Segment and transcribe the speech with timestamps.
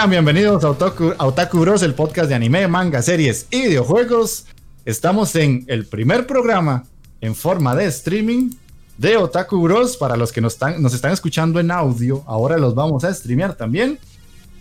[0.00, 4.46] Sean bienvenidos a Otaku, Bros, el podcast de anime, manga, series y videojuegos.
[4.86, 6.84] Estamos en el primer programa
[7.20, 8.48] en forma de streaming
[8.96, 9.98] de Otaku Bros.
[9.98, 13.52] Para los que nos están, nos están escuchando en audio, ahora los vamos a streamear
[13.56, 13.98] también.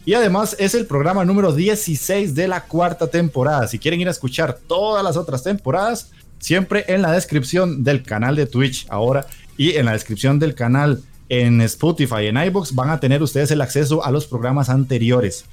[0.03, 3.65] Y además es el programa número 16 de la cuarta temporada.
[3.69, 8.35] Si quieren ir a escuchar todas las otras temporadas, siempre en la descripción del canal
[8.35, 12.99] de Twitch ahora y en la descripción del canal en Spotify, en iBox, van a
[12.99, 15.45] tener ustedes el acceso a los programas anteriores.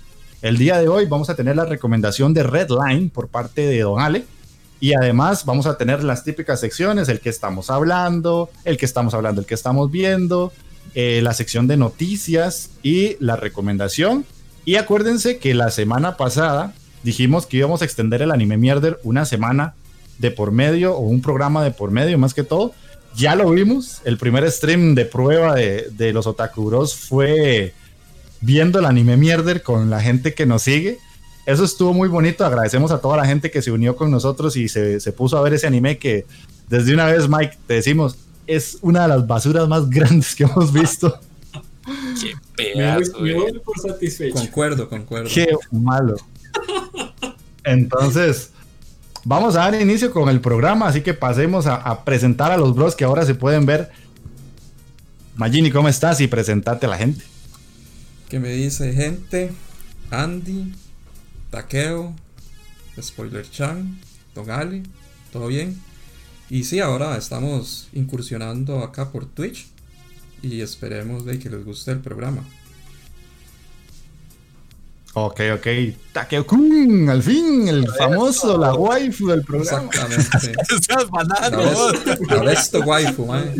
[0.42, 4.00] El día de hoy vamos a tener la recomendación de Redline por parte de Don
[4.00, 4.24] Ale.
[4.80, 9.14] Y además vamos a tener las típicas secciones, el que estamos hablando, el que estamos
[9.14, 10.52] hablando, el que estamos viendo,
[10.94, 14.26] eh, la sección de noticias y la recomendación.
[14.66, 19.24] Y acuérdense que la semana pasada dijimos que íbamos a extender el anime mierder una
[19.24, 19.74] semana
[20.18, 22.72] de por medio o un programa de por medio más que todo
[23.16, 24.00] ya lo vimos.
[24.04, 27.74] El primer stream de prueba de, de los Otakuros fue
[28.40, 30.98] viendo el anime mierder con la gente que nos sigue.
[31.46, 32.44] Eso estuvo muy bonito.
[32.44, 35.42] Agradecemos a toda la gente que se unió con nosotros y se, se puso a
[35.42, 36.26] ver ese anime que
[36.68, 40.72] desde una vez, Mike, te decimos, es una de las basuras más grandes que hemos
[40.72, 41.18] visto.
[42.20, 43.20] Qué pedazo.
[43.20, 44.34] Me voy, por satisfecho.
[44.34, 45.30] Concuerdo, concuerdo.
[45.32, 46.16] Qué malo.
[47.62, 48.50] Entonces,
[49.28, 52.94] Vamos a dar inicio con el programa, así que pasemos a, presentar a los bros
[52.94, 53.90] que ahora se pueden ver.
[55.34, 56.20] Magini, ¿cómo estás?
[56.20, 57.24] Y presentate a la gente.
[58.28, 59.50] ¿Qué me dice gente?
[60.12, 60.72] Andy,
[61.50, 62.14] Takeo,
[63.02, 63.98] Spoiler Chan,
[64.32, 64.46] Don
[65.32, 65.76] ¿todo bien?
[66.48, 69.66] Y sí, ahora estamos incursionando acá por Twitch
[70.40, 72.44] y esperemos de que les guste el programa.
[75.18, 75.66] Ok, ok.
[76.12, 79.88] Takeo-kun, al fin, el famoso, la waifu del programa.
[79.90, 80.52] Exactamente.
[82.52, 83.54] esto waifu, man.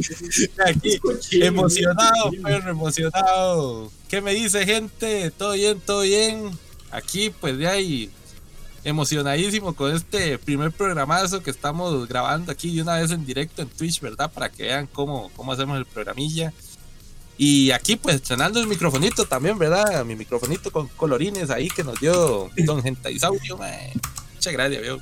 [0.66, 1.00] Aquí,
[1.40, 3.90] emocionado, perro, emocionado.
[4.06, 5.30] ¿Qué me dice, gente?
[5.30, 6.50] ¿Todo bien, todo bien?
[6.90, 8.10] Aquí, pues, de ahí,
[8.84, 13.68] emocionadísimo con este primer programazo que estamos grabando aquí de una vez en directo en
[13.68, 14.30] Twitch, ¿verdad?
[14.30, 16.52] Para que vean cómo, cómo hacemos el programilla.
[17.38, 20.04] Y aquí pues estrenando el microfonito también, ¿verdad?
[20.04, 23.59] Mi microfonito con colorines ahí que nos dio Don Gentaisaurio,
[24.34, 25.00] Muchas gracias, veo.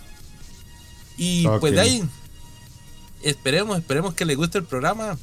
[1.17, 2.05] Y pues de ahí,
[3.23, 5.17] esperemos, esperemos que le guste el programa,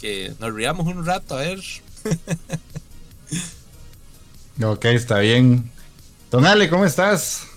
[0.00, 1.60] que nos riamos un rato, a ver.
[4.64, 5.70] ok, está bien.
[6.30, 7.48] Don Ale, ¿cómo estás?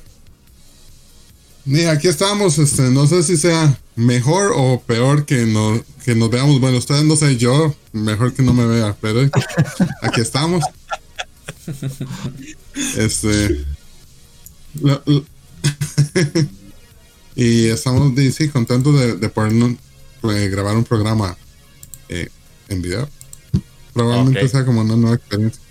[1.91, 6.59] Aquí estamos, este, no sé si sea mejor o peor que, no, que nos veamos.
[6.59, 9.21] Bueno, ustedes no sé, yo mejor que no me vea, pero
[10.01, 10.63] aquí estamos.
[12.97, 13.65] Este.
[17.35, 19.77] y estamos, sí, contentos de, poder
[20.21, 21.35] pues, grabar un programa
[22.09, 22.29] eh,
[22.69, 23.09] en video.
[23.93, 25.64] Probablemente sea como una nueva experiencia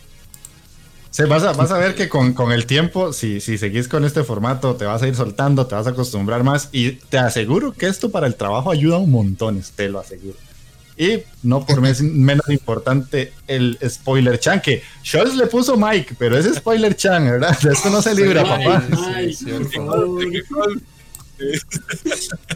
[1.23, 4.75] vas, a, vas a ver que con, el tiempo, si, si seguís con este formato,
[4.75, 8.11] te vas a ir soltando, te vas a acostumbrar más y te aseguro que esto
[8.11, 10.37] para el trabajo ayuda un montón, te lo aseguro.
[10.97, 16.53] Y no por menos importante, el spoiler chan, que Scholz le puso Mike, pero es
[16.53, 17.59] spoiler chan, ¿verdad?
[17.61, 18.85] De esto no se libra, papá.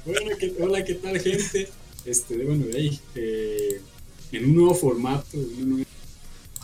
[0.05, 1.69] bueno, ¿qué, hola, ¿qué tal, gente?
[2.05, 3.81] Este, bueno, ahí, eh,
[4.33, 5.37] en un nuevo formato,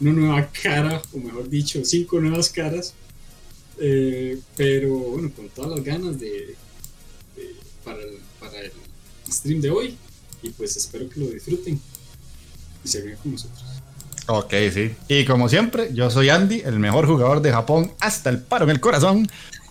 [0.00, 2.94] una nueva, cara, o mejor dicho, cinco nuevas caras.
[3.79, 6.55] Eh, pero bueno, con todas las ganas de,
[7.85, 7.99] para,
[8.38, 8.73] para el
[9.29, 9.96] stream de hoy
[10.44, 11.81] y pues espero que lo disfruten
[12.85, 13.64] y se vean con nosotros.
[14.26, 14.94] Ok, sí.
[15.08, 18.70] Y como siempre, yo soy Andy, el mejor jugador de Japón hasta el paro en
[18.70, 19.29] el corazón.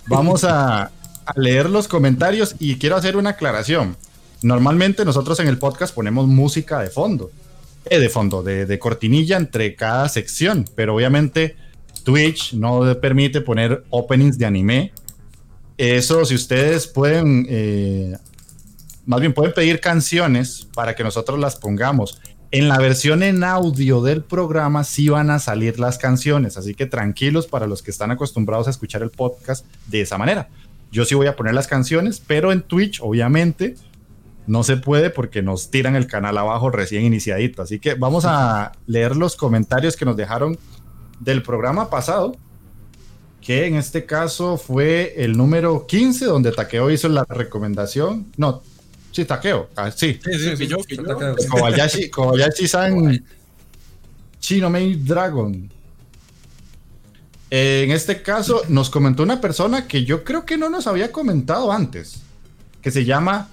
[0.08, 0.92] Vamos a,
[1.36, 3.96] leer los comentarios y quiero hacer una aclaración.
[4.42, 7.32] Normalmente nosotros en el podcast ponemos música de fondo,
[7.90, 11.56] de fondo, de, cortinilla entre cada sección, pero obviamente
[12.04, 14.92] Twitch no permite poner openings de anime.
[15.78, 18.16] Eso, si ustedes pueden eh,
[19.06, 22.22] más bien pueden pedir canciones para que nosotros las pongamos.
[22.52, 26.86] En la versión en audio del programa sí van a salir las canciones, así que
[26.86, 30.50] tranquilos para los que están acostumbrados a escuchar el podcast de esa manera.
[30.92, 33.76] Yo sí voy a poner las canciones, pero en Twitch obviamente
[34.48, 37.62] no se puede porque nos tiran el canal abajo recién iniciadito.
[37.62, 40.58] Así que vamos a leer los comentarios que nos dejaron
[41.20, 42.36] del programa pasado,
[43.42, 48.28] que en este caso fue el número 15, donde Takeo hizo la recomendación.
[48.38, 48.62] No,
[49.14, 49.70] Sí, Takeo.
[49.76, 50.20] Ah, sí.
[50.24, 50.78] Sí, sí, sí, yo,
[51.52, 53.24] Kobayashi, Kobayashi-san
[54.40, 55.70] Chino Main Dragon.
[57.52, 61.72] en este caso, nos comentó una persona que yo creo que no nos había comentado
[61.72, 62.24] antes,
[62.82, 63.50] que se llama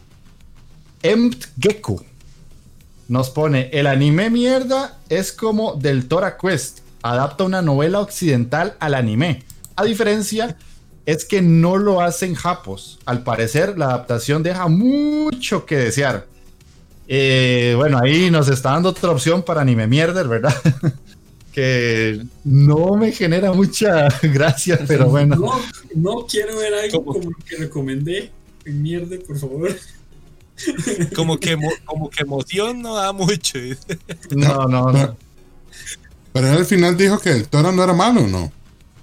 [1.02, 2.02] Empt Geku.
[3.08, 8.94] Nos pone: el anime mierda es como del Tora Quest, adapta una novela occidental al
[8.94, 9.44] anime.
[9.76, 10.56] A diferencia
[11.06, 12.99] es que no lo hacen japos.
[13.05, 16.26] Al parecer, la adaptación deja mucho que desear.
[17.08, 20.55] Eh, bueno, ahí nos está dando otra opción para anime mierder, ¿verdad?
[21.52, 25.37] que no me genera mucha gracia, pero bueno.
[25.94, 28.31] No, quiero ver algo como que recomendé
[28.64, 29.76] en mierda, por favor.
[31.14, 33.58] Como que, como que emoción no da mucho.
[34.30, 35.16] No, no, no.
[36.32, 38.52] Pero él al final dijo que el toro no era malo, ¿no?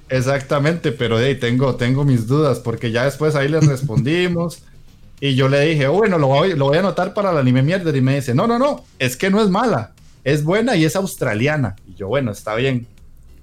[0.09, 4.63] Exactamente, pero hey, tengo, tengo mis dudas porque ya después ahí les respondimos
[5.19, 7.62] y yo le dije, oh, bueno, lo voy, lo voy a anotar para el anime
[7.62, 9.92] mierda y me dice, no, no, no, es que no es mala,
[10.24, 11.75] es buena y es australiana.
[11.88, 12.88] Y yo, bueno, está bien,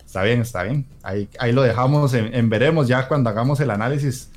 [0.06, 0.86] está bien, está bien.
[1.02, 4.30] Ahí, ahí lo dejamos en, veremos ya cuando hagamos el análisis.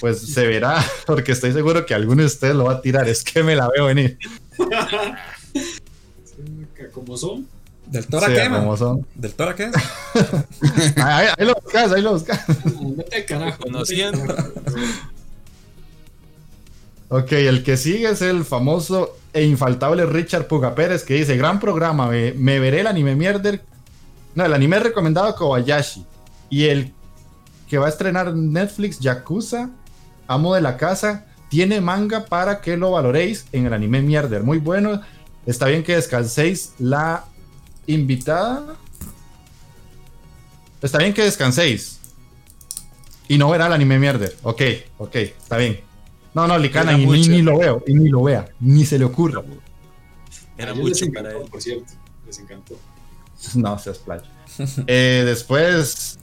[0.00, 3.08] Pues se verá, porque estoy seguro que alguno de ustedes lo va a tirar.
[3.08, 4.18] Es que me la veo venir.
[6.92, 7.48] Como son.
[7.86, 8.44] ¿Del Tora qué,
[8.76, 9.06] son.
[9.14, 9.70] ¿Del Tora qué?
[10.96, 12.44] ahí, lo buscas, ahí lo buscas.
[12.96, 13.62] Vete carajo.
[13.62, 14.34] Conociendo.
[17.08, 21.60] ok, el que sigue es el famoso e infaltable Richard Puga Pérez que dice: Gran
[21.60, 23.62] programa, me, veré el anime mierder.
[24.34, 26.04] No, el anime recomendado Kobayashi.
[26.50, 26.92] Y el
[27.68, 29.70] que va a estrenar Netflix, Yakuza,
[30.28, 34.42] Amo de la Casa, tiene manga para que lo valoréis en el anime mierder.
[34.42, 35.00] Muy bueno.
[35.46, 37.24] Está bien que descanséis la
[37.86, 38.76] invitada.
[40.82, 42.00] Está bien que descanséis.
[43.28, 44.36] Y no verá el anime mierder.
[44.42, 44.62] Ok,
[44.98, 45.80] ok, está bien.
[46.34, 49.42] No, no, Licana, ni, ni, lo veo, y ni lo vea, ni se le ocurra.
[50.58, 51.48] Era mucho para él.
[51.50, 51.92] Por cierto,
[52.26, 52.78] les encantó.
[53.54, 54.22] No, se splash.
[54.86, 56.18] eh, después,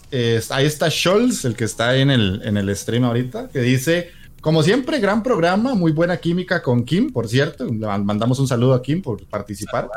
[0.50, 4.64] ahí está Scholz, el que está en el, en el stream ahorita, que dice: Como
[4.64, 7.66] siempre, gran programa, muy buena química con Kim, por cierto.
[7.66, 9.90] Le mandamos un saludo a Kim por participar.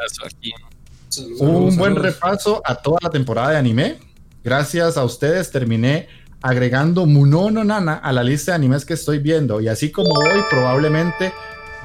[1.38, 3.98] Un buen repaso a toda la temporada de anime.
[4.44, 6.08] Gracias a ustedes terminé
[6.42, 9.60] agregando Munono Nana a la lista de animes que estoy viendo.
[9.60, 11.32] Y así como hoy, probablemente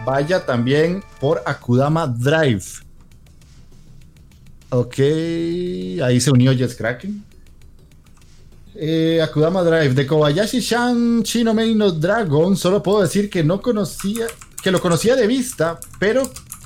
[0.05, 2.65] vaya también por Akudama Drive.
[4.73, 4.99] Ok,
[6.01, 7.21] ahí se unió Jess Kraken.
[8.73, 12.55] Eh, Akudama Drive de Kobayashi-chan Chino Meino Dragon.
[12.55, 14.27] Solo puedo decir que no conocía,
[14.63, 16.23] que lo conocía de vista, pero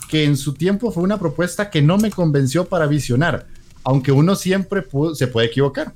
[0.07, 3.47] que en su tiempo fue una propuesta que no me convenció para visionar,
[3.83, 4.85] aunque uno siempre
[5.15, 5.91] se puede equivocar.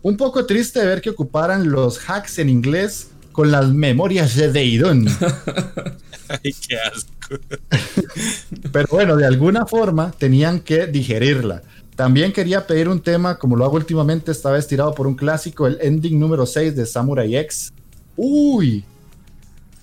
[0.00, 5.06] Un poco triste ver que ocuparan los hacks en inglés con las memorias de Deidon.
[6.28, 7.10] Ay, qué asco.
[8.70, 11.62] Pero bueno, de alguna forma tenían que digerirla.
[11.96, 15.78] También quería pedir un tema, como lo hago últimamente, estaba estirado por un clásico, el
[15.80, 17.72] ending número 6 de Samurai X.
[18.16, 18.84] Uy.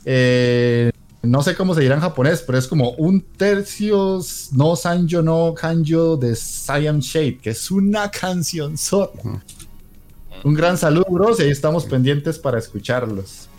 [0.05, 0.91] Eh,
[1.21, 4.19] no sé cómo se dirá en japonés, pero es como un tercio
[4.53, 9.19] no Sanjo no Kanjo de Siam Shade, que es una canción sota.
[10.43, 13.49] Un gran saludo, bros, y ahí estamos pendientes para escucharlos.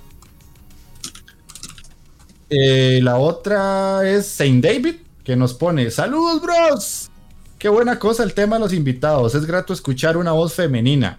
[2.49, 7.11] Eh, la otra es Saint David, que nos pone, saludos bros.
[7.59, 9.35] Qué buena cosa el tema de los invitados.
[9.35, 11.19] Es grato escuchar una voz femenina.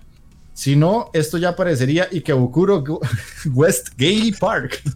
[0.54, 2.84] Si no, esto ya parecería Ikebukuro
[3.54, 4.82] West Gay Park.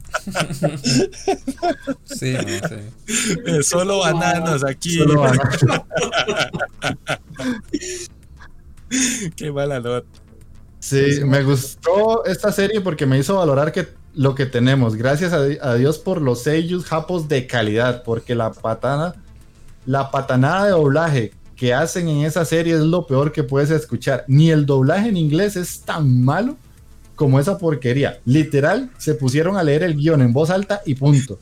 [2.06, 2.76] Sí, no, sí.
[3.46, 4.98] Eh, Solo bananas aquí.
[4.98, 5.60] Solo bananas.
[9.36, 10.25] Qué mala nota.
[10.88, 14.96] Sí, me gustó esta serie porque me hizo valorar que lo que tenemos.
[14.96, 19.16] Gracias a, di- a Dios por los sellos japos de calidad, porque la patada,
[19.88, 24.26] la patanada de doblaje que hacen en esa serie es lo peor que puedes escuchar.
[24.28, 26.56] Ni el doblaje en inglés es tan malo
[27.16, 28.20] como esa porquería.
[28.26, 31.40] Literal, se pusieron a leer el guion en voz alta y punto.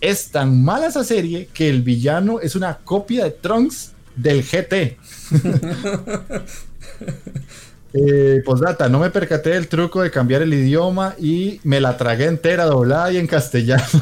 [0.00, 4.96] Es tan mala esa serie que el villano es una copia de Trunks del GT.
[7.94, 12.26] Eh, postdata, no me percaté del truco de cambiar el idioma y me la tragué
[12.26, 13.84] entera doblada y en castellano.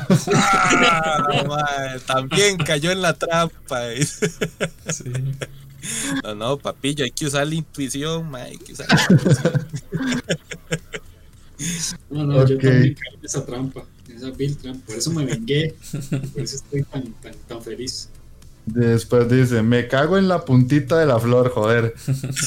[1.59, 3.81] Ah, también cayó en la trampa.
[4.01, 5.13] sí.
[6.23, 9.67] No, no, papillo, hay que usar la intuición, hay que usar la intuición.
[12.11, 14.87] No, no, yo también caí en esa trampa, en esa vil trampa.
[14.87, 15.75] Por eso me vengué.
[16.33, 18.11] Por eso estoy tan, tan, tan feliz.
[18.67, 21.95] Después dice, me cago en la puntita de la flor, joder.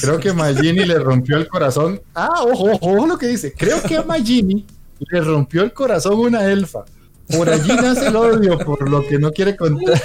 [0.02, 2.00] Creo que Magini le rompió el corazón.
[2.14, 3.54] Ah, ojo, ojo, ojo lo que dice.
[3.56, 4.66] Creo que a Magini
[4.98, 6.84] le rompió el corazón una elfa.
[7.28, 10.00] Por allí nace el odio, por lo que no quiere contar.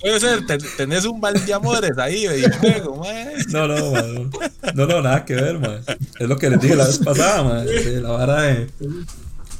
[0.00, 3.02] Puede ser, ten- tenés un mal de amores ahí, de juego.
[3.50, 4.30] No, no, man.
[4.74, 5.80] No, no, nada que ver, man.
[6.18, 7.64] Es lo que les dije la vez pasada, man.
[7.64, 8.68] de la vara de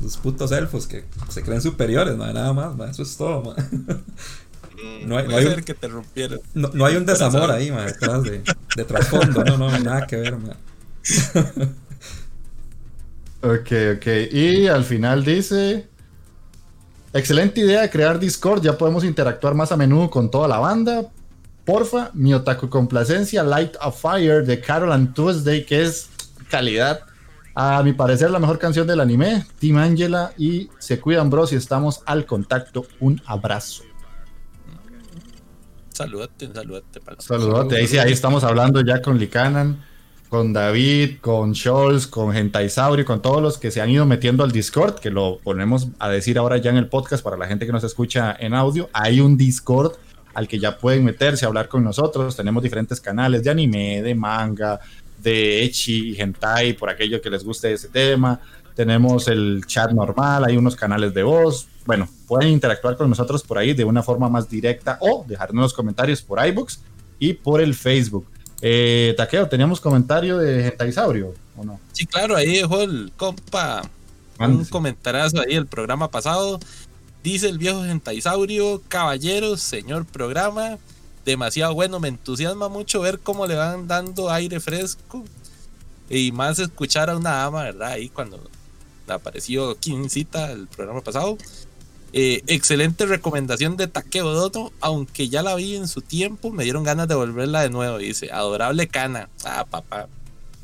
[0.02, 2.34] los putos elfos que se creen superiores, man.
[2.34, 2.90] Nada más, man.
[2.90, 4.04] Eso es todo, man.
[5.06, 5.88] No hay- no Puede hay un- que te.
[6.54, 8.42] No, no hay un desamor ahí, man, detrás de,
[8.76, 9.44] de trasfondo.
[9.44, 10.56] No, no, nada que ver, man.
[13.42, 14.06] Ok, ok.
[14.32, 15.88] Y al final dice...
[17.14, 18.62] Excelente idea de crear Discord.
[18.62, 21.04] Ya podemos interactuar más a menudo con toda la banda.
[21.64, 26.08] Porfa, mi otaku complacencia Light of Fire de Carol and Tuesday, que es
[26.48, 27.00] calidad.
[27.54, 29.44] A mi parecer, la mejor canción del anime.
[29.58, 31.52] Team Angela y se cuidan, bros.
[31.52, 32.86] Y estamos al contacto.
[33.00, 33.82] Un abrazo.
[35.92, 37.00] Saludate, saludate.
[37.18, 37.76] Saludote.
[37.76, 39.84] Ahí sí, ahí estamos hablando ya con Likanan,
[40.28, 44.52] con David, con Scholz, con Gentaisaurio, con todos los que se han ido metiendo al
[44.52, 47.72] Discord, que lo ponemos a decir ahora ya en el podcast para la gente que
[47.72, 48.88] nos escucha en audio.
[48.94, 49.92] Hay un Discord
[50.32, 52.34] al que ya pueden meterse a hablar con nosotros.
[52.36, 54.80] Tenemos diferentes canales de anime, de manga,
[55.18, 58.40] de Echi Hentai, por aquello que les guste ese tema.
[58.74, 61.68] Tenemos el chat normal, hay unos canales de voz.
[61.84, 65.74] Bueno, pueden interactuar con nosotros por ahí de una forma más directa o dejarnos los
[65.74, 66.80] comentarios por iBooks
[67.18, 68.26] y por el Facebook.
[68.60, 71.80] Eh, Taqueo, ¿teníamos comentario de Gentaisaurio o no?
[71.92, 73.82] Sí, claro, ahí dejó el compa
[74.38, 76.58] un comentarazo ahí el programa pasado.
[77.22, 80.78] Dice el viejo Gentaisaurio, caballeros, señor programa,
[81.24, 85.24] demasiado bueno, me entusiasma mucho ver cómo le van dando aire fresco
[86.10, 87.92] y más escuchar a una dama, ¿verdad?
[87.92, 88.40] Ahí cuando
[89.14, 91.38] apareció Quincita el programa pasado.
[92.14, 96.84] Eh, excelente recomendación de Takeo Dono, aunque ya la vi en su tiempo, me dieron
[96.84, 97.96] ganas de volverla de nuevo.
[97.98, 99.30] Dice, adorable Cana.
[99.44, 100.08] Ah, papá,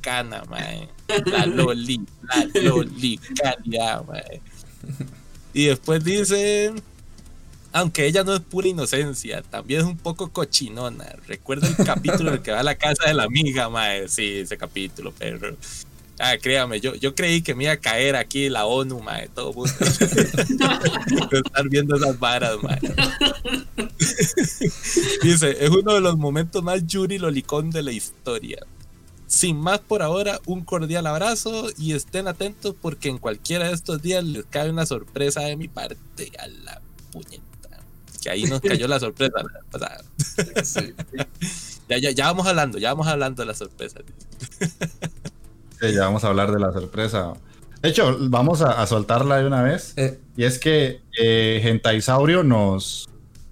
[0.02, 0.88] Cana, mae.
[1.24, 4.42] La Loli, la Loli, calidad, mae.
[5.54, 6.74] Y después dice,
[7.72, 11.16] aunque ella no es pura inocencia, también es un poco cochinona.
[11.26, 14.06] Recuerda el capítulo en el que va a la casa de la amiga, mae.
[14.08, 15.56] Sí, ese capítulo, pero...
[16.20, 19.52] Ah, créame, yo, yo creí que me iba a caer aquí la ONU, mae, todo
[19.52, 19.72] mundo.
[19.80, 22.80] Estar viendo esas varas, mae.
[25.22, 28.58] Dice, es uno de los momentos más Yuri Lolicón de la historia.
[29.28, 34.02] Sin más por ahora, un cordial abrazo y estén atentos porque en cualquiera de estos
[34.02, 36.80] días les cae una sorpresa de mi parte a la
[37.12, 37.44] puñeta.
[38.22, 40.02] Que ahí nos cayó la sorpresa la pasada.
[40.64, 40.94] Sí.
[41.88, 44.00] Ya, ya, ya vamos hablando, ya vamos hablando de la sorpresa.
[45.80, 47.32] Sí, ya vamos a hablar de la sorpresa.
[47.82, 49.94] De hecho, vamos a, a soltarla de una vez.
[49.96, 53.08] Eh, Y es que eh, Gentaisaurio nos,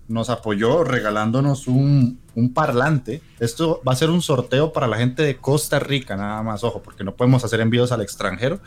[0.08, 3.22] nos apoyó regalándonos un, un parlante.
[3.38, 6.82] Esto va a ser un sorteo para la gente de Costa Rica, nada más, ojo,
[6.82, 8.58] porque no podemos hacer envíos al extranjero.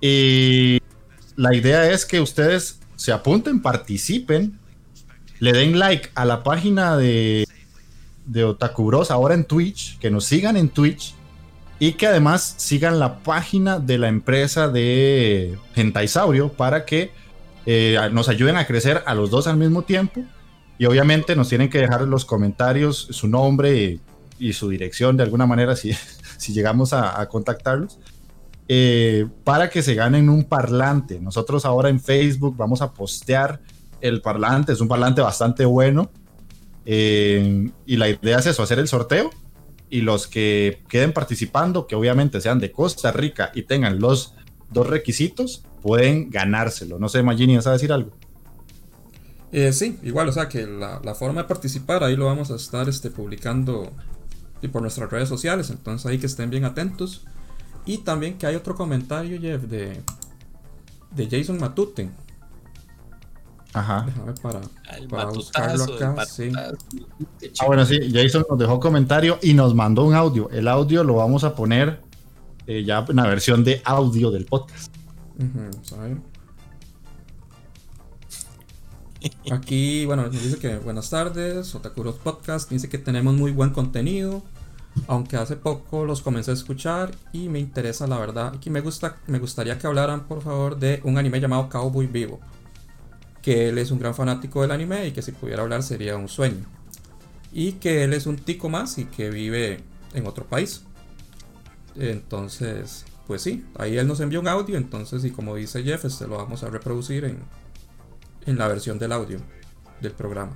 [0.00, 0.78] Y
[1.36, 4.58] la idea es que ustedes se apunten, participen,
[5.40, 7.46] le den like a la página de,
[8.26, 11.14] de Otaku Bros ahora en Twitch, que nos sigan en Twitch
[11.80, 17.10] y que además sigan la página de la empresa de Gentaisaurio para que
[17.64, 20.22] eh, nos ayuden a crecer a los dos al mismo tiempo.
[20.78, 23.98] Y obviamente nos tienen que dejar en los comentarios su nombre
[24.38, 25.92] y, su dirección de alguna manera si,
[26.36, 27.98] si llegamos a, a contactarlos.
[28.68, 31.18] eh, para que se ganen un parlante.
[31.18, 33.58] Nosotros ahora en Facebook vamos a postear
[34.02, 36.10] el parlante, es un parlante bastante bueno.
[36.84, 39.30] Eh, y la idea es eso, hacer el sorteo
[39.90, 44.34] y los que queden participando, que obviamente sean de Costa Rica y tengan los
[44.70, 46.98] dos requisitos, pueden ganárselo.
[46.98, 48.12] No sé, Magini, ¿vas a decir algo?
[49.52, 52.88] Eh, sí, igual, o sea que la, forma de participar ahí lo vamos a estar
[52.88, 53.90] este, publicando
[54.62, 57.24] y por nuestras redes sociales, entonces ahí que estén bien atentos.
[57.84, 60.00] Y también que hay otro comentario, Jeff, de,
[61.10, 62.10] de Jason Matute.
[63.72, 64.04] Ajá.
[64.06, 64.60] Déjame para,
[65.08, 66.26] para buscarlo acá.
[66.26, 66.50] Sí.
[66.56, 70.50] Ah, bueno, sí, Jason nos dejó comentario y nos mandó un audio.
[70.50, 72.00] El audio lo vamos a poner
[72.66, 74.92] eh, ya en la versión de audio del podcast.
[79.52, 82.70] Aquí, bueno, nos dice que buenas tardes, Otakuros Podcast.
[82.70, 84.42] Dice que tenemos muy buen contenido.
[85.06, 88.52] Aunque hace poco los comencé a escuchar y me interesa la verdad.
[88.54, 92.40] Aquí me gusta, me gustaría que hablaran por favor de un anime llamado Cowboy Vivo.
[93.42, 96.28] Que él es un gran fanático del anime y que si pudiera hablar sería un
[96.28, 96.64] sueño.
[97.52, 99.80] Y que él es un tico más y que vive
[100.14, 100.84] en otro país.
[101.96, 104.76] Entonces, pues sí, ahí él nos envió un audio.
[104.76, 107.38] Entonces, y como dice Jeff, este lo vamos a reproducir en,
[108.46, 109.38] en la versión del audio
[110.00, 110.52] del programa.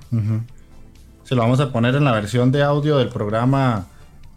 [1.23, 3.87] Se lo vamos a poner en la versión de audio del programa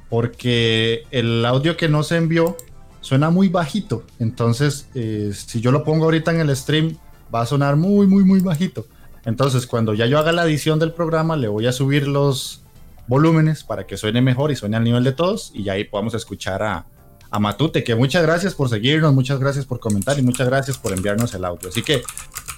[0.08, 2.56] porque el audio que nos envió
[3.00, 4.04] suena muy bajito.
[4.18, 6.96] Entonces, eh, si yo lo pongo ahorita en el stream,
[7.34, 8.86] va a sonar muy, muy, muy bajito.
[9.24, 12.62] Entonces, cuando ya yo haga la edición del programa, le voy a subir los
[13.06, 16.14] volúmenes para que suene mejor y suene al nivel de todos y ya ahí podamos
[16.14, 16.86] escuchar a,
[17.30, 20.92] a Matute, que muchas gracias por seguirnos, muchas gracias por comentar y muchas gracias por
[20.92, 21.68] enviarnos el audio.
[21.68, 22.02] Así que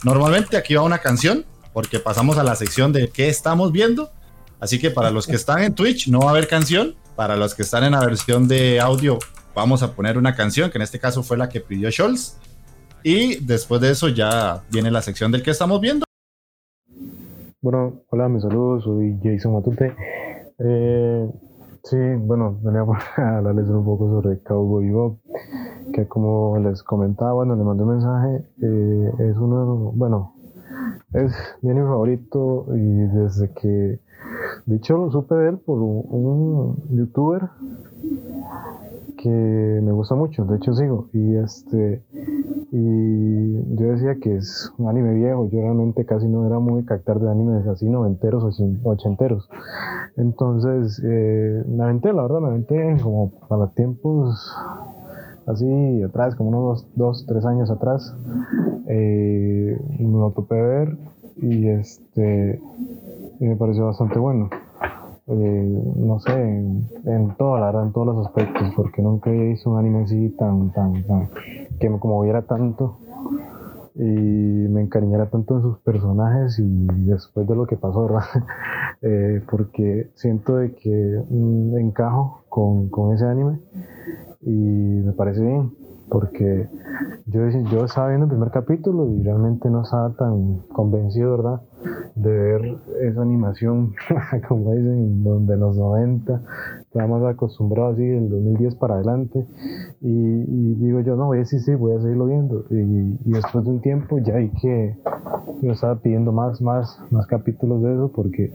[0.05, 4.11] normalmente aquí va una canción porque pasamos a la sección de qué estamos viendo.
[4.59, 7.55] Así que para los que están en Twitch no va a haber canción, para los
[7.55, 9.19] que están en la versión de audio,
[9.55, 12.37] vamos a poner una canción, que en este caso fue la que pidió Scholz.
[13.03, 16.05] Y después de eso ya viene la sección del que estamos viendo.
[17.63, 19.95] Bueno, hola, mis saludos, soy Jason Matute.
[20.59, 21.31] Eh,
[21.85, 25.19] sí, bueno, venía a hablarles un poco sobre Cowboy Bob,
[25.93, 30.35] que como les comentaba, bueno, le mandé un mensaje, eh, es uno, bueno,
[31.13, 31.33] es
[31.63, 34.01] mi anime favorito y desde que
[34.67, 37.49] de hecho, lo supe de él por un, youtuber
[39.23, 41.09] que me gusta mucho, de hecho sigo.
[41.13, 42.03] Y este
[42.73, 47.19] y yo decía que es un anime viejo, yo realmente casi no era muy captar
[47.21, 49.49] de animes así noventeros o ochenteros.
[50.17, 54.55] Entonces, eh, me aventé, la verdad, me aventé como para tiempos
[55.47, 58.15] así atrás, como unos dos, dos tres años atrás.
[58.87, 60.99] Eh, me lo topé ver
[61.37, 62.61] y este
[63.41, 64.51] y me pareció bastante bueno.
[65.33, 69.71] Eh, no sé, en, en la verdad, en todos los aspectos, porque nunca había visto
[69.71, 71.29] un anime así tan, tan, tan,
[71.79, 72.99] que me conmoviera tanto
[73.95, 78.25] y me encariñara tanto en sus personajes y después de lo que pasó, ¿verdad?
[79.03, 83.59] Eh, porque siento de que mm, encajo con, con ese anime
[84.43, 85.71] y me parece bien
[86.11, 86.69] porque
[87.27, 91.63] yo, yo estaba viendo el primer capítulo y realmente no estaba tan convencido, ¿verdad?
[92.15, 93.95] De ver esa animación,
[94.49, 96.43] como dicen, donde los 90,
[96.83, 99.47] estábamos acostumbrados así del 2010 para adelante.
[100.01, 102.65] Y, digo yo, no, sí, sí, voy a seguirlo viendo.
[102.71, 104.97] Y, después de un tiempo ya hay que,
[105.63, 108.53] yo estaba pidiendo más, más, más capítulos de eso porque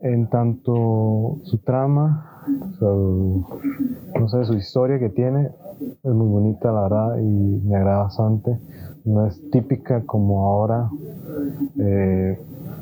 [0.00, 2.42] en tanto su trama,
[2.80, 5.50] no sé, su historia que tiene,
[6.02, 8.58] es muy bonita la verdad y me agrada bastante.
[9.04, 10.90] No es típica como ahora,
[11.78, 12.38] eh,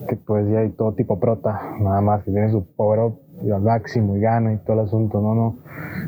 [0.08, 3.50] que pues ya hay todo tipo prota, nada más que tiene su power up y
[3.50, 5.56] al máximo y gana y todo el asunto, no, no,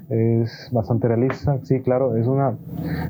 [0.08, 2.56] es bastante realista, sí, claro, es una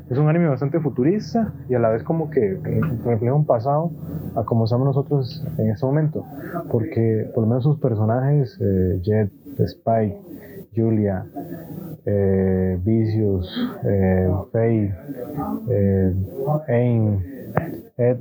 [0.09, 2.59] es un anime bastante futurista y a la vez como que
[3.03, 3.91] refleja un pasado
[4.35, 6.23] a como somos nosotros en este momento,
[6.69, 10.17] porque por lo menos sus personajes, eh, Jet, Spike,
[10.73, 11.25] Julia,
[12.05, 13.47] eh, Vicious,
[13.83, 14.93] eh, Faye,
[15.69, 16.13] eh,
[16.69, 17.21] Aim,
[17.97, 18.19] Ed,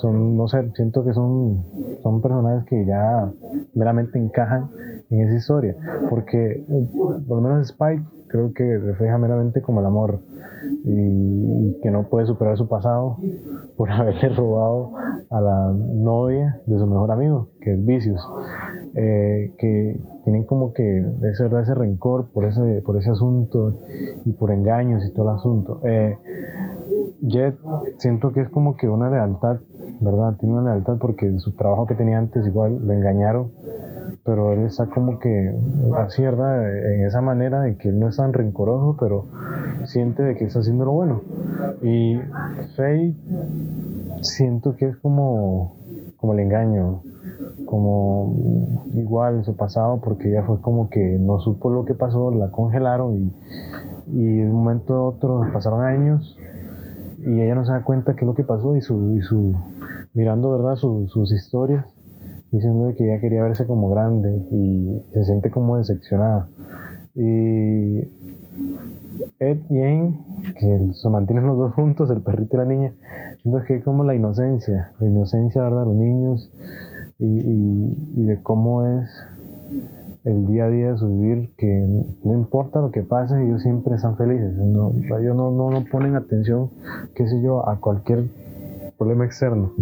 [0.00, 1.64] son, no sé, siento que son,
[2.02, 3.30] son personajes que ya
[3.74, 4.70] meramente encajan
[5.10, 5.76] en esa historia,
[6.08, 6.64] porque
[7.26, 10.20] por lo menos Spike creo que refleja meramente como el amor
[10.84, 13.18] y, que no puede superar su pasado
[13.76, 14.92] por haberle robado
[15.30, 18.20] a la novia de su mejor amigo, que es Vicious,
[18.94, 23.80] eh, que tienen como que ese, ese rencor por ese, por ese asunto
[24.24, 25.80] y por engaños y todo el asunto.
[25.84, 26.16] Eh,
[27.22, 27.56] Jet
[27.98, 29.58] siento que es como que una lealtad,
[30.00, 30.36] ¿verdad?
[30.38, 33.50] Tiene una lealtad porque su trabajo que tenía antes igual lo engañaron
[34.24, 35.54] pero él está como que
[35.96, 36.22] así.
[36.22, 39.26] En esa manera de que él no es tan rencoroso, pero
[39.84, 41.22] siente de que está haciendo lo bueno.
[41.82, 42.18] Y
[42.76, 43.14] Faye
[44.20, 45.76] siento que es como
[46.16, 47.02] como el engaño,
[47.66, 52.52] como igual su pasado, porque ella fue como que no supo lo que pasó, la
[52.52, 53.32] congelaron y,
[54.06, 56.38] y de un momento a otro pasaron años
[57.24, 59.54] y ella no se da cuenta qué es lo que pasó y su, y su
[60.14, 61.84] mirando verdad sus historias
[62.50, 66.48] diciendo que ella quería verse como grande y se siente como decepcionada.
[67.14, 67.98] Y
[69.38, 70.18] Ed y Aim
[70.58, 72.92] que se mantienen los dos juntos el perrito y la niña
[73.42, 76.50] siento que es como la inocencia la inocencia verdad de los niños
[77.18, 77.26] y,
[78.16, 79.10] y de cómo es
[80.24, 81.66] el día a día de su vivir, que
[82.24, 84.54] no importa lo que pase, ellos siempre están felices.
[84.54, 86.70] No, ellos no, no, no ponen atención,
[87.14, 88.24] qué sé yo, a cualquier
[88.98, 89.72] problema externo.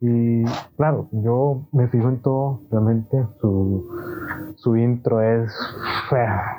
[0.00, 0.44] Y
[0.76, 3.88] claro, yo me fijo en todo, realmente su,
[4.56, 5.52] su intro es,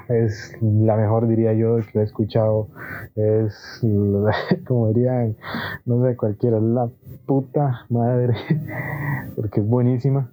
[0.07, 2.67] es la mejor, diría yo, que he escuchado.
[3.15, 3.81] Es,
[4.67, 5.35] como dirían,
[5.85, 6.89] no sé, cualquiera, la
[7.25, 8.33] puta madre,
[9.35, 10.29] porque es buenísima.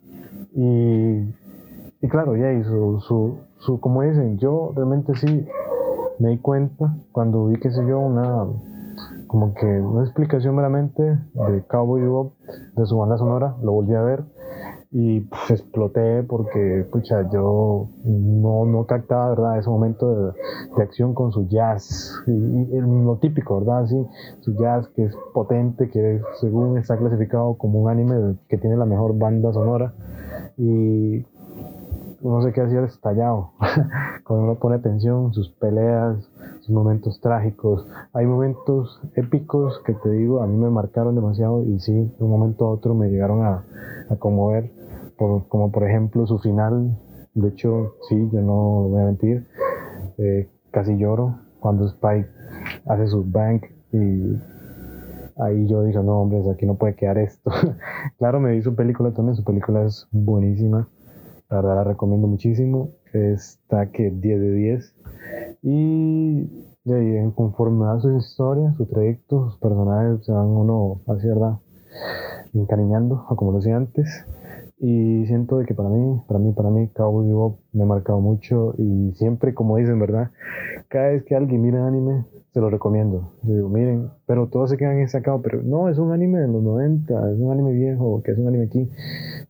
[0.54, 1.34] Y
[2.06, 5.44] y claro, y su, su, su, como dicen, yo realmente sí
[6.20, 8.46] me di cuenta cuando vi, qué sé yo, una,
[9.26, 12.34] como que una explicación meramente de Cowboy Bebop,
[12.76, 14.22] de su banda sonora, lo volví a ver
[14.92, 20.32] y pues, exploté porque, pucha, yo no, no captaba, ¿verdad?, ese momento de,
[20.76, 24.06] de acción con su jazz, y, y, lo típico, ¿verdad?, sí,
[24.42, 28.86] su jazz que es potente, que según está clasificado como un anime que tiene la
[28.86, 29.92] mejor banda sonora
[30.56, 31.26] y
[32.20, 33.52] uno se queda así estallado
[34.24, 37.86] cuando uno pone atención, sus peleas, sus momentos trágicos.
[38.12, 42.30] Hay momentos épicos que te digo, a mí me marcaron demasiado y sí, de un
[42.30, 43.64] momento a otro me llegaron a,
[44.08, 44.72] a conmover,
[45.16, 46.96] como por ejemplo su final.
[47.34, 49.46] De hecho, sí, yo no voy a mentir,
[50.18, 52.28] eh, casi lloro cuando Spike
[52.86, 54.36] hace su bank y
[55.38, 57.50] ahí yo dije, no, hombre, aquí no puede quedar esto.
[58.18, 60.88] claro, me vi su película también, su película es buenísima.
[61.48, 62.90] La verdad la recomiendo muchísimo.
[63.12, 64.94] Está que 10 de 10.
[65.62, 71.28] Y de ahí, conforme a sus historias, su trayecto, sus personajes se van uno, así
[71.28, 71.58] verdad,
[72.52, 74.26] encariñando, como lo decía antes.
[74.78, 78.20] Y siento de que para mí, para mí, para mí, Cowboy Bebop me ha marcado
[78.20, 78.74] mucho.
[78.76, 80.30] Y siempre, como dicen, ¿verdad?
[80.88, 82.24] Cada vez que alguien mira anime,
[82.56, 83.34] se lo recomiendo.
[83.42, 87.32] Digo, miren, pero todos se quedan sacados, pero no, es un anime de los 90,
[87.32, 88.88] es un anime viejo, que es un anime aquí.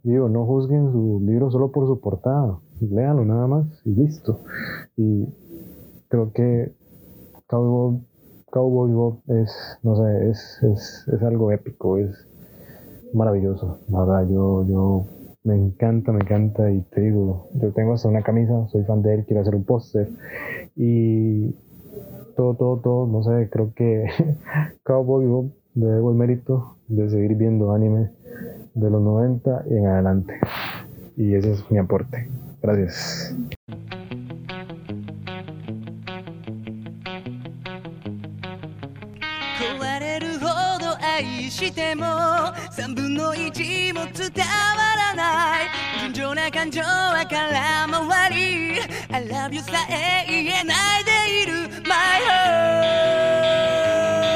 [0.03, 4.40] Digo, no juzguen su libro solo por su portada, léanlo nada más y listo.
[4.97, 5.29] Y
[6.09, 6.73] creo que
[7.47, 8.01] Cowboy,
[8.51, 9.53] Cowboy Bob es,
[9.85, 12.27] no sé, es, es, es algo épico, es
[13.14, 13.79] maravilloso.
[13.88, 15.07] La verdad, yo, yo
[15.45, 19.14] me encanta, me encanta y te digo, yo tengo hasta una camisa, soy fan de
[19.14, 20.09] él, quiero hacer un póster
[20.75, 21.55] y
[22.37, 24.07] todo, todo, todo, no sé, creo que
[24.85, 28.11] Cowboy Bob le debo el mérito de seguir viendo anime
[28.75, 30.38] de los 90 y en adelante.
[31.16, 32.29] Y ese es mi aporte.
[32.62, 33.35] Gracias.
[41.57, 45.64] しても3分の1も伝わらない。
[46.01, 48.79] 純情な感情は空回り。
[49.09, 51.71] I love you さえ言えないでいる。
[51.88, 54.36] My heart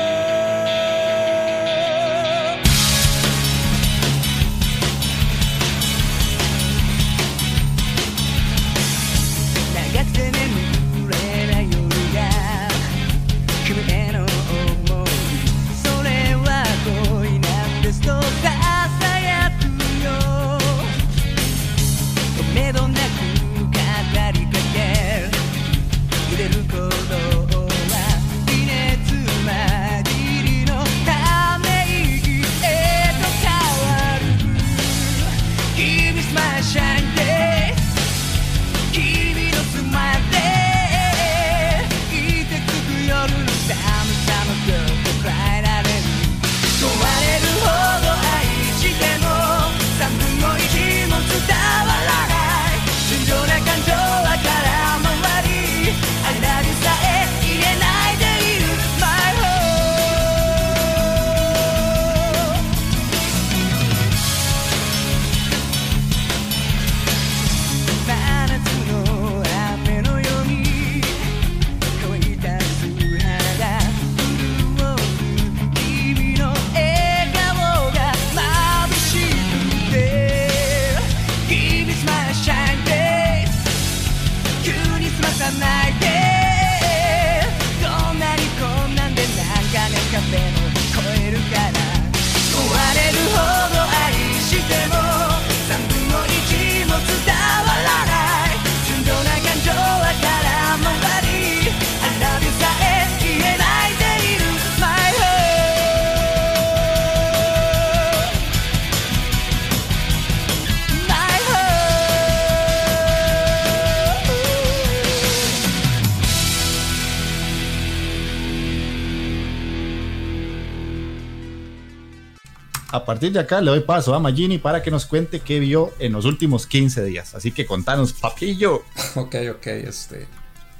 [123.10, 126.12] partir de acá le doy paso a Magini para que nos cuente qué vio en
[126.12, 127.34] los últimos 15 días.
[127.34, 128.84] Así que contanos, papillo.
[129.16, 130.28] Ok, ok, este.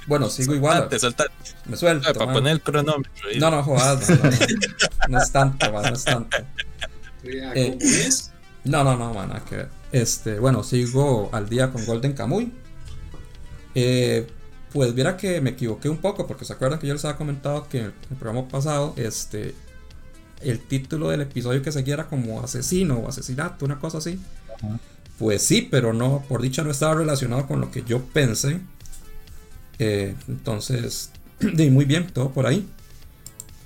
[0.07, 0.87] Bueno, sigo igual.
[0.97, 1.33] Soltate,
[1.65, 2.13] Me suelto.
[2.13, 3.11] para poner el cronómetro.
[3.37, 4.37] No, no, jodas, no, no, no.
[5.09, 6.37] No es tanto, man, no es tanto.
[7.23, 8.31] Eh, ¿Cómo es?
[8.63, 9.67] No, no, no, man, que.
[9.91, 12.53] Este, bueno, sigo al día con Golden Kamuy.
[13.75, 14.25] Eh,
[14.71, 17.67] pues viera que me equivoqué un poco, porque se acuerdan que yo les había comentado
[17.67, 19.53] que en el programa pasado, este,
[20.43, 24.19] el título del episodio que seguía era como asesino o asesinato, una cosa así.
[25.17, 28.59] Pues sí, pero no, por dicha no estaba relacionado con lo que yo pensé.
[29.79, 32.67] Eh, entonces, de muy bien, todo por ahí.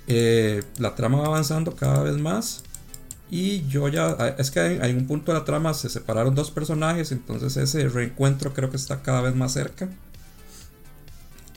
[0.06, 2.62] Eh, la trama va avanzando cada vez más.
[3.30, 7.10] Y yo ya, es que hay un punto de la trama, se separaron dos personajes,
[7.10, 9.88] entonces ese reencuentro creo que está cada vez más cerca.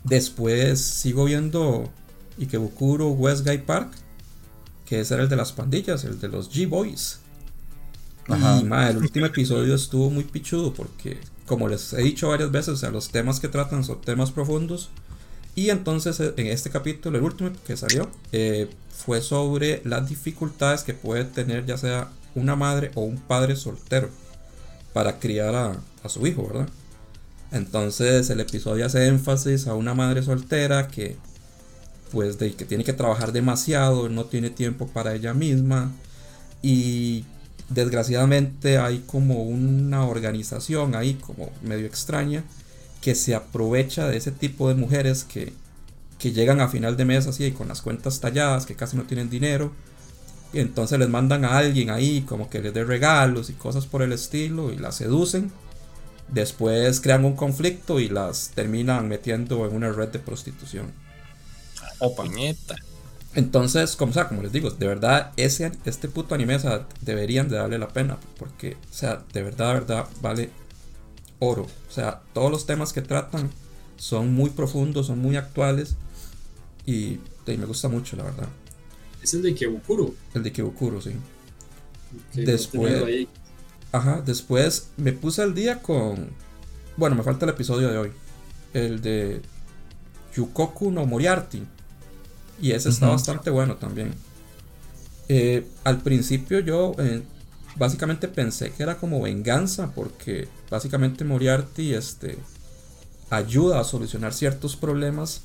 [0.03, 1.91] Después sigo viendo
[2.39, 3.91] Ikebukuro West Guy Park,
[4.89, 7.19] que ese era el de las pandillas, el de los G-Boys.
[8.28, 12.69] Y ma, el último episodio estuvo muy pichudo porque, como les he dicho varias veces,
[12.69, 14.89] o sea, los temas que tratan son temas profundos.
[15.54, 20.82] Y entonces eh, en este capítulo, el último que salió, eh, fue sobre las dificultades
[20.82, 24.10] que puede tener ya sea una madre o un padre soltero
[24.93, 26.69] para criar a, a su hijo, ¿verdad?
[27.52, 31.17] Entonces el episodio hace énfasis a una madre soltera que
[32.11, 35.91] pues de que tiene que trabajar demasiado, no tiene tiempo para ella misma
[36.61, 37.25] y
[37.69, 42.43] desgraciadamente hay como una organización ahí como medio extraña
[43.01, 45.53] que se aprovecha de ese tipo de mujeres que,
[46.17, 49.29] que llegan a final de mes así con las cuentas talladas, que casi no tienen
[49.29, 49.71] dinero.
[50.51, 54.01] Y entonces les mandan a alguien ahí como que les dé regalos y cosas por
[54.01, 55.51] el estilo y las seducen.
[56.27, 60.91] Después crean un conflicto y las terminan metiendo en una red de prostitución.
[61.99, 62.23] Opa.
[62.23, 62.75] Puñeta.
[63.35, 66.88] Entonces, como, o sea, como les digo, de verdad, ese, este puto anime, o sea,
[67.01, 68.17] deberían de darle la pena.
[68.38, 70.49] Porque, o sea, de verdad, de verdad, vale
[71.39, 71.63] oro.
[71.63, 73.49] O sea, todos los temas que tratan
[73.97, 75.95] son muy profundos, son muy actuales.
[76.85, 78.47] Y, y me gusta mucho, la verdad.
[79.21, 80.15] Es el de Kebukuro.
[80.33, 81.12] El de Kibukuro, sí.
[82.33, 83.27] Después-.
[83.91, 86.29] Ajá, después me puse al día con.
[86.95, 88.12] Bueno, me falta el episodio de hoy.
[88.73, 89.41] El de
[90.35, 91.63] Yukoku no Moriarty.
[92.61, 94.13] Y ese está bastante bueno también.
[95.27, 97.21] Eh, al principio yo eh,
[97.77, 99.91] básicamente pensé que era como venganza.
[99.93, 102.37] Porque básicamente Moriarty este,
[103.29, 105.41] ayuda a solucionar ciertos problemas.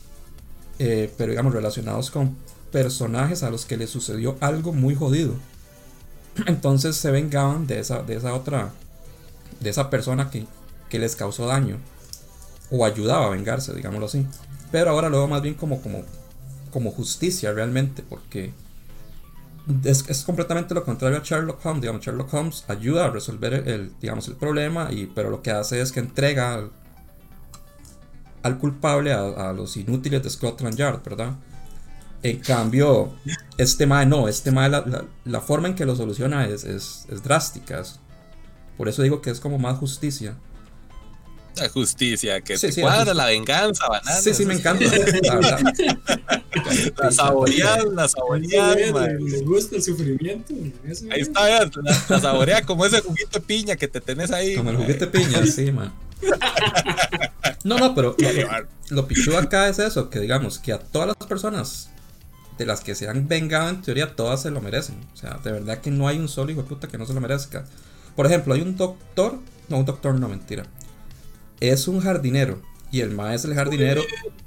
[0.79, 2.37] eh, pero digamos relacionados con
[2.73, 5.35] personajes a los que le sucedió algo muy jodido.
[6.47, 8.73] Entonces se vengaban de esa, de esa otra,
[9.61, 10.47] de esa persona que,
[10.89, 11.79] que les causó daño.
[12.71, 14.27] O ayudaba a vengarse, digámoslo así.
[14.73, 16.03] Pero ahora lo veo más bien como, como,
[16.75, 18.53] como justicia realmente, porque
[19.85, 21.83] es, es completamente lo contrario a Sherlock Holmes.
[21.83, 25.81] Digamos, Sherlock Holmes ayuda a resolver el, digamos, el problema, y, pero lo que hace
[25.81, 26.69] es que entrega
[28.43, 31.37] al, culpable a, los inútiles de Scotland Yard, ¿verdad?
[32.23, 33.13] En cambio,
[33.59, 37.23] este mae no, este mae la, la- forma en que lo soluciona es, es, es
[37.23, 37.83] drástica.
[38.77, 40.35] por eso digo que es como más justicia.
[41.57, 44.21] La justicia, que Sí, te sí, cuadra, la la venganza, banana.
[44.21, 44.85] Sí, sí, me encanta.
[45.23, 45.61] La verdad.
[46.97, 49.25] La saborear, la saborear, Sí, man.
[49.25, 50.55] les, gusta el sufrimiento.
[50.89, 51.29] Eso Ahí es.
[51.29, 51.71] está, la,
[52.09, 54.55] la saborea como ese juguito de piña que te tenés ahí.
[54.57, 54.85] Como el man.
[54.87, 55.93] juguete piña, sí, man.
[57.65, 61.17] No, no, pero lo, lo pichudo acá es eso, que digamos que a todas las
[61.29, 61.91] personas
[62.59, 64.97] de las que se han vengado, en teoría, todas se lo merecen.
[65.13, 67.15] O sea, de verdad que no hay un solo hijo de puta que no se
[67.15, 67.65] lo merezca.
[68.17, 69.39] Por ejemplo, hay un doctor,
[69.69, 70.65] no, un doctor no, mentira.
[71.61, 74.03] Es un jardinero, y el mae es el jardinero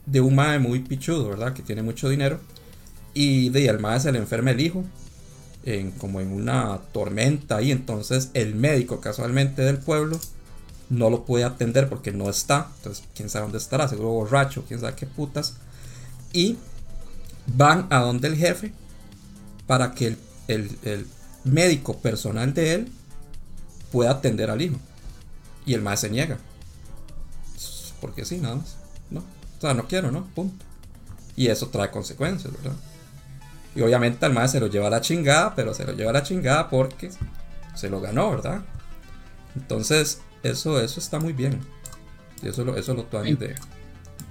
[0.05, 1.53] de un mae muy pichudo, ¿verdad?
[1.53, 2.39] Que tiene mucho dinero.
[3.13, 4.83] Y de al mae se le enferma el hijo,
[5.65, 10.19] en, como en una tormenta, y entonces el médico casualmente del pueblo
[10.89, 12.69] no lo puede atender porque no está.
[12.77, 15.55] Entonces, quién sabe dónde estará, seguro borracho, quién sabe qué putas.
[16.31, 16.57] Y
[17.47, 18.71] van a donde el jefe
[19.65, 20.17] para que el,
[20.47, 21.07] el- el
[21.43, 22.87] médico personal de él
[23.91, 24.77] pueda atender al hijo.
[25.65, 26.37] Y el maestro se niega.
[28.07, 28.77] Porque sí, nada más.
[29.09, 29.19] No.
[29.19, 30.25] O sea, no quiero, ¿no?
[30.33, 30.63] Punto.
[31.35, 32.77] Y eso trae consecuencias, ¿verdad?
[33.75, 36.13] Y obviamente al maestro se lo lleva a la chingada, pero se lo lleva a
[36.13, 37.11] la chingada porque
[37.75, 38.61] se lo ganó, ¿verdad?
[39.55, 41.59] Entonces, eso, eso está muy bien.
[42.41, 43.53] Y eso, lo- eso lo tuani de, de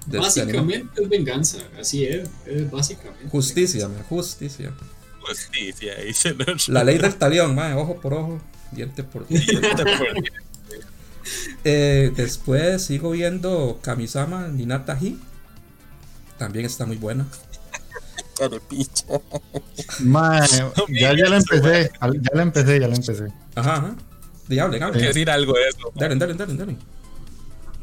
[0.07, 0.19] este.
[0.19, 3.29] Básicamente es venganza, así es, es básicamente.
[3.29, 4.73] Justicia, man, justicia.
[5.21, 6.37] Justicia, dice.
[6.69, 8.41] La ley del talión, man, ojo por ojo,
[8.73, 9.61] diente por diente.
[11.65, 15.19] Eh, después sigo viendo Kamisama Ninata Hi.
[16.39, 17.27] También está muy buena.
[18.39, 19.07] carepicha.
[20.89, 23.27] Ya, ya la empecé, ya la empecé, ya la empecé.
[23.55, 23.97] Ajá, ajá.
[24.49, 24.79] Que diable.
[24.93, 25.93] decir algo de eso.
[25.95, 26.77] Dale, dale, dale, dale.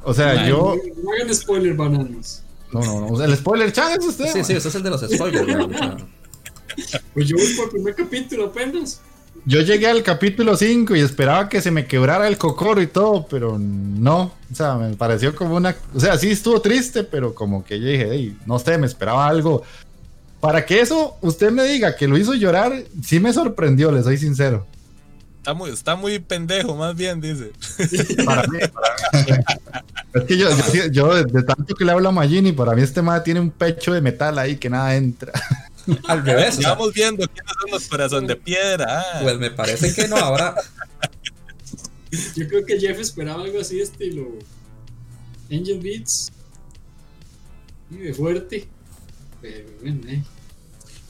[0.03, 0.75] O sea, yo.
[1.03, 2.43] No hagan spoiler, bananos.
[2.71, 3.07] No, no, no.
[3.07, 4.31] o sea, el spoiler chan es usted.
[4.33, 5.47] Sí, sí, ese es el de los spoilers.
[7.13, 8.99] Pues yo voy por el primer capítulo apenas.
[9.45, 13.27] Yo llegué al capítulo 5 y esperaba que se me quebrara el cocoro y todo,
[13.29, 14.31] pero no.
[14.51, 15.75] O sea, me pareció como una.
[15.93, 19.27] O sea, sí estuvo triste, pero como que yo dije, "Ey, no sé, me esperaba
[19.27, 19.63] algo.
[20.39, 24.17] Para que eso usted me diga que lo hizo llorar, sí me sorprendió, le soy
[24.17, 24.65] sincero.
[25.37, 27.51] Está muy, está muy pendejo, más bien, dice.
[28.25, 29.43] Para mí, para mí.
[30.13, 32.81] Es que yo, yo, yo de, de tanto que le hablo a Magini, para mí
[32.81, 35.33] este madre tiene un pecho de metal ahí que nada entra.
[36.07, 36.57] Al revés.
[36.59, 38.99] Ya vamos viendo quiénes son los corazón de piedra.
[38.99, 39.19] ah.
[39.21, 40.55] Pues me parece que no, ahora.
[42.35, 44.37] Yo creo que Jeff esperaba algo así, estilo
[45.51, 46.31] Angel Beats.
[47.89, 48.67] Y de fuerte.
[49.41, 50.23] Pero bueno, eh.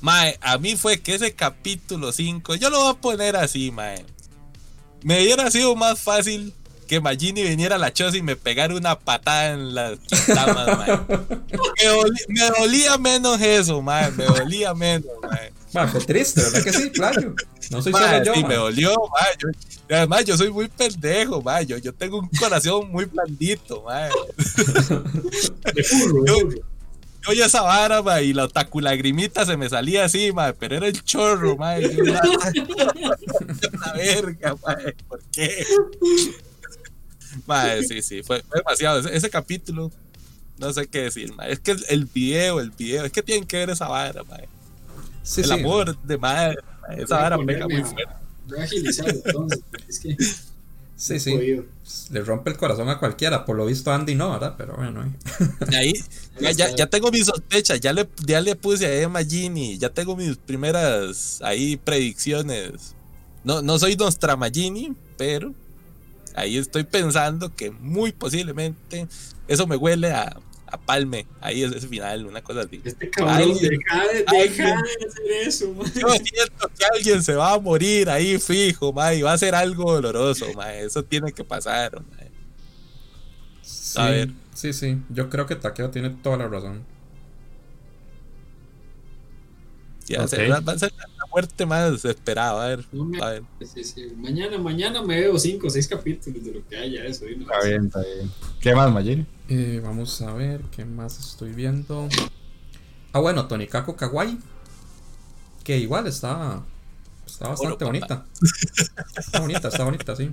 [0.02, 4.06] Mae, a mí fue que ese capítulo 5, yo lo voy a poner así, mae.
[5.02, 8.98] Me hubiera sido más fácil que Magini viniera a la choza y me pegara una
[9.00, 11.00] patada en las quintamas, mae.
[12.30, 14.12] Me, dolía menos eso, mae.
[14.12, 15.52] Me dolía menos, mae.
[15.74, 16.90] Man, fue triste, ¿verdad que sí?
[16.92, 17.36] Claro.
[17.72, 18.34] No soy Mae, solo yo.
[18.36, 19.34] sí, me dolió, mae.
[19.40, 19.50] Yo-
[19.96, 21.66] además, yo soy muy pendejo, mae.
[21.66, 24.10] Yo, yo tengo un corazón muy blandito, mae.
[26.26, 26.50] Yo-.
[27.26, 30.76] Yo oía esa vara, mae, y la otaku lagrimita se me salía así, mae, pero
[30.76, 31.82] era el chorro, mae.
[31.82, 32.04] Yo,
[33.80, 35.66] la verga, mae, ¿por qué?
[37.46, 39.00] Mae, sí, sí, fue, fue demasiado.
[39.00, 39.92] Ese, ese capítulo,
[40.58, 41.52] no sé qué decir, mae.
[41.52, 44.48] Es que el, el video, el video, es que tienen que ver esa vara, mae.
[45.24, 45.54] Sí, el sí.
[45.54, 46.58] amor de madre,
[46.98, 48.14] esa vara pega muy fuerte.
[48.48, 49.60] Voy a agilizar entonces.
[49.70, 50.16] porque Es que
[50.96, 51.62] Sí, sí.
[52.12, 53.46] Le rompe el corazón a cualquiera.
[53.46, 54.56] Por lo visto, Andy no, ¿verdad?
[54.58, 55.04] Pero bueno.
[55.04, 55.12] eh.
[55.72, 55.94] Y ahí,
[56.40, 59.90] ya, ya, ya tengo mis sospechas, ya le, ya le puse a Emma Gini, ya
[59.90, 62.96] tengo mis primeras ahí predicciones.
[63.44, 65.54] No, no soy Nostramagini, pero
[66.36, 69.08] ahí estoy pensando que muy posiblemente
[69.48, 71.28] eso me huele a, a palme.
[71.42, 72.82] Ahí es ese final, una cosa así.
[72.84, 75.92] Este cabrón, Alguien- deja de, alguien- deja de hacer eso, man.
[75.94, 79.54] Yo siento que alguien se va a morir ahí fijo, ma, y va a ser
[79.56, 80.74] algo doloroso, ma.
[80.74, 82.18] Eso tiene que pasar, ma.
[83.62, 84.30] Sí, A ver.
[84.56, 84.98] sí, sí.
[85.10, 86.84] Yo creo que Takeo tiene toda la razón.
[90.08, 90.56] Ya va a ser- Ok.
[90.56, 92.86] va, va a ser la muerte más esperada, a ver.
[92.92, 93.44] No me- A ver.
[93.74, 94.14] Sí, sí.
[94.18, 97.26] Mañana, mañana me veo cinco o seis capítulos de lo que haya eso.
[97.26, 98.32] Está bien, está bien.
[98.62, 99.26] ¿Qué más, Magini?
[99.50, 102.08] Eh, vamos a ver qué más estoy viendo.
[103.12, 104.38] Ah, bueno, Tonikako Kawaii.
[105.64, 106.62] Que igual está.
[107.26, 108.26] Está bastante Oro, bonita.
[109.18, 110.30] Está bonita, está bonita, sí.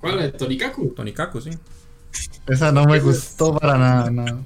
[0.00, 0.16] ¿Cuál?
[0.16, 0.88] ¿La de Tonikaku?
[0.96, 1.50] Tonikaku, sí.
[2.46, 4.44] Esa no me gustó para nada, no.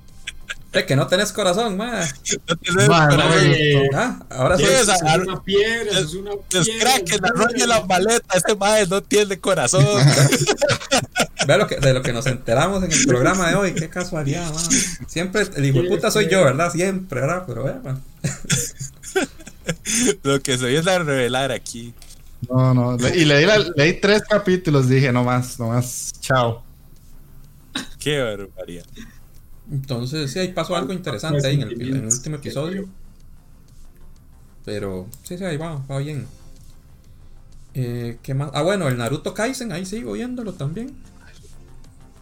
[0.74, 2.00] Eh, que no tenés corazón, ma.
[2.48, 3.52] No tenés Ma, no corazón.
[3.94, 4.64] Ah, ahora sí.
[4.64, 6.92] Esa- es una piedra, es una Es piedra.
[7.04, 9.84] crack, la arrolle la maleta, este madre no tiene corazón.
[11.46, 13.74] Ve lo que, de lo que nos enteramos en el programa de hoy.
[13.74, 14.60] Qué casualidad, ma.
[15.08, 16.70] Siempre el hijo de puta soy yo, ¿verdad?
[16.72, 17.44] Siempre, ¿verdad?
[17.46, 18.00] Pero ve, ma.
[20.22, 21.92] Lo que se viene a revelar aquí.
[22.48, 22.96] No, no.
[22.96, 26.12] le- Y leí, la- leí tres capítulos, dije, no más, no más.
[26.20, 26.62] Chao.
[27.98, 28.84] Qué barbaridad.
[29.72, 32.88] Entonces, sí, ahí pasó algo interesante ahí en el, en el último episodio.
[34.66, 36.26] Pero, sí, sí, ahí va, va bien.
[37.72, 38.50] Eh, ¿Qué más?
[38.52, 40.94] Ah, bueno, el Naruto Kaisen, ahí sigo viéndolo también.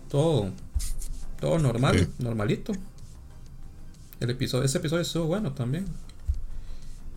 [0.09, 0.51] Todo,
[1.41, 2.09] todo normal, Sí.
[2.21, 2.73] normalito.
[4.21, 5.87] El episodio, ese episodio estuvo bueno también.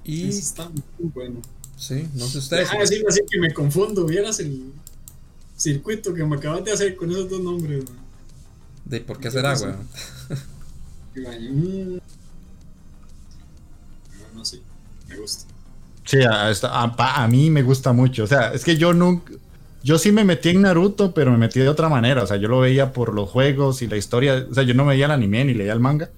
[0.03, 1.41] Y, está muy bueno.
[1.77, 2.71] sí, no sé ustedes.
[2.71, 4.05] De decirlo así que me confundo.
[4.05, 4.71] Vieras el
[5.55, 8.02] circuito que me acabas de hacer con esos dos nombres, man.
[8.85, 9.87] De por qué será, weón.
[11.15, 11.97] Mm.
[11.97, 11.99] No,
[14.39, 14.59] no sé.
[15.07, 15.45] Me gusta.
[16.05, 18.23] Sí, a, esta- a- a mí me gusta mucho.
[18.23, 19.33] O sea, es que yo nunca.
[19.83, 22.23] Yo sí me metí en Naruto, pero me metí de otra manera.
[22.23, 24.47] O sea, yo lo veía por los juegos y la historia.
[24.49, 26.09] O sea, yo no veía el anime ni leía el manga.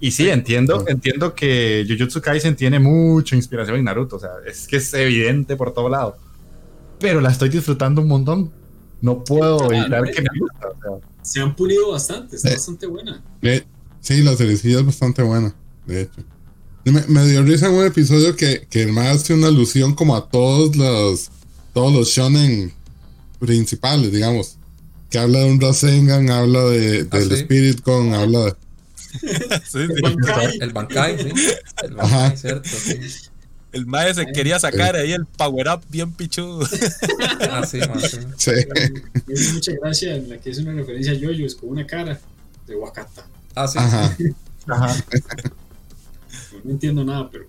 [0.00, 4.16] Y sí, entiendo, entiendo que Jujutsu Kaisen tiene mucha inspiración en Naruto.
[4.16, 6.16] O sea, es que es evidente por todo lado.
[6.98, 8.50] Pero la estoy disfrutando un montón.
[9.02, 10.68] No puedo evitar que me gusta.
[10.68, 11.08] o sea.
[11.22, 12.54] Se han pulido bastante, está Eh.
[12.54, 13.22] bastante buena.
[13.42, 13.64] Eh,
[14.00, 15.54] sí, la cerecilla es bastante buena,
[15.86, 16.22] de hecho.
[16.84, 20.16] Me, me dio risa en un episodio que, que el más hace una alusión como
[20.16, 21.30] a todos los
[21.72, 22.72] todos los shonen
[23.38, 24.56] principales, digamos.
[25.08, 27.34] Que habla de un Rasengan, habla de, Ah, del sí.
[27.34, 28.54] Spirit Con, habla de...
[29.70, 30.02] Sí, sí.
[30.02, 30.58] Bankai.
[30.60, 31.28] El Bankai, sí.
[31.84, 32.18] El Ajá.
[32.18, 32.94] Bankai, cierto, sí.
[33.72, 36.66] El mae se quería sacar ahí el power up bien pichudo.
[37.50, 38.18] Ah, sí, ma, sí.
[38.36, 42.20] Sí, mucha gracia en la que es una referencia a Yoyos con una cara
[42.66, 43.26] de Wakata.
[43.54, 43.78] Ah, sí.
[43.78, 44.16] ajá.
[44.66, 45.04] Ajá.
[46.64, 47.46] No, entiendo nada, pero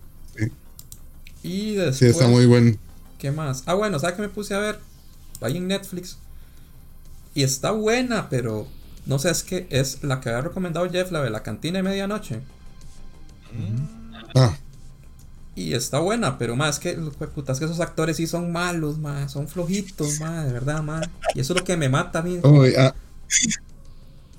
[1.43, 1.97] Y después.
[1.97, 2.79] Sí, está muy buen.
[3.19, 3.63] ¿Qué más?
[3.65, 4.79] Ah, bueno, ¿sabes qué me puse a ver?
[5.41, 6.17] Ahí en Netflix.
[7.35, 8.67] Y está buena, pero
[9.05, 11.83] no sé, es que es la que había recomendado Jeff, la de la cantina de
[11.83, 12.41] medianoche.
[13.45, 14.02] Ah,
[15.55, 16.93] Y está buena, pero más que,
[17.35, 21.07] putas, que esos actores sí son malos, más, son flojitos, más, de verdad, más.
[21.35, 22.39] Y eso es lo que me mata a mí.
[22.43, 22.95] uy, a,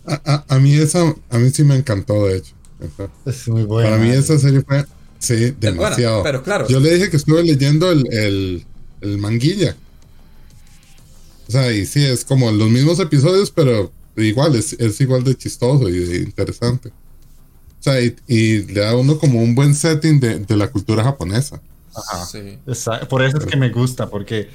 [0.06, 2.54] a, a- a mí esa, a mí sí me encantó, de hecho.
[3.24, 3.88] Es muy bueno.
[3.90, 4.20] Para mí madre.
[4.20, 4.84] esa serie fue,
[5.18, 6.22] sí, Es buena, demasiado.
[6.24, 6.66] pero claro.
[6.68, 8.66] Yo le dije que estuve leyendo el, el,
[9.00, 9.76] el manguilla.
[11.48, 15.36] O sea, y sí, es como los mismos episodios, pero igual, es, es igual de
[15.36, 16.90] chistoso y de interesante.
[17.84, 21.04] O sea, y, y le da uno como un buen setting de, de la cultura
[21.04, 21.60] japonesa.
[21.94, 22.24] Ajá.
[22.24, 22.58] Sí.
[23.10, 24.48] Por eso es que me gusta, porque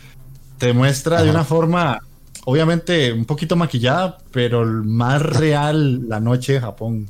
[0.57, 1.99] te muestra de una forma,
[2.45, 7.07] obviamente un poquito maquillada, pero más real la noche de Japón.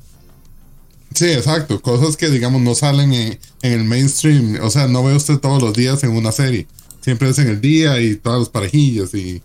[1.16, 1.82] Sí, exacto.
[1.82, 4.60] Cosas que, digamos, no salen en, en el mainstream.
[4.62, 6.68] O sea, no ve usted todos los días en una serie.
[7.00, 9.14] Siempre es en el día y todas las parejillas.
[9.14, 9.42] Y...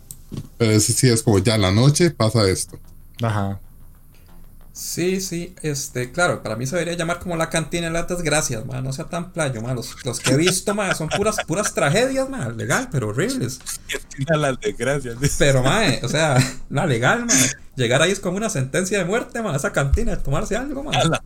[0.59, 2.81] Pero ese sí es como ya la noche pasa esto.
[3.23, 3.61] Ajá.
[4.77, 8.67] Sí, sí, este, claro, para mí se debería llamar como la cantina de las desgracias,
[8.67, 11.73] man, no sea tan playo, man, los, los que he visto, man, son puras, puras
[11.73, 13.61] tragedias, man, legal, pero horribles,
[14.37, 15.17] las desgracias.
[15.39, 16.37] pero, man, o sea,
[16.71, 17.39] la legal, man,
[17.77, 20.95] llegar ahí es como una sentencia de muerte, man, a esa cantina, tomarse algo, man,
[21.09, 21.23] la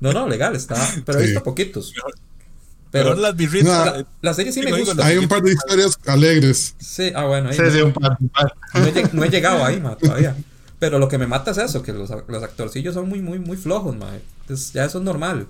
[0.00, 0.76] no, no, legal, está,
[1.06, 1.26] pero he Sí.
[1.28, 3.86] visto poquitos, Pero pero las birritas.
[3.86, 3.96] No.
[4.00, 6.74] eh, la serie sí me gusta, Hay un par de historias alegres.
[6.78, 9.96] sí, ah, bueno, ahí Sí, sí, un par- no, he, no he llegado ahí, man,
[9.98, 10.36] todavía.
[10.78, 13.56] Pero lo que me mata es eso, que los, los actorcillos son muy, muy, muy
[13.56, 14.20] flojos, man.
[14.48, 15.46] Es- ya eso es normal.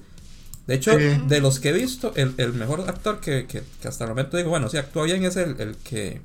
[0.66, 1.04] De hecho, Sí.
[1.28, 4.36] de los que he visto, el, el mejor actor que, que- que hasta el momento
[4.36, 6.20] digo, bueno, sí actúa bien, es el, el que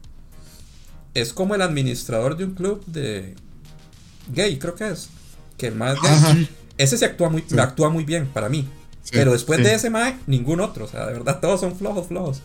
[1.13, 3.35] es como el administrador de un club de
[4.33, 5.09] gay, creo que es.
[5.57, 6.49] Que el más gay.
[6.77, 7.59] Ese se actúa muy, Sí.
[7.59, 8.67] actúa muy bien para mí.
[9.03, 9.11] Sí.
[9.13, 10.85] Pero después de ese mae, ningún otro.
[10.85, 12.41] O sea, de verdad, todos son flojos, flojos.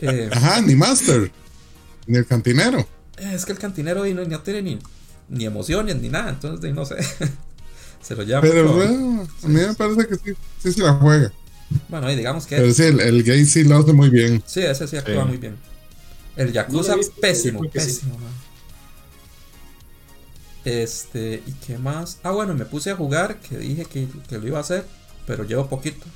[0.00, 1.30] Eh, Ajá, ni Master.
[2.06, 2.86] Ni el cantinero.
[3.18, 4.78] es que el cantinero y no, no tiene ni,
[5.32, 6.96] ni emociones ni nada, entonces no sé.
[8.02, 11.32] se lo lleva Pero bueno, a mí me parece que sí, sí se la juega.
[11.88, 14.44] Bueno, y digamos que Pero sí, el, el gay sí lo hace muy bien.
[14.44, 15.28] sí, ese sí actúa Sí.
[15.28, 15.62] muy bien.
[16.36, 17.98] El No Yakuza, pero pésimo, que sí.
[18.00, 18.42] pésimo, man.
[20.64, 22.20] Este, ¿y qué más?
[22.22, 24.86] Ah, bueno, me puse a jugar, que dije que, que lo iba a hacer,
[25.26, 26.06] pero llevo poquito.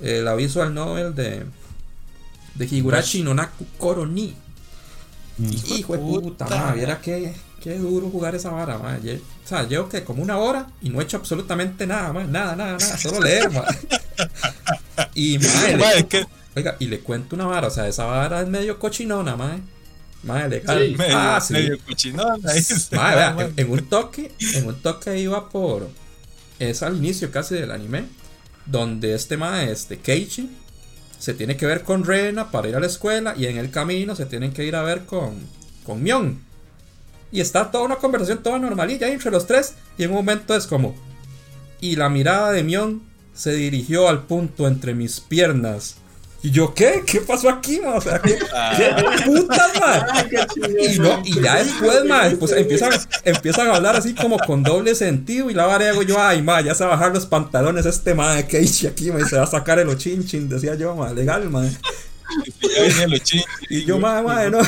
[0.00, 1.46] El aviso al Nobel de,
[2.54, 4.36] de Higurashi no Naku Koroni.
[5.38, 6.48] Hijo de puta, puta.
[6.48, 8.78] madre, viera qué, qué duro jugar esa vara.
[9.00, 12.28] Lle- O sea, llevo que como una hora y no he hecho absolutamente nada, madre.
[12.28, 12.98] Nada, nada, nada.
[12.98, 13.78] Solo leer, madre.
[15.14, 17.68] Y, madre, Ma, le- es que oiga, y le cuento una vara.
[17.68, 19.60] O sea, esa vara es medio cochinona, madre.
[20.22, 20.86] Madre, legal.
[20.88, 20.96] Sí.
[20.96, 21.52] medio, ah, sí.
[21.54, 25.88] medio se Madre, vea, en un toque, en un toque iba por.
[26.58, 28.04] Es al inicio casi del anime.
[28.66, 30.48] Donde este mae, este Keiichi,
[31.18, 33.34] se tiene que ver con Rena para ir a la escuela.
[33.36, 35.34] Y en el camino se tienen que ir a ver con,
[35.84, 36.38] con Mion.
[37.32, 39.74] Y está toda una conversación toda normalilla entre los tres.
[39.98, 40.94] Y en un momento es como.
[41.80, 43.02] Y la mirada de Mion
[43.34, 45.96] se dirigió al punto entre mis piernas.
[46.44, 47.04] Y yo, ¿qué?
[47.06, 47.94] ¿Qué pasó aquí, ma?
[47.94, 48.36] O sea, ¿qué,
[48.76, 50.06] qué putas, ma?
[50.28, 52.90] Qué Y, no, y ya después, ma, pues empiezan,
[53.24, 55.50] empiezan a hablar así como con doble sentido.
[55.50, 58.14] Y la vara hago yo, ay, ma, ya se va a bajar los pantalones este
[58.14, 61.12] ma de Keiichi aquí, ma, y se va a sacar el ochinchin, decía yo, ma,
[61.12, 61.64] legal, ma.
[63.22, 63.44] Ching.
[63.70, 64.58] Y yo, ma, ma, no.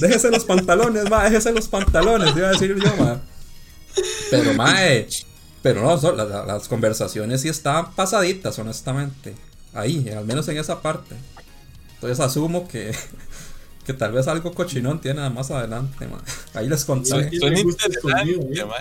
[0.00, 3.20] Déjese los pantalones, ma, déjese los pantalones, iba a decir yo, ma.
[4.30, 5.06] Pero, ma, eh,
[5.62, 9.34] pero no, son- la- la- las conversaciones sí estaban pasaditas, honestamente.
[9.74, 11.14] Ahí, al menos en esa parte.
[11.94, 12.92] Entonces asumo que,
[13.86, 16.20] que tal vez algo cochinón tiene más adelante, ma.
[16.54, 17.30] Ahí les contaré.
[17.30, 17.38] Sí.
[18.66, 18.76] Ma.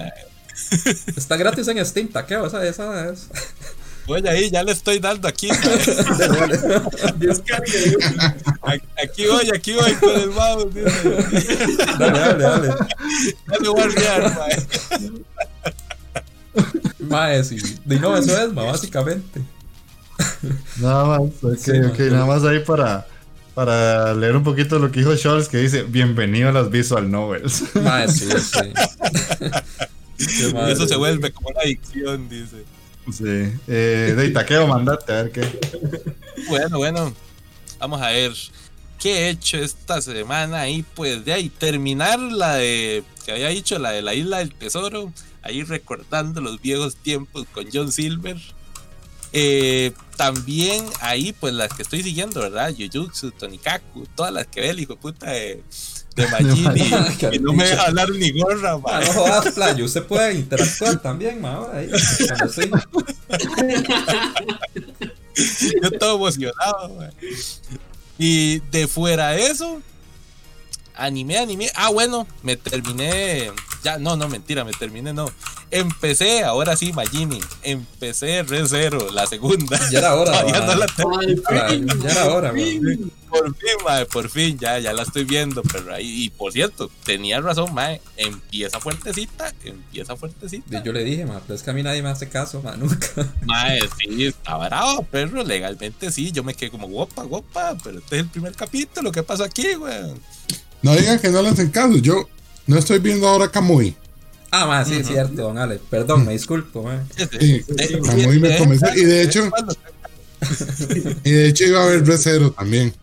[1.16, 3.28] Está gratis en Steam, taqueo, esa, esa es.
[4.08, 5.50] Oye, ahí ya le estoy dando aquí.
[9.04, 10.74] Aquí voy, aquí voy con el mouse.
[10.74, 11.14] dice.
[12.00, 12.68] Dale, dale, dale.
[12.70, 14.46] Ya le voy a ma.
[17.00, 17.58] Mae, sí.
[17.90, 19.42] Y no, eso es, ma, básicamente.
[20.78, 22.12] Nada más, ok, Sí, ok, man.
[22.12, 23.08] nada más ahí para,
[23.54, 27.64] para leer un poquito lo que dijo Scholz, que dice, bienvenido a las visual novels.
[27.76, 28.28] Mae, sí,
[30.70, 32.64] eso se vuelve como una adicción, dice.
[33.12, 35.60] Sí, eh, de Itaqueo, mandate, a ver qué.
[36.48, 37.14] Bueno, bueno.
[37.80, 38.34] Vamos a ver.
[39.00, 40.70] ¿Qué he hecho esta semana?
[40.70, 43.04] Y pues de ahí terminar la de.
[43.26, 45.12] Que había dicho, la de la isla del tesoro.
[45.42, 48.38] Ahí recordando los viejos tiempos con John Silver.
[49.34, 52.74] Eh, también ahí, pues las que estoy siguiendo, ¿verdad?
[52.78, 55.64] Jujutsu, Tonikaku, todas las que ve el hijo puta de,
[56.16, 56.26] de
[57.32, 59.04] y, y no me deja hablar ni gorra, Ah, man.
[59.06, 59.86] no jodas, playo.
[59.86, 61.90] Usted puede interactuar también, ma, ahora ahí.
[65.82, 67.12] Yo todo emocionado, mae.
[68.18, 69.82] Y de fuera de eso,
[70.96, 71.72] animé, animé.
[71.76, 73.52] Ah, bueno, me terminé.
[73.84, 75.26] Ya, no, no, mentira, me terminé, no.
[75.72, 77.40] Empecé, ahora sí, Magini.
[77.64, 79.80] Empecé Re Zero, la segunda.
[79.90, 80.68] Ya era hora, Todavía mae.
[80.68, 81.20] no la tengo.
[81.20, 83.12] Ay, Ya era hora, weón.
[83.30, 86.92] Por fin, mae, por fin, ya, ya la estoy viendo, pero ahí, y por cierto,
[87.06, 90.84] tenía razón, mae, empieza fuertecita, empieza fuertecita.
[90.84, 93.08] Yo le dije, ma, pero es que a mí nadie me hace caso, ma, nunca.
[93.46, 98.18] Mae, sí, está bravo, perro, legalmente sí, yo me quedé como guapa, guapa, pero este
[98.18, 100.20] es el primer capítulo, ¿qué pasó aquí, weón?
[100.82, 101.96] No digan que no le hacen caso.
[102.00, 102.28] Yo
[102.68, 103.96] no estoy viendo ahora Kamui.
[104.52, 105.80] Ah, ma, sí, es cierto, don Ale.
[105.90, 107.04] Perdón, me disculpo, ma.
[107.40, 107.64] Sí,
[108.06, 108.88] Kamui me comenzó.
[108.96, 109.50] Y de hecho,
[111.24, 112.94] y de hecho iba a ver Red Zero también.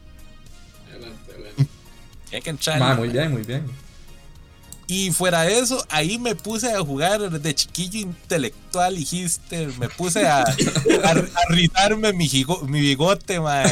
[2.78, 3.64] Ma, muy bien, muy bien.
[4.86, 9.70] Y fuera de eso, ahí me puse a jugar de chiquillo intelectual y hister.
[9.78, 13.66] Me puse a, a, a rizarme mi, jigo- mi bigote, mae.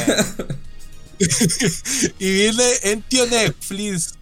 [2.19, 4.13] y vine en tío Netflix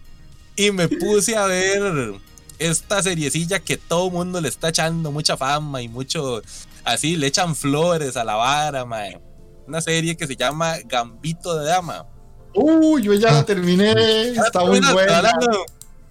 [0.56, 2.14] y me puse a ver
[2.58, 6.42] esta seriecilla que todo mundo le está echando mucha fama y mucho
[6.84, 9.20] así, le echan flores a la vara, mae.
[9.66, 12.06] Una serie que se llama Gambito de Dama.
[12.54, 13.32] Uy, yo ya Ah.
[13.32, 13.92] la terminé.
[14.30, 15.32] Está muy Bueno, buena.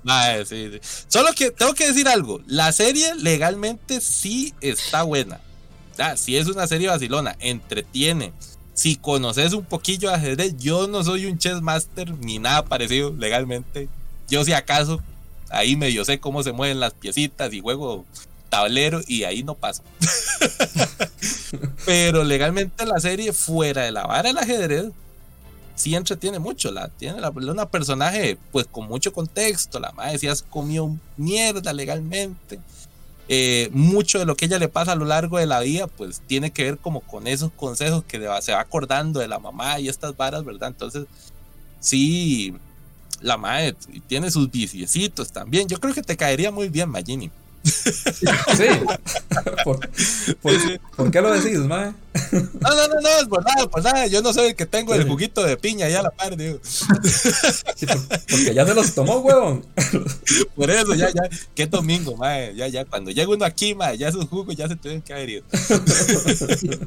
[0.03, 0.79] Mae, sí, sí.
[1.07, 2.39] Solo que tengo que decir algo.
[2.45, 5.39] La serie legalmente sí está buena.
[5.97, 7.35] Ah, sí es una serie vacilona.
[7.39, 8.33] Entretiene.
[8.73, 13.13] Si conoces un poquillo de ajedrez, yo no soy un chess master ni nada parecido
[13.17, 13.87] legalmente.
[14.29, 15.01] Yo si acaso
[15.49, 18.05] ahí medio sé cómo se mueven las piecitas y juego
[18.49, 19.83] tablero y ahí no paso.
[21.85, 24.91] Pero legalmente la serie fuera de la vara del ajedrez
[25.75, 26.71] sí entretiene mucho.
[26.71, 29.79] La tiene la, una personaje pues con mucho contexto.
[29.79, 32.59] La madre si has comido mierda legalmente.
[33.27, 36.21] Eh, mucho de lo que ella le pasa a lo largo de la vida pues
[36.27, 39.89] tiene que ver como con esos consejos que se va acordando de la mamá y
[39.89, 40.69] estas varas, ¿verdad?
[40.69, 41.05] Entonces
[41.79, 42.53] sí,
[43.25, 43.75] la madre
[44.07, 45.67] tiene sus viciecitos también.
[45.67, 47.31] Yo creo que te caería muy bien, Magini.
[47.65, 48.67] Sí.
[49.63, 49.79] ¿Por,
[50.41, 50.53] por,
[50.95, 51.95] por qué lo decís, ma?
[52.31, 54.05] No, no, no, no, es por nada, por nada.
[54.07, 56.59] Yo no soy el que tengo el juguito de piña ya a la par, digo.
[56.63, 57.85] Sí,
[58.29, 59.65] porque ya se los tomó, huevón.
[60.55, 61.23] Por eso, ya, ya,
[61.55, 64.75] qué domingo, mae, ya, ya, cuando llega uno aquí, mae, ya esos jugos ya se
[64.75, 65.43] tienen que haber ido.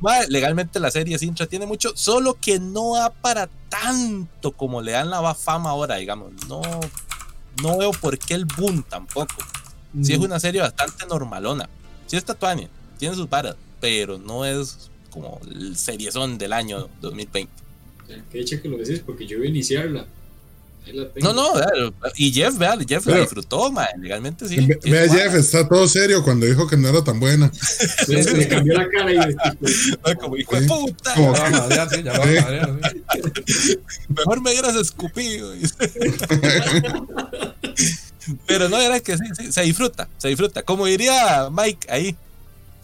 [0.00, 4.92] Mae, legalmente la serie sí entretiene mucho, solo que no va para tanto como le
[4.92, 6.32] dan la fama ahora, digamos.
[6.48, 6.60] No,
[7.62, 9.34] no veo por qué el boom tampoco.
[10.02, 11.68] Sí es una serie bastante normalona.
[12.06, 12.68] Sí es tatuania,
[12.98, 17.50] tiene sus varas, pero no es como el seriezón del año 2020.
[18.08, 20.06] Ya, Qué hecho que lo decís, porque yo iba a iniciarla.
[20.86, 21.32] Ahí la tengo.
[21.32, 21.66] No, no, vea,
[22.16, 24.54] y Jeff, vea, Jeff la disfrutó, mae, legalmente sí.
[24.64, 25.22] Ve, tiene ve a varas.
[25.24, 27.50] Jeff, está todo serio cuando dijo que no era tan buena.
[27.52, 29.16] Se le cambió la cara y
[30.04, 30.68] Ay, como hijo de Sí.
[30.68, 32.78] puta, Como- Ya va a madrear, sí, ya va a madrear,
[33.18, 33.78] sí.
[34.10, 35.52] mejor me hubieras escupido.
[38.46, 40.62] Pero no, era que sí, sí, se disfruta, se disfruta.
[40.62, 42.16] Como diría Mike ahí,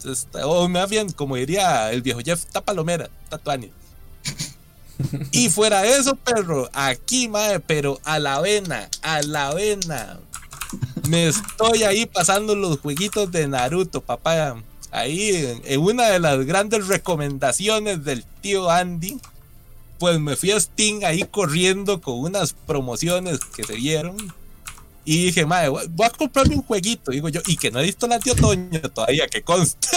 [0.05, 3.71] está- o más bien, como diría el viejo Jeff, está palomera, tatuani.
[5.31, 10.19] Y fuera de eso, perro, aquí, madre, pero a la vena, a la vena.
[11.09, 14.55] Me estoy ahí pasando los jueguitos de Naruto, papá.
[14.91, 19.19] Ahí, en, en una de las grandes recomendaciones del tío Andy,
[19.99, 24.15] pues me fui a Steam ahí corriendo con unas promociones que se vieron.
[25.05, 28.07] Y dije, madre, voy a comprarme un jueguito, digo yo, y que no he visto
[28.07, 29.87] las de otoño todavía, que conste.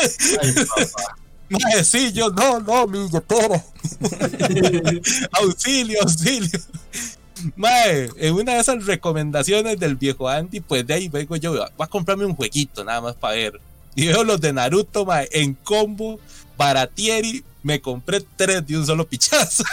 [0.42, 1.16] Ay, papá.
[1.48, 3.64] Madre, sí, yo, no, no, mi billetera.
[5.32, 6.58] auxilio, auxilio.
[7.54, 11.68] Mae, en una de esas recomendaciones del viejo Andy, pues de ahí vengo yo, voy
[11.78, 13.60] a comprarme un jueguito nada más para ver.
[13.94, 16.18] Y veo los de Naruto, mae, en combo,
[16.58, 19.62] baratieri, me compré tres de un solo pichazo.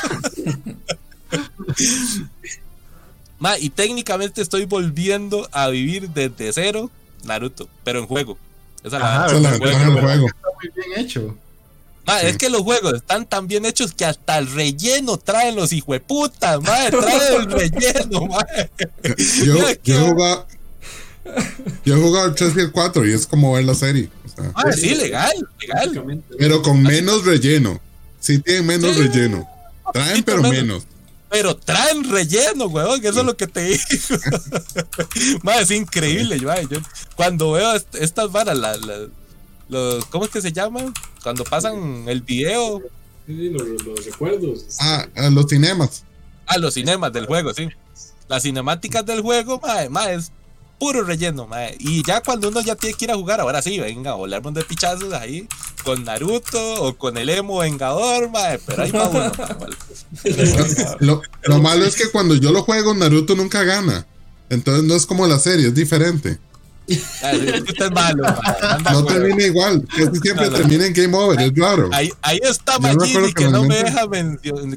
[3.59, 6.89] y técnicamente estoy volviendo a vivir desde cero
[7.23, 8.37] Naruto, pero en juego.
[8.83, 9.61] Esa es la es
[10.01, 10.27] juego.
[10.27, 11.37] Está muy bien hecho.
[12.05, 12.25] Ma, Sí.
[12.27, 16.61] Es que los juegos están tan bien hechos que hasta el relleno traen los hijueputas,
[16.61, 16.91] madre.
[16.99, 18.69] Traen el relleno, madre.
[19.45, 20.47] Yo, Mira, yo he jugado.
[21.85, 24.09] Yo he jugado el 3 y el 4 y es como ver la serie.
[24.25, 25.31] o sea, Madre, sí, legal,
[25.61, 26.21] legal.
[26.37, 27.79] pero con menos relleno.
[28.19, 29.03] Sí tienen menos Sí.
[29.03, 29.47] relleno.
[29.93, 30.85] Traen, Sí, pero menos.
[31.33, 33.83] Pero traen relleno, weón, que eso es lo que te digo.
[35.43, 36.67] madre, es increíble, madre.
[36.69, 36.77] Yo,
[37.15, 39.07] cuando veo est- estas varas, la- la-
[39.67, 40.93] los, ¿cómo es que se llaman?
[41.23, 42.79] Cuando pasan el video
[43.25, 44.65] Sí, sí, los, los recuerdos.
[44.79, 46.03] Ah, a los cinemas.
[46.45, 47.67] a los cinemas del juego, sí.
[48.27, 50.31] Las cinemáticas del juego, madre, madre, es
[50.83, 51.77] puro relleno, madre.
[51.79, 54.63] Y ya cuando uno ya tiene que ir a jugar, ahora sí, venga, volar de
[54.65, 55.47] pichazos ahí.
[55.85, 59.31] con Naruto o con el emo vengador, mae, pero ahí va uno.
[60.99, 64.05] Lo, lo malo es que cuando yo lo juego, Naruto nunca gana.
[64.49, 66.37] Entonces no es como la serie, es diferente.
[67.21, 69.15] Ah, sí, es que usted es malo, mae, anda, No güey.
[69.15, 69.87] termina igual.
[69.87, 70.57] Casi siempre No, no.
[70.57, 71.89] termina en game over, es raro.
[71.93, 74.01] Ahí, ahí está Magini que no me deja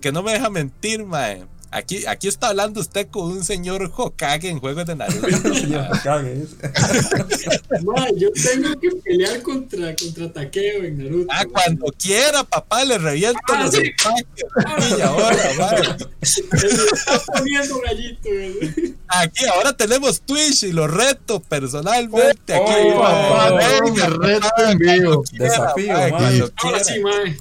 [0.01, 1.45] que no me deja mentir, mae.
[1.77, 5.29] Aquí, aquí está hablando usted con un señor Hokage en juegos de Naruto.
[7.85, 11.27] Ma, yo tengo que pelear contra, contra Takeo en Naruto.
[11.31, 13.83] Ah, cuando quiera, papá, le reviento Ah, los sí.
[13.83, 14.99] empaques.
[14.99, 15.83] Y ahora, mae.
[16.23, 18.95] Se está poniendo gallito, güey.
[19.09, 22.55] Aquí ahora tenemos Twitch y lo reto personalmente.
[22.55, 23.81] Aquí, Oh, Papá, mae.
[23.81, 25.23] no, me reto en vivo.
[25.33, 26.85] Desafío, Ahora quiera.
[26.85, 27.37] sí, mae.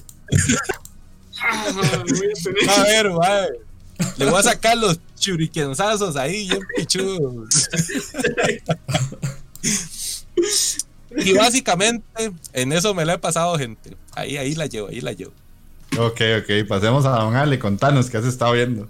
[1.41, 1.65] Ah,
[2.77, 3.47] A ver, mae.
[4.17, 7.47] Le voy a sacar los churiquenzazos ahí, bien pichudos.
[11.17, 13.95] Y básicamente, en eso me la he pasado, gente.
[14.13, 15.31] Ahí, ahí la llevo, ahí la llevo.
[15.97, 18.87] Ok, ok, pasemos a Don Ale, contanos qué has estado viendo.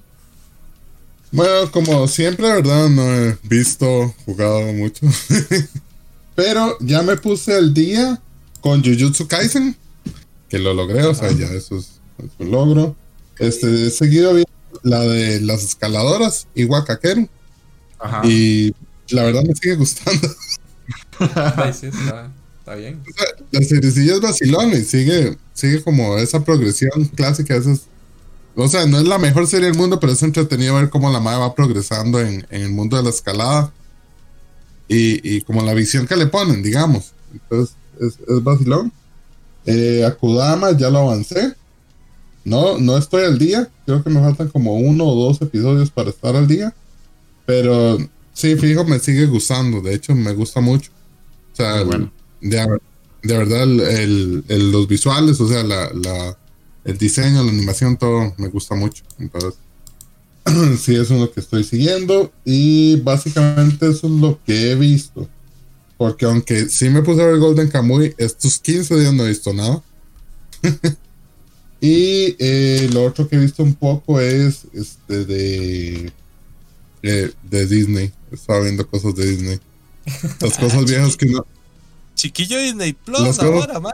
[1.32, 2.89] Bueno, como siempre, ¿verdad?
[2.89, 5.06] No he visto, jugado mucho.
[6.36, 8.22] Pero ya me puse al día
[8.62, 9.76] con Jujutsu Kaisen,
[10.49, 12.95] que lo logré, o sea, ya eso es, es un logro.
[13.38, 17.28] Este, he seguido viendo la de las escaladoras, Iwakakeru,
[18.00, 18.22] Ajá.
[18.26, 18.74] y
[19.10, 20.28] la verdad me sigue gustando.
[21.74, 23.02] Sí, está, está bien.
[23.08, 27.56] O sea, la seriecilla es vacilón y sigue, sigue como esa progresión clásica.
[27.56, 27.82] Esas,
[28.56, 31.20] o sea, no es la mejor serie del mundo, pero es entretenido ver cómo la
[31.20, 33.72] madre va progresando en, en el mundo de la escalada
[34.88, 37.14] y, y como la visión que le ponen, digamos.
[37.34, 38.92] Entonces, es, es vacilón.
[39.66, 41.54] Eh, Akudama ya lo avancé.
[42.46, 43.70] No, no estoy al día.
[43.86, 46.74] Creo que me faltan como uno o dos episodios para estar al día.
[47.46, 47.98] Pero
[48.34, 49.82] sí, fijo, me sigue gustando.
[49.82, 50.91] De hecho, me gusta mucho.
[51.52, 52.12] O sea, Muy bueno.
[52.41, 52.80] de,
[53.24, 56.38] de verdad, el, el- el- los visuales, o sea, la, la-
[56.86, 59.04] el diseño, la animación, todo me gusta mucho.
[59.18, 59.56] Entonces,
[60.80, 62.32] sí, eso es lo que estoy siguiendo.
[62.46, 65.28] Y básicamente eso es lo que he visto.
[65.98, 69.52] Porque aunque sí me puse a ver Golden Kamuy, estos 15 días no he visto
[69.54, 69.82] nada.
[71.82, 76.12] y eh, lo otro que he visto un poco es este de,
[77.02, 78.12] de, de Disney.
[78.32, 79.60] Estaba viendo cosas de Disney.
[80.40, 81.46] Las cosas viejas que no,
[82.16, 83.94] Chiquillo Disney Plus Las cosas- ahora, mae.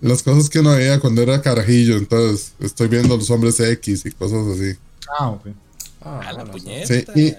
[0.00, 4.10] las cosas que uno veía cuando era carajillo, entonces estoy viendo los hombres X y
[4.12, 4.76] cosas así.
[5.18, 5.46] Ah, ok.
[6.02, 6.86] Ah, A la puñeta.
[6.86, 7.34] Sí, y-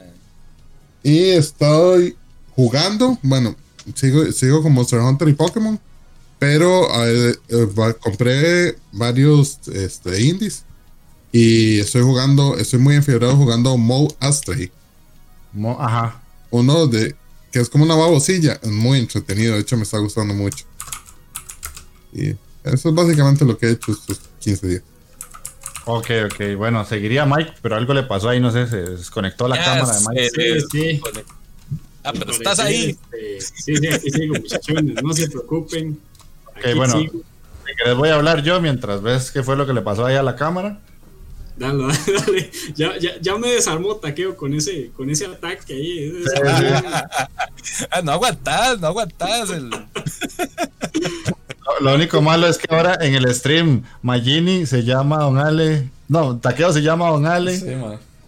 [1.08, 2.16] Y estoy
[2.56, 3.56] jugando, bueno,
[3.94, 5.80] sigo, sigo con Monster Hunter y Pokémon,
[6.40, 7.68] pero eh, eh,
[8.00, 10.64] compré varios este, indies
[11.32, 14.72] y estoy jugando, estoy muy enfiebrado jugando Mo Astray,
[15.54, 16.22] Mo- ajá.
[16.52, 17.16] uno de
[17.52, 20.66] que es como una babosilla, es muy entretenido, de hecho me está gustando mucho.
[22.14, 22.30] Y
[22.64, 24.82] eso es básicamente lo que he hecho estos 15 días.
[25.86, 26.56] Ok, ok.
[26.58, 30.06] Bueno, seguiría Mike, pero algo le pasó ahí, no sé, se desconectó la cámara de.
[30.10, 30.30] Mike.
[30.32, 31.02] Sí, sí.
[32.04, 32.98] Ah, pero estás ahí.
[33.12, 35.04] este, sí, sí, aquí sigo, muchachones.
[35.04, 36.00] No se preocupen.
[36.56, 37.00] Aquí Ok, bueno.
[37.00, 37.22] sigo.
[37.78, 40.24] Querés voy a hablar yo mientras ves qué fue lo que le pasó ahí a
[40.24, 40.80] la cámara.
[41.58, 42.52] Dale, dale, dale.
[42.76, 46.14] Ya, ya, ya me desarmó Taqueo con ese, con ese ataque ahí.
[46.24, 46.42] ese-
[47.92, 49.50] Ah, no aguantás, no aguantás.
[49.50, 49.70] El...
[49.70, 49.80] Lo,
[51.82, 55.90] lo único malo es que ahora en el stream Magini se llama Don Ale.
[56.08, 57.58] No, Taqueo se llama Don Ale.
[57.60, 57.66] Sí.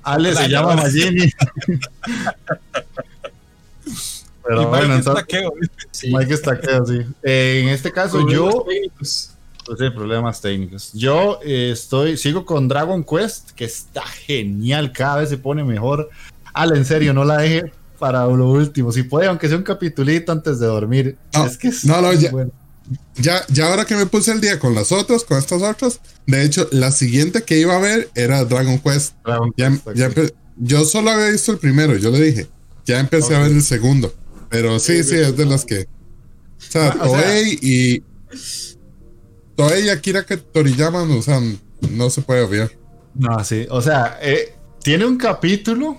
[0.03, 1.30] Ale se llama Magini.
[4.48, 5.70] Pero Y bueno, Mike entonces.
[5.91, 6.14] Sí.
[6.16, 7.00] Mike es Taqueo, sí.
[7.24, 9.32] Eh, en este caso Problemas yo, técnicos.
[9.66, 10.89] pues sí, problemas técnicos.
[10.93, 16.10] Yo eh, estoy, sigo con Dragon Quest, que está genial, cada vez se pone mejor.
[16.54, 18.91] Ale, en serio, no la deje para lo último.
[18.91, 21.18] Si puede, aunque sea un capitulito antes de dormir.
[21.34, 22.52] No, es que es no, no, ya- bueno.
[23.16, 26.43] Ya, ya ahora que me puse el día con las otras, con estas otras, de
[26.45, 29.14] hecho, la siguiente que iba a ver era Dragon Quest.
[29.26, 30.10] Dragon Ya, Quest, ya
[30.56, 32.48] yo solo había visto el primero, yo le dije.
[32.86, 33.43] Ya empecé a Ok.
[33.48, 34.14] ver el segundo.
[34.50, 35.82] Pero sí, sí, es de las que.
[35.82, 38.04] O sea, Ah, o sea- Toei y.
[39.56, 41.39] Toei y Akira que Toriyama, o sea,
[41.91, 42.72] no se puede obviar.
[43.16, 43.66] No, sí.
[43.70, 45.98] O sea, eh, tiene un capítulo,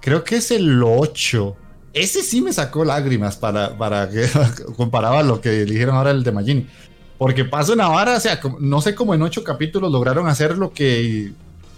[0.00, 1.56] creo que es el 8.
[1.92, 4.26] Ese sí me sacó lágrimas para, para que
[4.76, 6.66] comparaba lo que eligieron ahora el de Magini.
[7.18, 10.72] Porque pasa una vara, o sea, no sé cómo en ocho capítulos lograron hacer lo
[10.72, 11.32] que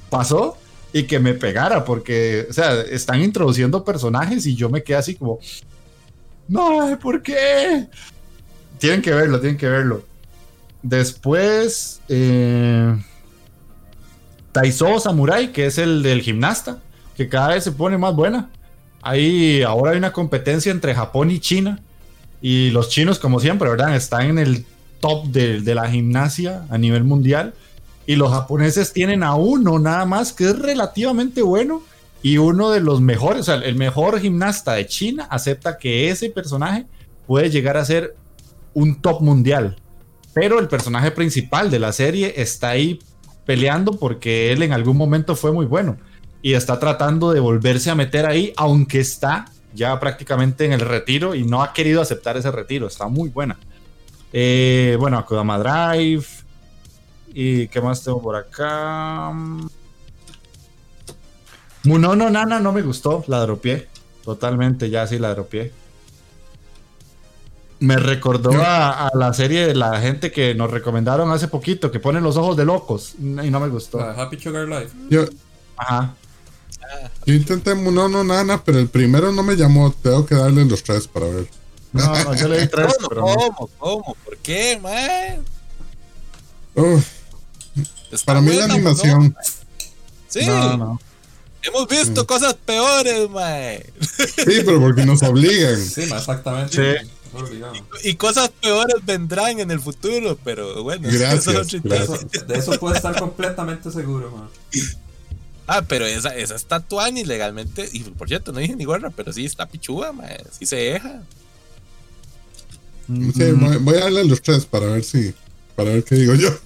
[0.08, 0.56] pasó
[0.92, 5.14] y que me pegara, porque, o sea, están introduciendo personajes y yo me quedé así
[5.14, 5.38] como,
[6.48, 7.88] no, ¿por qué?
[8.78, 10.04] Tienen que verlo, tienen que verlo.
[10.82, 12.96] Después, eh,
[14.52, 16.80] Taiso Samurai, que es el del gimnasta,
[17.16, 18.50] que cada vez se pone más buena.
[19.02, 21.80] Ahí ahora hay una competencia entre Japón y China.
[22.40, 23.96] Y los chinos, como siempre, ¿verdad?
[23.96, 24.64] Están en el
[25.00, 27.54] top de, de la gimnasia a nivel mundial.
[28.06, 31.82] Y los japoneses tienen a uno nada más que es relativamente bueno.
[32.22, 36.30] Y uno de los mejores, o sea, el mejor gimnasta de China acepta que ese
[36.30, 36.86] personaje
[37.26, 38.16] puede llegar a ser
[38.74, 39.76] un top mundial.
[40.34, 42.98] Pero el personaje principal de la serie está ahí
[43.44, 45.96] peleando porque él en algún momento fue muy bueno.
[46.42, 51.34] Y está tratando de volverse a meter ahí, aunque está ya prácticamente en el retiro
[51.34, 52.86] y no ha querido aceptar ese retiro.
[52.86, 53.56] Está muy buena.
[54.32, 56.26] Eh, bueno, Akudama Drive.
[57.32, 59.32] ¿Y qué más tengo por acá?
[61.86, 63.88] Munono Nana no me gustó, la dropié.
[64.24, 65.72] Totalmente, ya sí la dropié.
[67.78, 72.00] Me recordó a, a la serie de la gente que nos recomendaron hace poquito, que
[72.00, 73.14] ponen los ojos de locos.
[73.18, 74.00] Y no me gustó.
[74.00, 74.96] Happy Sugar Life.
[75.10, 75.26] Yo,
[75.76, 76.14] Ajá.
[77.26, 79.92] yo intenté no, no, nana, pero el primero no me llamó.
[79.92, 81.46] Tengo que darle los tres para ver.
[81.92, 83.08] No, no, yo le di tres, ¿Cómo?
[83.08, 83.34] pero no.
[83.34, 83.70] ¿Cómo?
[83.78, 84.16] ¿Cómo?
[84.24, 85.44] ¿Por qué, man?
[86.74, 87.06] Uf,
[88.24, 89.24] para mí la animación.
[89.24, 89.34] ¿no?
[90.28, 91.00] Sí, No, no.
[91.66, 93.78] Hemos visto cosas peores, man.
[94.18, 95.76] Sí, pero porque nos obligan.
[95.76, 97.02] Sí, ma, exactamente.
[97.02, 97.10] Sí.
[98.04, 102.58] Y cosas peores vendrán en el futuro, pero bueno, Gracias, eso es De eso, de
[102.58, 104.48] eso puedo estar completamente seguro, man.
[105.66, 107.88] Ah, pero esa, esa está tuani legalmente.
[107.92, 110.28] Y por cierto, no dije ni guerra, pero sí está pichuda, man.
[110.58, 111.22] Sí se deja.
[113.08, 115.34] Sí, voy, voy a darle los tres para ver si.
[115.74, 116.56] Para ver qué digo yo.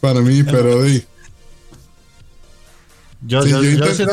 [0.00, 1.04] Para mí, pero di.
[3.22, 4.04] Yo, Sí, yo, yo yo sí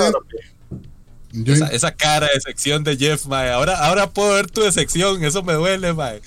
[1.52, 3.52] Esa, esa cara de sección de Jeff, mae.
[3.52, 6.22] Ahora, ahora puedo ver tu decepción, eso me duele, mae.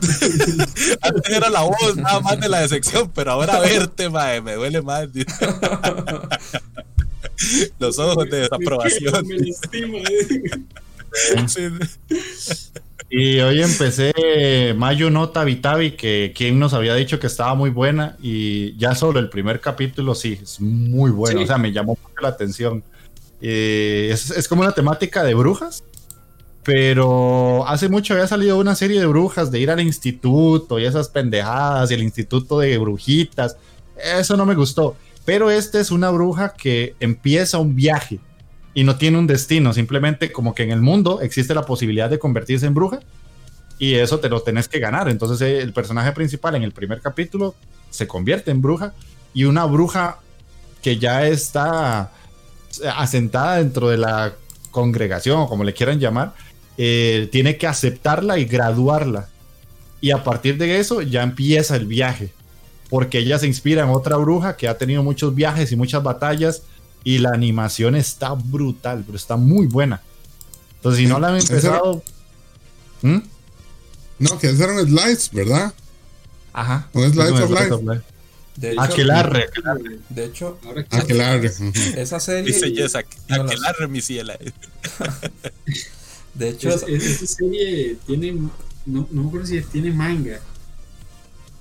[1.02, 4.82] Antes era la voz nada más de la decepción, pero ahora verte, mae, me duele
[4.82, 5.08] más.
[7.78, 9.26] Los ojos de desaprobación.
[9.26, 10.42] Me lastima, eh.
[11.48, 11.68] Sí.
[13.12, 14.12] Y hoy empecé
[14.76, 18.16] Mayo no Tabi Tabi, que quien nos había dicho que estaba muy buena.
[18.22, 21.38] Y ya solo el primer capítulo, sí, es muy bueno.
[21.38, 21.44] Sí.
[21.44, 22.84] O sea, me llamó mucho la atención.
[23.42, 25.82] Eh, es, es como una temática de brujas.
[26.62, 31.08] Pero hace mucho había salido una serie de brujas de ir al instituto y esas
[31.08, 33.56] pendejadas y el instituto de brujitas.
[33.96, 34.94] Eso no me gustó.
[35.24, 38.20] Pero esta es una bruja que empieza un viaje
[38.74, 42.18] y no tiene un destino, simplemente como que en el mundo existe la posibilidad de
[42.18, 43.00] convertirse en bruja
[43.78, 45.08] y eso te lo tenés que ganar.
[45.08, 47.54] Entonces eh, el personaje principal en el primer capítulo
[47.90, 48.92] se convierte en bruja
[49.34, 50.18] y una bruja
[50.82, 52.12] que ya está
[52.94, 54.34] asentada dentro de la
[54.70, 56.34] congregación o como le quieran llamar,
[56.78, 59.28] eh, tiene que aceptarla y graduarla.
[60.00, 62.30] Y a partir de eso ya empieza el viaje,
[62.88, 66.62] porque ella se inspira en otra bruja que ha tenido muchos viajes y muchas batallas
[67.04, 70.00] y la animación está brutal, pero está muy buena.
[70.76, 72.02] Entonces, si no la han Esa- empezado...
[73.02, 73.18] ¿Mm?
[74.18, 75.72] no, que eran slides, ¿verdad?
[76.52, 76.88] Ajá.
[76.92, 77.72] Un Slice Es un of Life.
[77.72, 78.02] of Life.
[78.56, 79.46] De hecho, Aquelarre.
[80.10, 81.50] de hecho Ahora que Aquelarre.
[81.96, 82.52] esa serie.
[82.52, 82.70] Dice
[83.28, 84.36] no aquelarre mi ciela.
[86.34, 88.50] De hecho, Es- es- esa serie tiene, no,
[89.10, 90.40] no me acuerdo si tiene manga,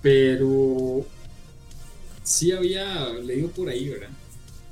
[0.02, 1.06] pero
[2.24, 4.10] sí había leído por ahí, ¿verdad?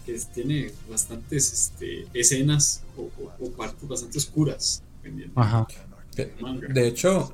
[0.08, 5.68] Que es- tiene bastantes este, escenas o, o- o partes bastante oscuras, dependiendo Ajá.
[6.16, 6.34] de,
[6.70, 7.34] de hecho,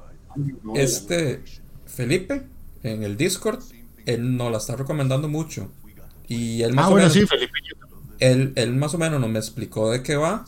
[0.75, 1.41] este
[1.85, 2.43] Felipe
[2.83, 3.63] en el Discord,
[4.05, 5.71] él nos la está recomendando mucho.
[6.27, 7.53] Y él más Ah, o bueno, menos, sí, Felipe.
[8.19, 10.45] él, él más o menos nos me explicó de qué va.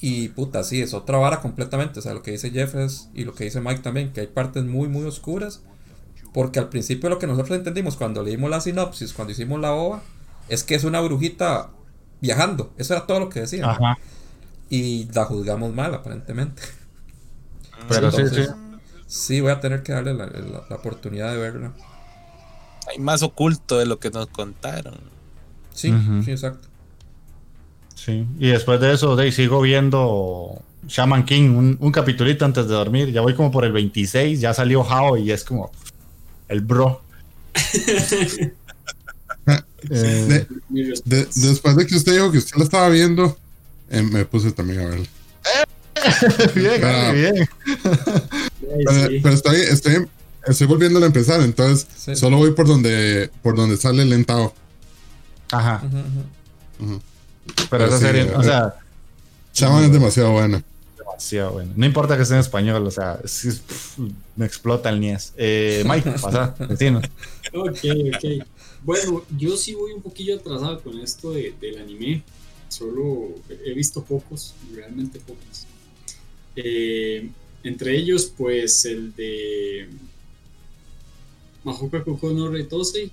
[0.00, 1.98] Y puta, sí, es otra vara completamente.
[1.98, 4.26] O sea, lo que dice Jeff es, y lo que dice Mike también, que hay
[4.28, 5.62] partes muy, muy oscuras.
[6.34, 10.02] Porque al principio lo que nosotros entendimos cuando leímos la sinopsis, cuando hicimos la OVA,
[10.48, 11.70] es que es una brujita
[12.20, 12.72] viajando.
[12.78, 13.68] Eso era todo lo que decían.
[13.68, 13.98] Ajá.
[14.70, 16.62] Y la juzgamos mal, aparentemente.
[17.88, 18.52] Pero sí, Entonces, sí.
[19.06, 21.72] Sí, voy a tener que darle la, la- la oportunidad de verla.
[22.90, 24.96] Hay más oculto de lo que nos contaron.
[25.72, 25.92] Sí,
[26.24, 26.68] sí, exacto.
[27.94, 28.26] Sí.
[28.38, 32.74] Y después de eso, de ahí sigo viendo Shaman King, un, un capitulito antes de
[32.74, 33.12] dormir.
[33.12, 35.70] Ya voy como por el 26, ya salió Hao y es como
[36.48, 37.00] el bro.
[39.90, 43.36] Eh, De- de- después de que usted dijo que usted lo estaba viendo,
[43.90, 45.06] eh, me puse también a verlo.
[46.54, 47.12] bien, Ah.
[47.12, 47.48] bien.
[47.64, 50.08] Pero, pero estoy, estoy,
[50.46, 50.66] estoy
[51.04, 52.16] a empezar, entonces Sí.
[52.16, 54.52] solo voy por donde, por donde sale el lentado.
[55.52, 55.82] Ajá.
[56.80, 57.00] Ujú.
[57.46, 58.74] Pero Pero esa sí, serie, eh, o sea,
[59.52, 60.62] Chaman es demasiado buena.
[61.18, 61.72] Demasiado bueno.
[61.76, 64.02] No importa que esté en español, o sea, es- es- pf,
[64.36, 65.32] me explota el niés.
[65.36, 67.00] Eh, Mike, pasa, vecino.
[67.52, 67.78] Ok,
[68.14, 68.46] ok.
[68.84, 72.22] Bueno, yo sí voy un poquillo atrasado con esto de- del anime.
[72.68, 75.66] Solo he visto pocos, realmente pocos.
[76.54, 77.28] Eh,
[77.64, 79.88] entre ellos, pues el de
[81.64, 83.10] Mahoka Koko no Retose,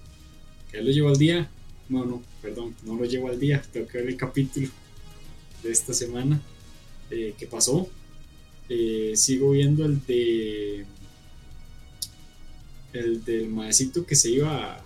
[0.71, 1.49] que él lo llevo al día.
[1.89, 3.61] No, no, perdón, no lo llevo al día.
[3.71, 4.67] Tengo que ver el capítulo
[5.63, 6.39] de esta semana
[7.09, 7.89] eh, que pasó.
[8.69, 10.85] Eh, sigo viendo el de.
[12.93, 14.83] El del maecito que se iba.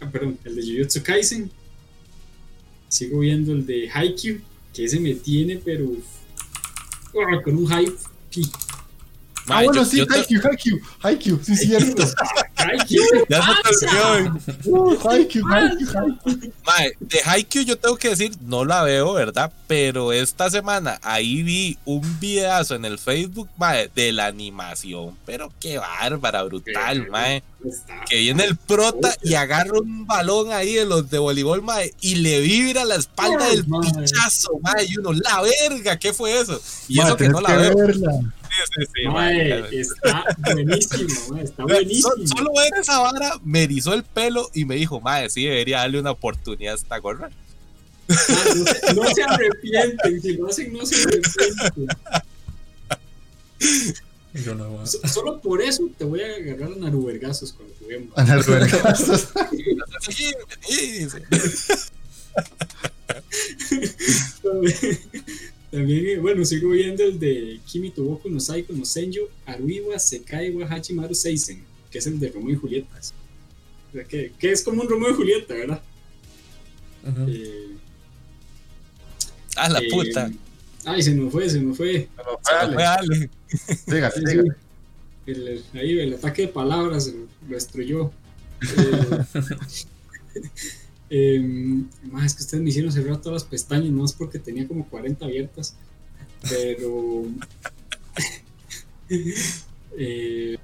[0.00, 1.50] Ah, perdón, el de Jujutsu Kaisen.
[2.88, 4.40] Sigo viendo el de Haikyuu,
[4.74, 5.90] que ese me tiene, pero.
[7.44, 7.96] con un hype.
[9.50, 12.02] Ah, Mae, bueno, yo- sí, yo te- Haikyuu, Haikyuu, Haikyuu, sí, cierto.
[12.56, 14.38] Haikyuu, Ya se te olvidó.
[14.66, 16.52] Uh, Haikyuu, Haikyuu, Haikyuu.
[16.66, 19.52] Mae, de Haikyuu yo tengo que decir, no la veo, ¿verdad?
[19.66, 25.16] Pero esta semana ahí vi un videazo en el Facebook, mae, de la animación.
[25.26, 27.42] Pero qué bárbara, brutal, mae.
[27.64, 28.04] está.
[28.08, 32.16] Que viene el prota y agarra un balón ahí de los de voleibol, mae, y
[32.16, 33.90] le vibra la espalda Ay, del mae.
[33.92, 34.84] pichazo, mae.
[34.86, 36.60] Y uno, la verga, ¿qué fue eso?
[36.88, 37.76] Y Mae, eso que no la que veo.
[37.76, 38.12] verla.
[38.66, 42.12] Sí, sí, Mae, está buenísimo, mae, está So- buenísimo.
[42.26, 46.00] Solo ver esa vara me erizó el pelo y me dijo, mae, sí, debería darle
[46.00, 47.30] una oportunidad a esta gorra.
[48.08, 51.86] Ah, no, se- no se arrepienten, si lo hacen, no se arrepienten.
[54.44, 57.74] Yo no voy a- So- Solo por eso te voy a agarrar a Narubergazos cuando
[57.80, 58.16] juguemos.
[58.16, 58.44] En el
[65.70, 70.50] También, eh, bueno, sigo viendo el de Kimi Toboku no Saiko no Senju Aruiwa Sekai
[70.50, 72.98] wa Hachimaru Seisen, que es el de Romeo y Julieta.
[72.98, 75.82] O sea, que, que es como un Romeo y Julieta, ¿verdad?
[77.06, 77.26] Ujú.
[77.30, 77.66] Eh,
[79.56, 80.30] Ah, la eh, puta.
[80.84, 82.08] Ay, se me fue, se me fue.
[82.42, 83.30] Se fue Ale.
[83.86, 84.14] Dígale.
[84.14, 84.38] sí.
[85.26, 88.10] El, el- ahí el ataque de palabras lo lo destruyó.
[90.32, 90.40] Eh,
[91.10, 94.88] más es que ustedes me hicieron cerrar todas las pestañas, no es porque tenía como
[94.88, 95.76] 40 abiertas.
[96.48, 97.24] Pero.
[99.98, 100.56] eh,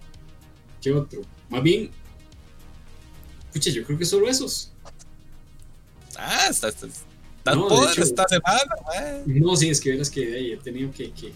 [0.80, 1.22] ¿Qué otro?
[1.49, 1.90] Más bien.
[3.53, 4.70] Pucha, yo creo que solo esos.
[6.16, 9.22] Ah, está, está, está No, de poder hecho- esta semana, mae.
[9.26, 11.32] No, sí, es que verás que ahí he tenido que, que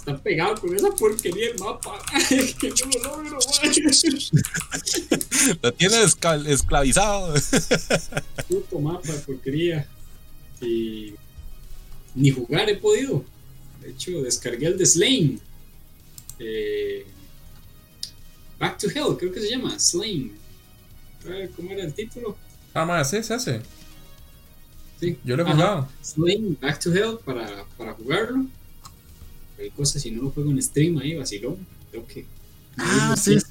[0.00, 2.02] estar pegado con esa porquería del mapa.
[2.28, 5.58] que no lo logro, man.
[5.62, 7.34] Lo tiene esclavizado.
[8.48, 9.86] puto mapa de porquería.
[10.60, 11.14] Y
[12.14, 13.24] ni jugar he podido.
[13.80, 15.38] De hecho, descargué el de Slane.
[16.38, 17.06] Eh,
[18.58, 19.76] Back to Hell, creo que se llama.
[21.24, 22.36] Ver, ¿Cómo era el título?
[22.74, 23.62] Ah, mae, sí, se hace.
[24.98, 25.18] Sí.
[25.24, 25.88] Yo lo he jugado.
[26.02, 28.46] Slane, Back to Hell para, para jugarlo.
[29.60, 31.56] Hay cosas, si no lo juego en stream ahí, vacilón.
[31.90, 32.24] Creo que.
[32.78, 33.46] Ah, sí, sí.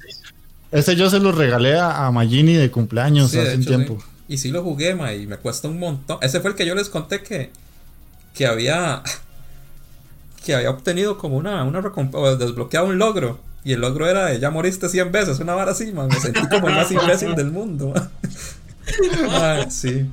[0.72, 3.70] Ese yo se lo regalé a, a Magini de cumpleaños Sí, de hace un hecho,
[3.70, 3.76] sí.
[3.76, 4.04] tiempo.
[4.28, 6.18] Y sí lo jugué, ma, y me cuesta un montón.
[6.22, 7.50] Ese fue el que yo les conté que,
[8.34, 9.02] que había
[10.44, 13.40] que había obtenido como una, una recomp- o desbloqueado un logro.
[13.62, 16.08] Y el logro era de ya moriste 100 veces, una vara así, man.
[16.08, 18.10] Me sentí como el más imbécil del mundo, man.
[19.30, 20.06] Ay, sí.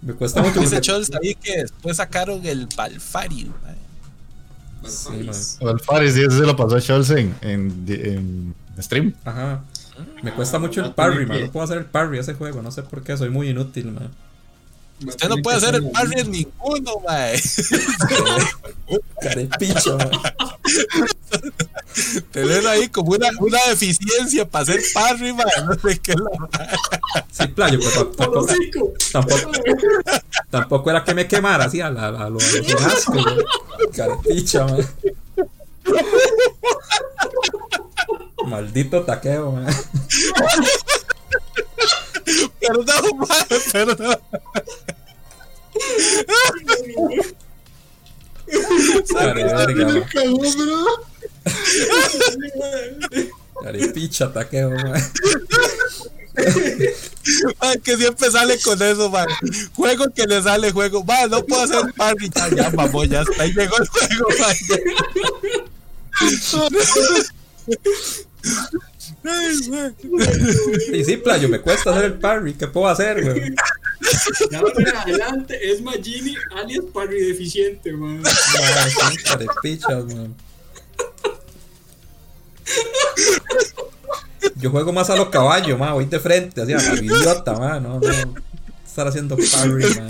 [0.00, 0.60] Me cuesta mucho.
[0.60, 3.74] Dice porque- Chols ahí que después sacaron el Balfari, mae.
[4.82, 5.58] Balfaris.
[5.60, 9.14] O el Faris, sí, ese se lo pasó a Scholz en, en, en stream.
[9.24, 9.62] Ajá.
[10.22, 11.40] Me cuesta mucho el a tener parry, man.
[11.42, 13.92] No puedo hacer el parry a ese juego, no sé por qué, soy muy inútil,
[13.92, 14.10] man.
[15.06, 17.40] Usted no puede hacer el parry en ninguno, mae.
[19.20, 20.10] Carepicho, man.
[22.30, 25.46] Tener ahí como una, una deficiencia para hacer parry, mae.
[25.66, 28.46] No sé qué es la Sí, playo, pero Por tampoco,
[29.12, 29.50] tampoco,
[30.50, 32.38] tampoco era que me quemara así a, la, a lo, a lo
[32.86, 33.36] asco, man.
[34.66, 34.88] Man.
[38.46, 39.66] Maldito taqueo, man.
[42.60, 43.26] Perdón,
[43.72, 44.18] perdón.
[54.50, 55.00] Care verga, man.
[57.84, 59.28] que siempre sale con eso, man.
[59.74, 61.04] Juego que le sale juego.
[61.04, 62.30] Man, no puedo hacer parry.
[62.34, 63.42] Ya, ya, vamos, ya está.
[63.42, 64.56] Ahí llegó el juego, man.
[70.92, 72.54] Y sí, playo, me cuesta hacer el parry.
[72.54, 73.22] ¿Qué puedo hacer,
[74.56, 78.22] ahora en adelante es Magini alias Parry deficiente, man.
[80.06, 80.34] Man.
[84.56, 85.94] Yo juego más a los caballos, man.
[85.94, 87.82] Voy de frente, así a idiota, man.
[87.82, 88.08] No, no.
[88.86, 90.08] Estar haciendo parry, man.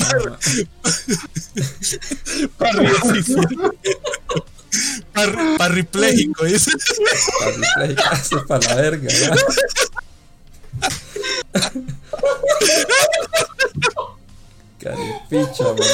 [5.13, 6.71] Parry parripléjico, dice.
[8.13, 9.39] Eso es para la verga, man.
[14.81, 15.89] Carepicha, man.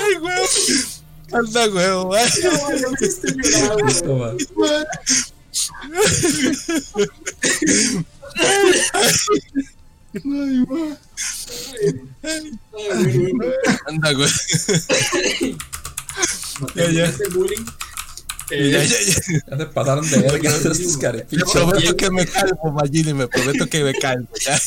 [0.00, 0.99] Ay, güey.
[1.32, 2.28] Anda, huevo, man.
[3.72, 4.86] Ay, bueno.
[13.86, 14.28] Anda, güey.
[16.74, 17.12] Ya, ya.
[17.32, 17.64] Bullying.
[18.50, 19.40] Eh, Ya, ya, ya.
[19.48, 21.52] Ya se pasaron de verga estos Te carepichos.
[21.52, 24.28] prometo que me calmo, Magini, me prometo que me calmo.
[24.44, 24.60] Ya.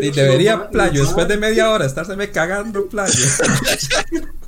[0.00, 3.14] Y debería playo, después de media hora, estárseme cagando playo.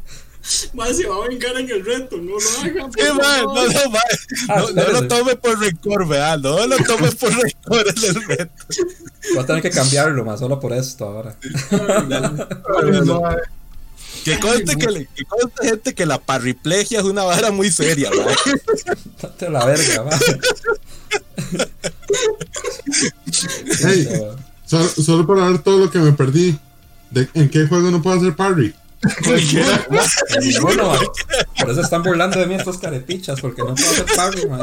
[0.74, 3.54] Mae, se va a vengar en el reto, no lo Sí, favor.
[3.54, 4.02] no, no, man.
[4.48, 4.92] Ah, No, no espérese.
[4.92, 6.38] lo tome por rencor, ¿verdad?
[6.38, 8.52] No lo tome por rencor en el reto.
[9.34, 11.36] Voy a tener que cambiarlo más solo por esto ahora.
[14.24, 18.08] Que conste, que, le- que conste, gente, que la parriplegia es una vara muy seria,
[18.10, 18.36] ¿verdad?
[19.20, 20.20] Date la verga, man.
[23.80, 24.08] Hey,
[24.66, 26.56] solo, solo para ver todo lo que me perdí.
[27.10, 28.74] ¿De, ¿En qué juego no puedo hacer parry?
[30.40, 30.98] Ninguno, man.
[31.58, 34.60] Por eso están burlando de mí estos carepichas, porque no puedo hacer parry, man.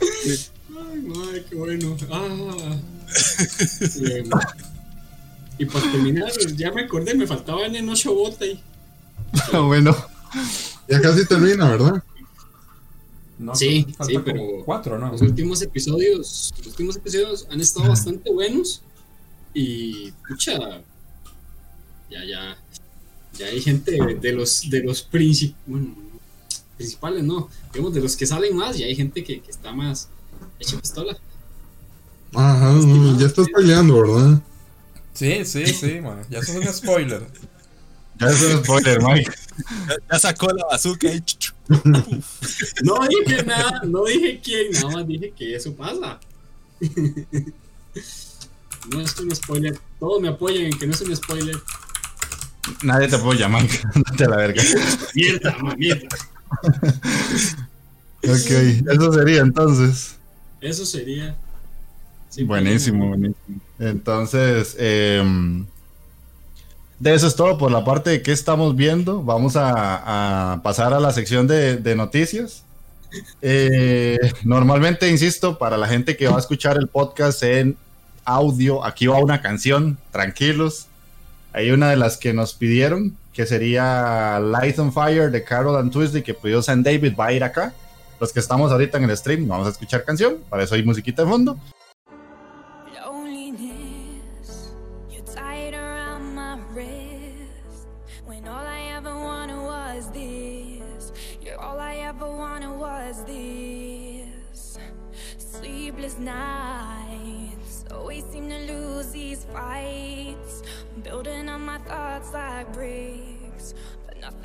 [0.00, 1.96] Ay, madre, qué bueno.
[2.10, 2.76] Ah.
[4.00, 4.30] Bien.
[5.58, 8.62] Y para terminar, ya me acordé, me faltaba en Enocho Bota ahí.
[9.52, 9.94] bueno,
[10.88, 12.02] Ya casi termina, ¿verdad?
[13.38, 15.12] No, Sí, sí, como pero- Cuatro, ¿no?
[15.12, 18.82] Los últimos episodios, los últimos episodios han estado bastante buenos.
[19.52, 20.58] Y pucha,
[22.10, 22.56] ya, ya,
[23.38, 25.94] ya hay gente de, de los, de los princip- bueno,
[26.76, 30.08] principales, no, digamos de los que salen más, y hay gente que, que está más
[30.58, 31.16] hecha pistola.
[32.34, 34.40] Ajá, no, ya estás peleando, ¿verdad?
[35.12, 36.22] Sí, sí, sí, man.
[36.28, 37.24] Ya eso es un spoiler.
[38.18, 39.30] ya es un spoiler, Mike.
[39.88, 41.22] Ya, ya sacó la bazooka y.
[42.82, 46.18] No dije nada, no dije quién, nada más dije que eso pasa.
[48.90, 51.56] No es un spoiler, todos me apoyan en que no es un spoiler.
[52.82, 53.80] Nadie te apoya, Mike.
[53.94, 54.62] Date la verga.
[55.14, 56.08] Mierda, mierda.
[58.22, 60.16] Ok, eso sería entonces.
[60.60, 61.36] Eso sería.
[62.46, 63.60] Buenísimo, buenísimo.
[63.78, 65.66] Entonces, em,
[66.98, 69.22] de eso es todo por la parte de qué estamos viendo.
[69.22, 72.64] Vamos a, a pasar a la sección de, de noticias.
[73.42, 77.76] Eh, normalmente, insisto, para la gente que va a escuchar el podcast en
[78.24, 80.88] audio, aquí va una canción, tranquilos.
[81.54, 85.92] Hay una de las que nos pidieron, que sería Light on Fire de Carol and
[85.92, 87.72] Tuesday, que pidió San David, va a ir acá.
[88.18, 91.22] Los que estamos ahorita en el stream, vamos a escuchar canción, para eso hay musiquita
[91.22, 91.56] de fondo.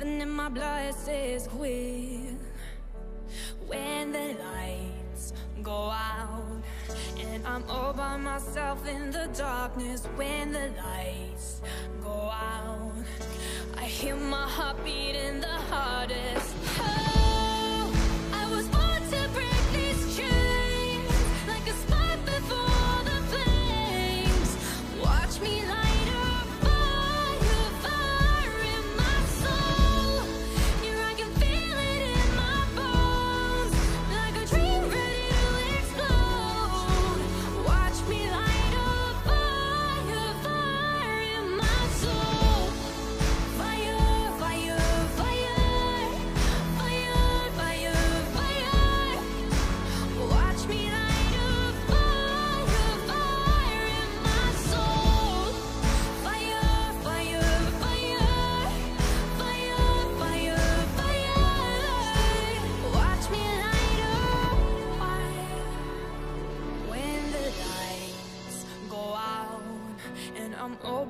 [0.00, 2.34] But nothing in my blood says quit
[3.66, 6.62] when the lights go out
[7.18, 11.60] and I'm all by myself in the darkness when the lights
[12.02, 12.92] go out
[13.76, 16.54] I hear my heart beating the hardest.
[16.78, 17.19] oh,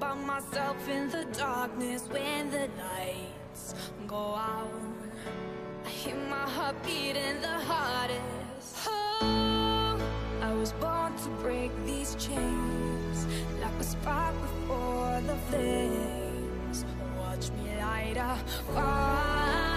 [0.00, 3.74] by myself in the darkness when the lights
[4.06, 4.72] go out.
[5.84, 8.88] I hear my heart beating the hardest.
[8.88, 10.00] Oh,
[10.40, 13.26] I was born to break these chains.
[13.60, 16.86] Like a spark before the flames.
[17.18, 18.36] Watch me light a
[18.72, 19.69] fire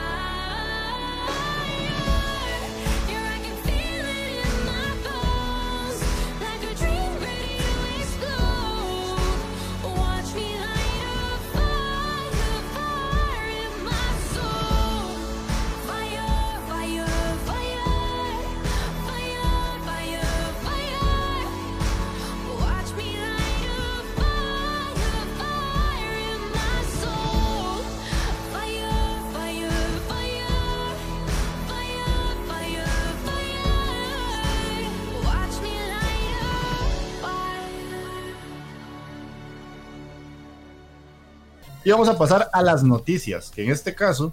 [41.84, 44.32] Y vamos a pasar a las noticias, que en este caso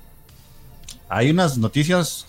[1.08, 2.26] hay unas noticias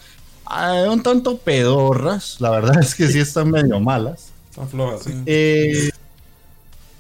[0.50, 4.32] eh, un tanto pedorras, la verdad es que sí están medio malas.
[4.50, 5.14] Están flojas, sí.
[5.26, 5.92] Eh,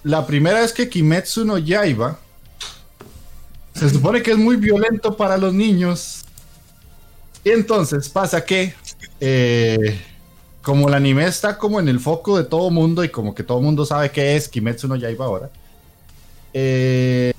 [0.03, 2.19] la primera es que Kimetsu no Yaiba
[3.74, 6.26] se supone que es muy violento para los niños.
[7.43, 8.74] Y entonces pasa que,
[9.19, 9.99] eh,
[10.61, 13.59] como el anime está como en el foco de todo mundo y como que todo
[13.59, 15.49] mundo sabe qué es Kimetsu no Yaiba ahora,
[16.53, 17.34] eh,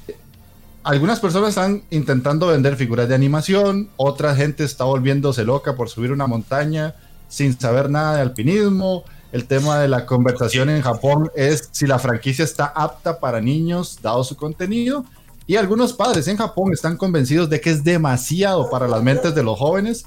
[0.85, 6.13] algunas personas están intentando vender figuras de animación, otra gente está volviéndose loca por subir
[6.13, 6.95] una montaña
[7.29, 9.05] sin saber nada de alpinismo.
[9.33, 13.99] El tema de la conversación en Japón es si la franquicia está apta para niños,
[14.03, 15.07] dado su contenido.
[15.47, 19.43] Y algunos padres en Japón están convencidos de que es demasiado para las mentes de
[19.43, 20.05] los jóvenes,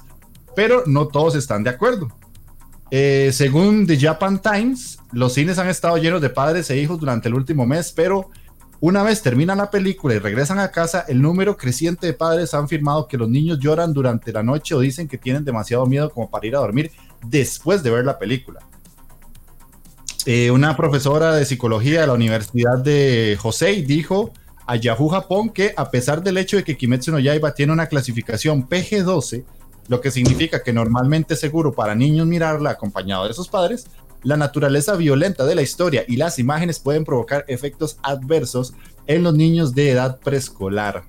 [0.54, 2.08] pero no todos están de acuerdo.
[2.92, 7.28] Eh, según The Japan Times, los cines han estado llenos de padres e hijos durante
[7.28, 8.30] el último mes, pero
[8.80, 12.64] una vez terminan la película y regresan a casa, el número creciente de padres han
[12.64, 16.28] afirmado que los niños lloran durante la noche o dicen que tienen demasiado miedo como
[16.28, 16.92] para ir a dormir
[17.24, 18.60] después de ver la película.
[20.26, 24.32] Eh, una profesora de psicología de la Universidad de Josei dijo
[24.66, 27.86] a Yahoo Japón que a pesar del hecho de que Kimetsu no Yaiba tiene una
[27.86, 29.44] clasificación PG-12,
[29.88, 33.86] lo que significa que normalmente es seguro para niños mirarla acompañado de sus padres,
[34.22, 38.74] la naturaleza violenta de la historia y las imágenes pueden provocar efectos adversos
[39.06, 41.04] en los niños de edad preescolar.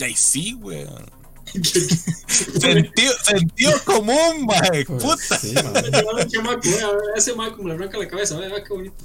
[0.00, 1.20] Ay, sí, weón.
[2.60, 4.84] sentido, sentido común, mae.
[4.84, 5.38] Pues, Puta.
[5.38, 5.54] sí,
[7.16, 8.96] ese mae como le arranca la cabeza, vea, qué bonito.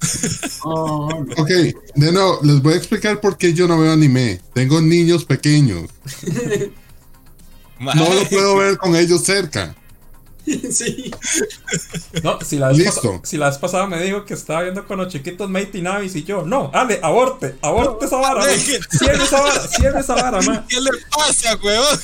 [0.62, 1.08] Oh.
[1.38, 4.40] Ok, de nuevo, les voy a explicar por qué yo no veo anime.
[4.52, 5.88] Tengo niños pequeños.
[7.78, 9.74] No lo puedo ver con ellos cerca.
[10.70, 11.10] sí.
[12.22, 13.20] No, si la, vez Listo.
[13.24, 16.24] si la vez pasada me dijo que estaba viendo con los chiquitos Mighty Navis y
[16.24, 18.42] yo, no, Ale, aborte, aborte esa vara.
[18.42, 20.66] Cierre esa vara, cierre esa vara, man.
[20.68, 21.98] ¿Qué le pasa, weón?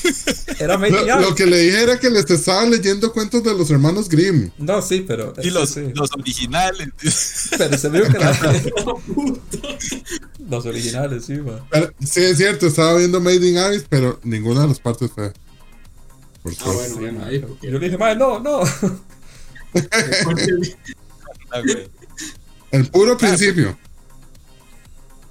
[0.59, 1.28] Era Mighty Lo, Navis.
[1.28, 4.51] lo que le dije era que les estaba leyendo cuentos de los hermanos Grimm.
[4.59, 5.32] No, sí, pero.
[5.42, 6.88] Y los, sí, los originales.
[7.59, 8.36] Pero se vio que la-.
[10.49, 11.61] Los originales, sí, man.
[11.70, 15.32] Pero, sí, es cierto, estaba viendo Made in Abyss, pero ninguna de las partes fue.
[16.47, 18.61] Por Ah, bueno, bueno, ahí, porque Yo le dije, madre, no, no.
[21.51, 21.62] Ah.
[22.70, 23.76] El puro principio.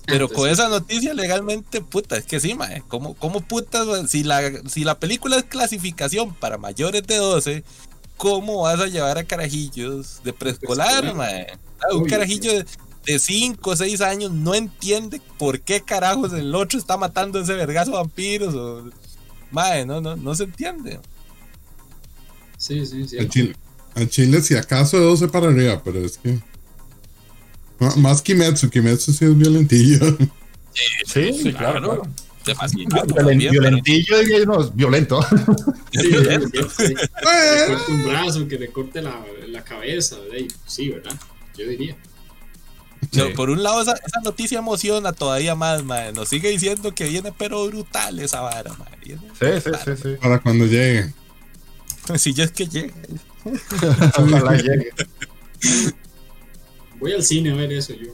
[0.06, 2.84] Pero con esa noticia legalmente, puta, es que sí, mae.
[2.88, 7.64] ¿Cómo, cómo putas, si la, si la película es clasificación para mayores de 12,
[8.18, 11.48] ¿cómo vas a llevar a carajillos de preescolar, mae?
[11.82, 12.66] Ah, un carajillo de,
[13.06, 17.44] de 5 o 6 años no entiende por qué carajos el otro está matando a
[17.44, 18.54] ese vergazo vampiros.
[18.54, 18.90] O,
[19.52, 21.00] mae, no, no, no se entiende.
[22.58, 23.18] Sí, sí, sí.
[23.20, 23.56] A Chile,
[23.96, 26.30] a Chile, si acaso de 12 para arriba, pero es que.
[27.80, 30.18] M- Más Kimetsu, Kimetsu sí es violentillo.
[31.06, 32.02] Sí, Sí, claro, claro.
[32.74, 35.22] Violen- violentillo, no, es violento.
[35.92, 36.94] Sí, sí, sí, sí.
[36.96, 40.18] Que le corte un brazo, que le corte la, la cabeza,
[40.68, 41.14] sí, ¿verdad?
[41.58, 41.96] Yo diría.
[43.14, 46.12] No, por un lado, esa, esa noticia emociona todavía más, mae.
[46.14, 48.72] Nos sigue diciendo que viene, pero brutal esa vara.
[49.04, 49.98] Viene Sí, sí, brutal.
[49.98, 50.16] sí, sí.
[50.22, 51.14] Para cuando llegue.
[52.18, 52.94] Si ya es que llega.
[54.18, 54.92] Ojalá llegue.
[57.00, 58.12] Voy al cine a ver eso yo.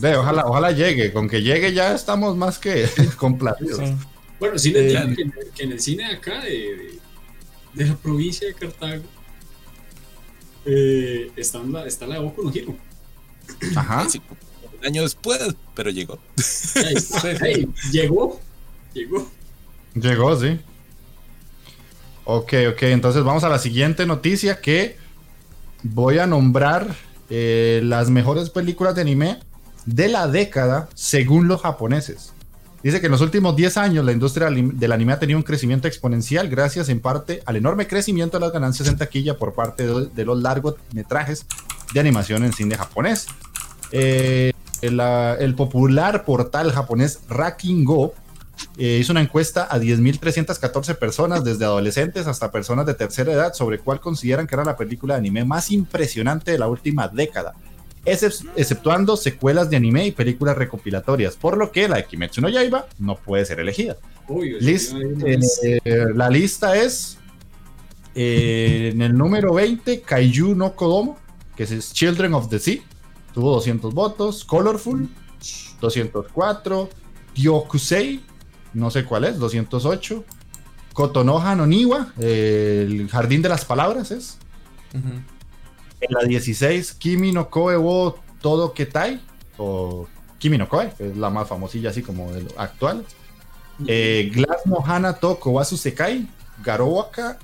[0.00, 1.12] Ve, ojalá, ojalá llegue.
[1.12, 3.78] Con que llegue ya estamos más que complacidos.
[3.78, 3.94] Sí.
[4.40, 6.98] Bueno, sí le Eh, que, en- que en el cine de acá, de, de,
[7.74, 9.02] de la provincia de Cartago,
[10.64, 12.74] eh, está, la, está la de Boku no Hero.
[13.76, 14.08] Ajá.
[14.08, 14.20] Sí,
[14.78, 16.18] un año después, pero llegó.
[17.92, 18.40] Llegó.
[18.92, 19.30] Llegó.
[19.94, 20.60] Llegó, sí.
[22.24, 22.82] Ok, ok.
[22.82, 24.96] Entonces vamos a la siguiente noticia que
[25.82, 26.94] voy a nombrar
[27.30, 29.40] eh, las mejores películas de anime
[29.86, 32.32] de la década según los japoneses.
[32.82, 35.86] Dice que en los últimos 10 años la industria del anime ha tenido un crecimiento
[35.86, 40.06] exponencial gracias en parte al enorme crecimiento de las ganancias en taquilla por parte de,
[40.06, 41.46] de los largometrajes
[41.94, 43.26] de animación en cine japonés.
[43.92, 44.52] Eh,
[44.82, 48.14] el popular portal japonés Raking Go
[48.78, 53.78] eh, hizo una encuesta a 10.314 personas, desde adolescentes hasta personas de tercera edad, sobre
[53.78, 57.54] cuál consideran que era la película de anime más impresionante de la última década,
[58.04, 62.86] exceptuando secuelas de anime y películas recopilatorias, por lo que la de Kimetsu no Yaiba
[62.98, 63.96] no puede ser elegida.
[64.28, 64.58] Obvio.
[64.58, 65.80] Lis- yo de una vez- eh,
[66.14, 67.18] la lista es
[68.14, 71.18] eh, en el número 20, Kaiju no Kodomo,
[71.56, 72.80] que es Children of the Sea,
[73.32, 75.08] tuvo 200 votos, Colorful,
[75.80, 76.88] 204,
[77.34, 78.20] Gyokusei,
[78.74, 80.24] no sé cuál es, 208,
[80.92, 84.38] Kotonoha no Niwa, eh, el Jardín de las Palabras es,
[84.94, 85.22] Ujú.
[86.02, 89.20] En la 16, Kimi no Koe wo Todo Ketai,
[89.56, 90.06] o
[90.38, 93.04] Kimi no Koe, que es la más famosilla así como actual.
[93.86, 96.28] Eh, Glass Mohana to Kowasu Sekai,
[96.62, 97.38] Garowaka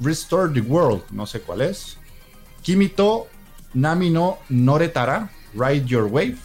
[0.00, 1.96] Restore the World, no sé cuál es.
[2.62, 3.28] Kimito
[3.74, 6.36] Nami no Noretara, Ride Your Wave.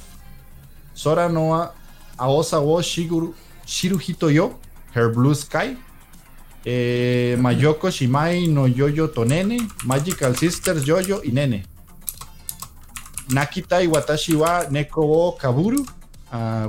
[0.93, 1.71] Sora no
[2.17, 3.33] Aosa wo Shiguru,
[3.65, 4.57] Shiruhito yo,
[4.93, 5.77] Her Blue Sky.
[6.65, 11.63] Eh, Mayoko Shimai no Yoyo Tonene, Magical Sisters Yoyo y Nene.
[13.29, 15.85] Nakita y Watashi wa Neko wo Kaburu,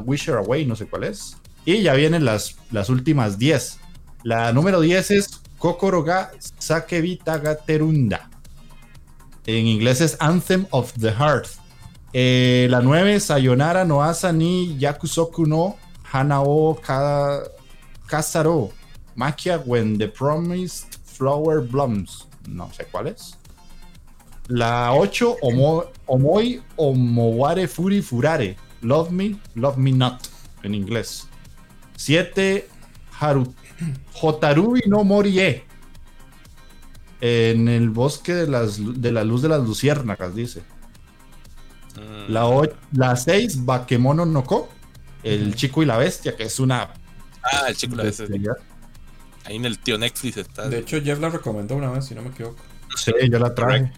[0.04, 1.36] Wish Her Away, no sé cuál es.
[1.64, 3.78] Y ya vienen las, las últimas 10.
[4.22, 6.30] La número 10 es Kokoro ga
[7.24, 8.28] Tagaterunda.
[9.46, 11.48] En inglés es Anthem of the Heart.
[12.12, 15.76] Eh, la 9 Sayonara no Asa ni Yakusoku no
[16.12, 17.42] Hanao ka,
[18.06, 18.70] Kasaro.
[19.16, 22.26] Makia when the promised flower blooms.
[22.48, 23.36] No sé cuál es.
[24.48, 28.56] La 8 Omo- Omoi Omoware Furi Furare.
[28.82, 30.28] Love me, love me not.
[30.62, 31.26] En inglés.
[31.96, 32.68] 7
[33.18, 33.52] Haru,
[34.20, 35.64] Hotarubi no Morie.
[37.20, 40.60] En el bosque de, las, de la luz de las luciérnagas, dice.
[41.96, 44.68] Mm, La, o- la 6, Bakemono no Ko.
[45.22, 46.90] El chico y la bestia, que es una.
[47.42, 48.18] ah, el chico la vez.
[48.18, 48.56] bestialidad.
[49.46, 50.68] Ahí en el tío Netflix está.
[50.68, 52.56] De hecho, Jeff la recomendó una vez, si no me equivoco.
[52.96, 53.92] Sí, yo la traje.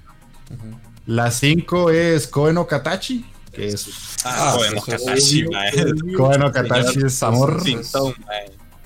[1.07, 3.89] La 5 es Koe no Katachi, que es.
[4.25, 5.83] ah, Ah, bueno, eso es Katashi, Obvio, mae.
[5.93, 6.19] obvio.
[6.19, 7.62] Koe no Katachi es amor.
[7.62, 8.15] Sintón.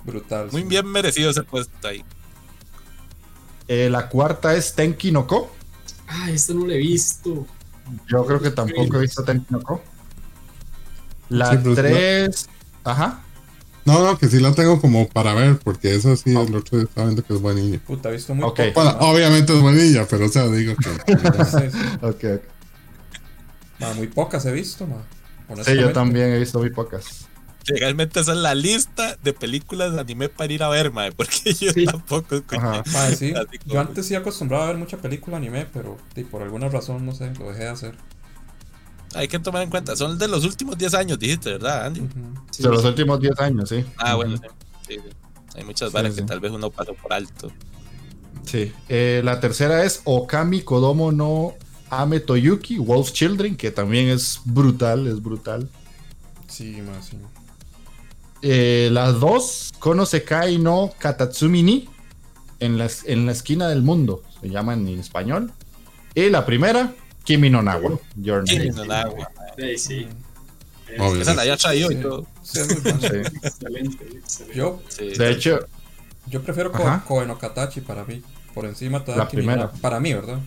[0.05, 0.49] Brutal.
[0.53, 0.69] Muy sí.
[0.69, 2.05] bien merecido ese puesto ahí.
[3.69, 5.55] Eh, la cuarta es Tenki no Ko.
[6.09, 7.47] Ah, esta no la he visto.
[8.09, 9.83] Yo creo que tampoco he visto Tenki no Ko.
[11.29, 12.49] La Sí, pero- 3.
[12.85, 13.23] Ajá.
[13.85, 17.05] No, no, que sí la tengo como para ver, porque eso sí, el otro está
[17.05, 17.81] viendo que es buenilla.
[17.81, 18.57] Puta, he visto muy Ok.
[18.57, 19.07] poco, Bueno, ma.
[19.07, 20.89] obviamente es buenilla, pero o sea, digo que.
[21.45, 21.79] Sí, sí.
[22.03, 22.43] Ok, ok.
[23.81, 25.03] Ma, muy pocas he visto, ma.
[25.65, 27.27] Sí, yo también he visto muy pocas.
[27.67, 31.13] Legalmente esa es la lista de películas de anime para ir a ver, mae.
[31.13, 31.85] Porque yo Sí.
[31.85, 32.57] tampoco escuché.
[32.61, 32.83] Ajá.
[32.93, 33.33] Ma, sí.
[33.67, 37.13] Yo antes sí acostumbraba a ver mucha película anime, pero sí, por alguna razón, no
[37.15, 37.95] sé, lo dejé de hacer.
[39.15, 42.01] Hay que tomar en cuenta, son de los últimos 10 años, dijiste, ¿verdad, Andy?
[42.51, 43.85] Sí, De los últimos 10 años, sí.
[43.99, 44.43] Ah, bueno, sí.
[44.89, 45.11] sí, sí.
[45.55, 46.21] Hay muchas Sí, varas sí.
[46.21, 47.51] que tal vez uno pasó por alto.
[48.45, 48.73] Sí.
[48.89, 51.55] Eh, la tercera es Okami Kodomo no
[51.91, 55.69] Ame Toyuki, Wolf Children, que también es brutal, es brutal.
[56.49, 57.19] Sí, ma, sí.
[58.41, 61.89] Eh, las dos, Kono Sekai no Katatsumi ni,
[62.61, 65.53] en la, en la esquina del mundo, se llama en español.
[66.15, 68.71] Y la primera, Kimi no Nawa, Name.
[68.71, 69.25] no, güey.
[69.57, 70.09] Sí, sí.
[70.99, 71.23] Obvio.
[71.23, 72.03] Esa la había traído y Sí.
[72.03, 72.27] todo.
[72.43, 72.61] Sí.
[72.61, 74.07] Excelente, excelente.
[74.55, 75.09] Yo, Sí.
[75.11, 75.61] De hecho,
[76.27, 77.05] yo prefiero Ko- Ajá.
[77.07, 78.23] Koe no Katachi para mí.
[78.55, 79.63] Por encima todavía La Kimi primera.
[79.73, 80.39] no- Para mí, ¿verdad?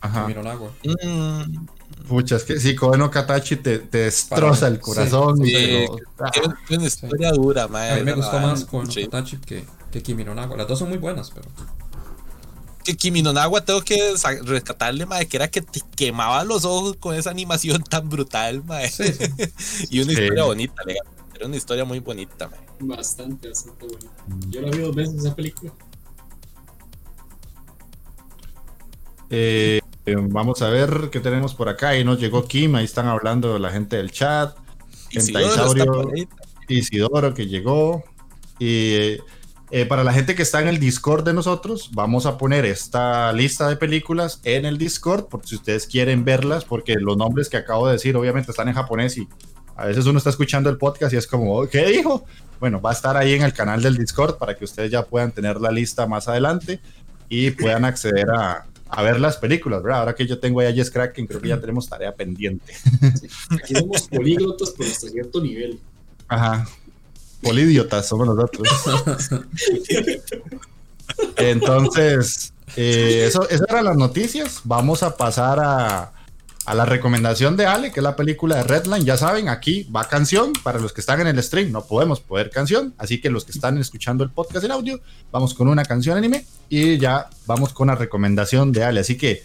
[0.00, 0.22] ajá.
[0.22, 0.70] Kimi no Nawa.
[0.84, 1.66] Mm,
[2.08, 5.38] Pucha, es que sí, Koe no Katachi te, te destroza el corazón.
[5.44, 6.30] Sí, pero- ah,
[6.70, 7.92] una historia dura, mae.
[7.92, 9.04] A mí me gustó más Koe no Sí.
[9.04, 10.56] Katachi que, que Kimi no Nawa.
[10.56, 11.48] Las dos son muy buenas, pero.
[12.84, 13.96] Que Kimi no Nawa tengo que
[14.42, 18.62] rescatarle, mae, que era que te quemaba los ojos con esa animación tan brutal.
[18.90, 19.24] Sí, sí.
[19.90, 20.20] y una Sí.
[20.22, 21.06] historia bonita, legal.
[21.34, 22.50] Era una historia muy bonita.
[22.80, 24.10] Bastante, bastante bueno.
[24.50, 25.72] Yo la vi dos veces esa película.
[29.30, 31.90] Eh, eh, vamos a ver qué tenemos por acá.
[31.90, 34.56] Ahí nos llegó Kim, ahí están hablando la gente del chat.
[35.10, 36.10] Isidoro.
[36.68, 38.04] Isidoro que llegó.
[38.58, 39.16] Y
[39.76, 43.32] eh, para la gente que está en el Discord de nosotros, vamos a poner esta
[43.32, 47.56] lista de películas en el Discord, por si ustedes quieren verlas, porque los nombres que
[47.56, 49.26] acabo de decir obviamente están en japonés y
[49.74, 52.24] a veces uno está escuchando el podcast y es como, ¿qué dijo?
[52.60, 55.32] Bueno, va a estar ahí en el canal del Discord para que ustedes ya puedan
[55.32, 56.78] tener la lista más adelante
[57.28, 59.98] y puedan acceder a, a ver las películas, ¿verdad?
[59.98, 62.74] Ahora que yo tengo ahí a Jess Kraken, creo que ya tenemos tarea pendiente.
[63.50, 65.80] Aquí somos políglotas, pero hasta cierto nivel.
[66.28, 66.64] Ajá.
[67.44, 68.66] Polidiotas somos nosotros.
[71.36, 74.62] Entonces, eh, eso, esas eran las noticias.
[74.64, 76.12] Vamos a pasar a,
[76.66, 79.04] a la recomendación de Ale, que es la película de Redline.
[79.04, 80.52] Ya saben, aquí va canción.
[80.62, 82.94] Para los que están en el stream, no podemos poder canción.
[82.98, 85.00] Así que los que están escuchando el podcast en audio,
[85.30, 89.00] vamos con una canción anime y ya vamos con la recomendación de Ale.
[89.00, 89.42] Así que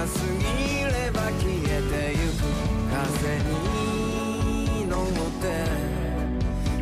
[0.00, 2.40] が過ぎれば消えてゆく
[2.88, 5.06] 風に乗っ
[5.42, 5.44] て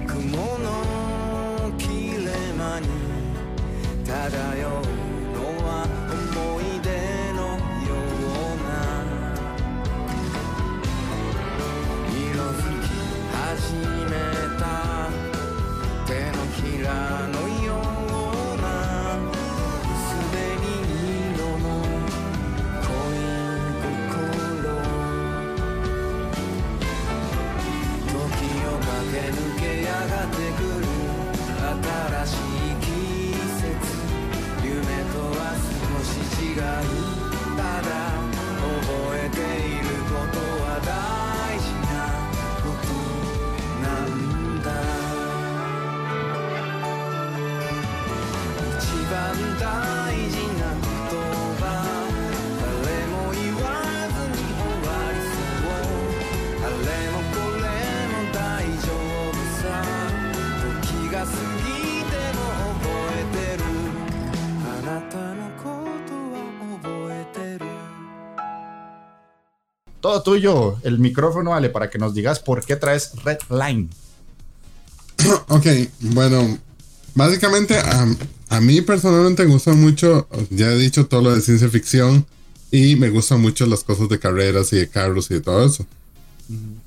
[0.06, 0.22] 雲
[0.58, 0.66] の
[1.76, 1.84] 切
[2.24, 2.86] れ間に
[4.04, 4.12] 漂
[4.82, 4.87] う
[29.98, 30.14] 新
[32.26, 32.86] しい季
[33.58, 33.66] 節
[34.64, 34.78] 夢
[35.12, 36.10] とは少し
[36.40, 36.56] 違う
[37.56, 37.90] ただ
[38.62, 40.88] 覚えていることは大
[41.58, 41.90] 事な
[42.62, 42.88] こと
[43.82, 44.66] なんだ
[48.78, 48.80] 一
[49.10, 49.12] 番
[49.58, 49.62] 大
[50.30, 50.57] 事な
[70.08, 73.88] todo tuyo el micrófono, Ale, para que nos digas por qué traes Red Line.
[75.48, 75.66] Ok,
[76.00, 76.58] bueno,
[77.14, 78.06] básicamente a,
[78.48, 82.24] a mí personalmente me gusta mucho, ya he dicho todo lo de ciencia ficción
[82.70, 85.84] y me gustan mucho las cosas de carreras y de carros y de todo eso.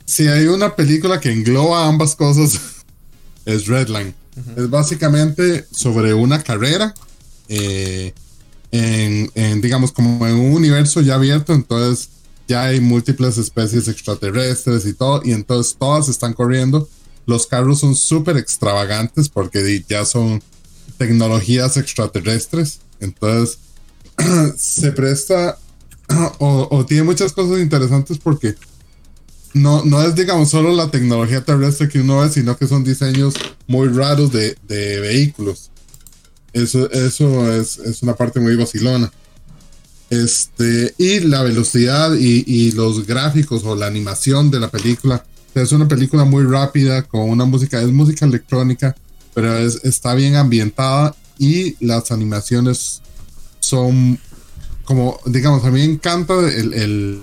[0.06, 2.60] Si hay una película que engloba ambas cosas,
[3.46, 4.16] es Redline.
[4.58, 6.96] Es básicamente sobre una carrera
[7.50, 8.14] eh,
[8.72, 12.10] en, en, digamos, como en un universo ya abierto, entonces
[12.52, 16.90] ya hay múltiples especies extraterrestres y todo, y entonces todas están corriendo.
[17.26, 20.44] Los carros son súper extravagantes porque ya son
[20.98, 23.60] tecnologías extraterrestres, entonces
[24.58, 25.58] se presta
[26.40, 28.56] o, tiene muchas cosas interesantes porque
[29.54, 33.34] no, no es, digamos, solo la tecnología terrestre que uno ve, sino que son diseños
[33.66, 35.72] muy raros de, de vehículos.
[36.52, 39.10] Eso, eso es, es, una parte muy vacilona.
[40.12, 45.26] Este, y la velocidad y, los gráficos o la animación de la película.
[45.56, 48.94] Es una película muy rápida, con una música, es música electrónica,
[49.34, 53.02] pero es, está bien ambientada y las animaciones
[53.62, 54.20] son
[54.84, 57.22] como, digamos, a mí me encanta el, el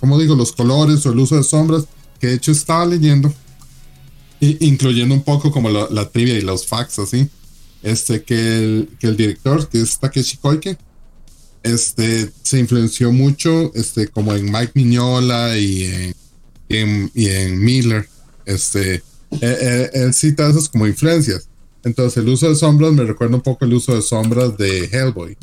[0.00, 1.84] como digo, los colores o el uso de sombras,
[2.18, 3.32] que de hecho estaba leyendo,
[4.40, 7.28] incluyendo un poco como la, la trivia y los facts así,
[7.82, 10.78] este, que el, que el director, que es Takeshi Koike,
[11.62, 16.14] este, se influenció mucho, este, como en Mike Mignola y en,
[16.68, 18.08] y en, y en Miller,
[18.46, 19.02] este,
[19.40, 21.48] él, él, cita esas como influencias.
[21.84, 25.36] Entonces el uso de sombras me recuerda un poco el uso de sombras de Hellboy,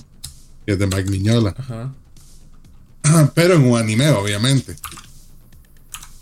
[0.66, 1.56] que es de Mike Mignola.
[1.58, 1.94] Ajá
[3.34, 4.76] pero en un anime, obviamente.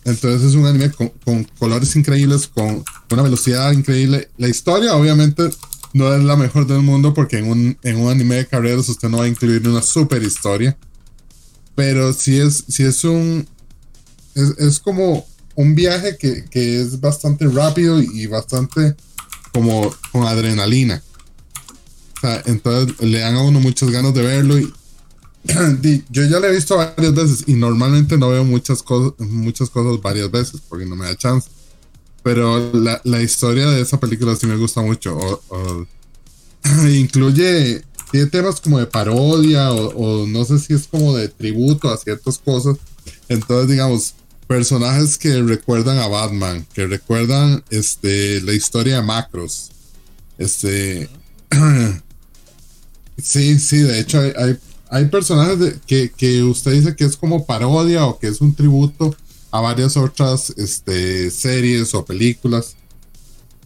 [0.04, 4.30] Entonces es un anime con, con, colores increíbles, con una velocidad increíble.
[4.38, 5.50] La historia, obviamente,
[5.96, 9.08] no es la mejor del mundo porque en un, en un anime de carreras usted
[9.08, 10.78] no va a incluir una super historia.
[11.74, 13.48] Pero sí es, sí es un.
[14.34, 18.94] Es, es como un viaje que, que, es bastante rápido y bastante
[19.54, 21.02] como con adrenalina.
[22.44, 24.74] Entonces le dan a uno muchas ganas de verlo y,
[26.10, 30.02] yo ya la he visto varias veces y normalmente no veo muchas cosas, muchas cosas
[30.02, 31.50] varias veces porque no me da chance.
[32.26, 35.44] Pero la, la historia de esa película sí me gusta mucho.
[36.92, 41.98] Incluye, tiene temas como de parodia o, no sé si es como de tributo a
[41.98, 42.78] ciertas cosas.
[43.30, 44.16] Entonces, digamos,
[44.48, 49.70] personajes que recuerdan a Batman, que recuerdan este, la historia de Macros.
[50.40, 51.08] Este.
[53.22, 54.58] sí, sí, de hecho hay,
[54.90, 59.16] hay personajes que, que, usted dice que es como parodia o que es un tributo
[59.58, 62.76] a varias otras este, series o películas.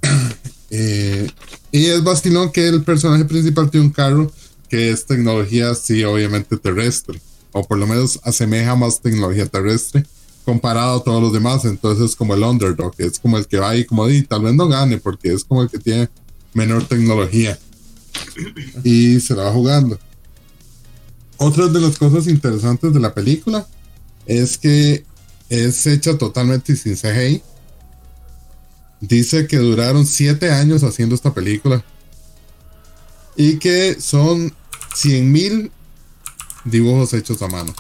[0.70, 1.28] eh,
[1.72, 4.32] y es vacilón que el personaje principal tiene un carro
[4.70, 7.20] que es tecnología, sí, obviamente terrestre,
[7.52, 10.06] o por lo menos asemeja más tecnología terrestre
[10.45, 11.66] comparado a todos los demás.
[11.66, 14.53] Entonces, es como el underdog, es como el que va ahí, como di, tal vez
[14.53, 16.07] no gane porque es como el que tiene
[16.53, 17.57] menor tecnología
[18.84, 19.99] y se la va jugando.
[21.38, 23.66] Otra de las cosas interesantes de la película
[24.26, 25.03] es que
[25.50, 27.42] es hecha totalmente sin CGI.
[29.02, 31.84] Dice que duraron siete años haciendo esta película.
[33.36, 34.54] Y que son
[34.96, 35.72] 100 mil
[36.66, 37.74] dibujos hechos a mano.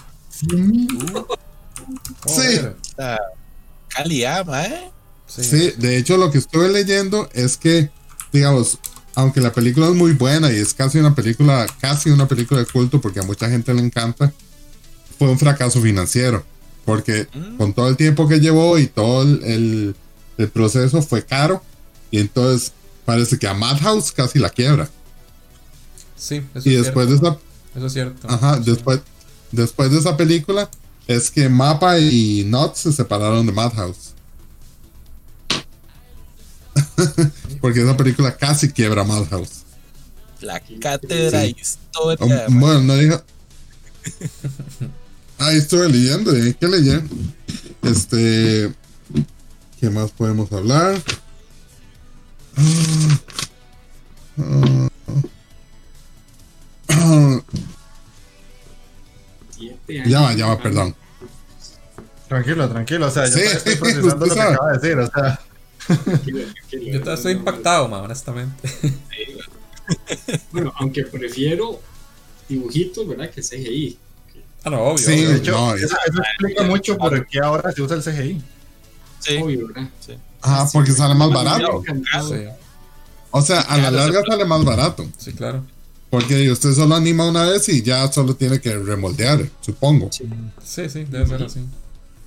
[0.53, 1.25] Uh,
[2.27, 2.59] sí.
[3.89, 4.91] Calidad, ¿eh?
[5.27, 5.43] Sí.
[5.43, 7.91] sí, de hecho lo que estuve leyendo es que,
[8.31, 8.79] digamos,
[9.13, 12.65] aunque la película es muy buena y es casi una película, casi una película de
[12.65, 14.33] culto porque a mucha gente le encanta,
[15.19, 16.43] fue un fracaso financiero.
[16.89, 17.57] Porque mm.
[17.57, 19.95] con todo el tiempo que llevó y todo el, el,
[20.39, 21.61] el, proceso fue caro.
[22.09, 22.73] Y entonces
[23.05, 24.89] parece que a Madhouse casi la quiebra.
[26.17, 27.25] Sí, eso y es después cierto.
[27.25, 27.39] de esa.
[27.77, 28.27] Eso es cierto.
[28.27, 28.63] Ajá, sí.
[28.71, 29.01] después,
[29.51, 30.67] después de esa película
[31.05, 34.15] es que Mapa y Not se separaron de Madhouse.
[37.61, 39.61] Porque esa película casi quiebra Madhouse.
[40.41, 41.55] La cátedra sí.
[41.55, 42.47] historia.
[42.47, 43.21] Um, bueno, no dijo.
[45.39, 46.55] Ahí estuve leyendo, ¿eh?
[46.59, 47.01] ¿qué leí?
[47.83, 48.73] Este.
[49.79, 51.01] ¿Qué más podemos hablar?
[54.37, 54.89] Uh,
[56.87, 57.41] uh,
[59.87, 60.93] ya va, ya va, perdón.
[62.27, 63.07] Tranquilo, tranquilo.
[63.07, 64.97] O sea, yo Sí, estoy procesando lo que acaba de decir.
[64.99, 65.39] O sea,
[66.25, 68.69] Yo estoy impactado, ma, honestamente.
[70.51, 71.81] Bueno, aunque prefiero
[72.47, 73.31] dibujitos, ¿verdad?
[73.31, 73.97] Que CGI.
[74.63, 74.97] Ah, no, obvio.
[74.97, 75.29] Sí, obvio.
[75.29, 78.41] de hecho, no, eso, eso explica mucho por qué ahora se usa el CGI.
[79.19, 79.89] Sí, Obvio, ¿verdad?
[79.99, 80.13] sí.
[80.41, 81.83] Ajá, porque sale más barato.
[82.27, 82.45] Sí,
[83.31, 85.05] O sea, a la larga sale más barato.
[85.17, 85.63] sí, claro.
[86.09, 90.09] Porque usted solo anima una vez y ya solo tiene que remoldear, supongo.
[90.11, 91.59] Sí, sí, debe ser así.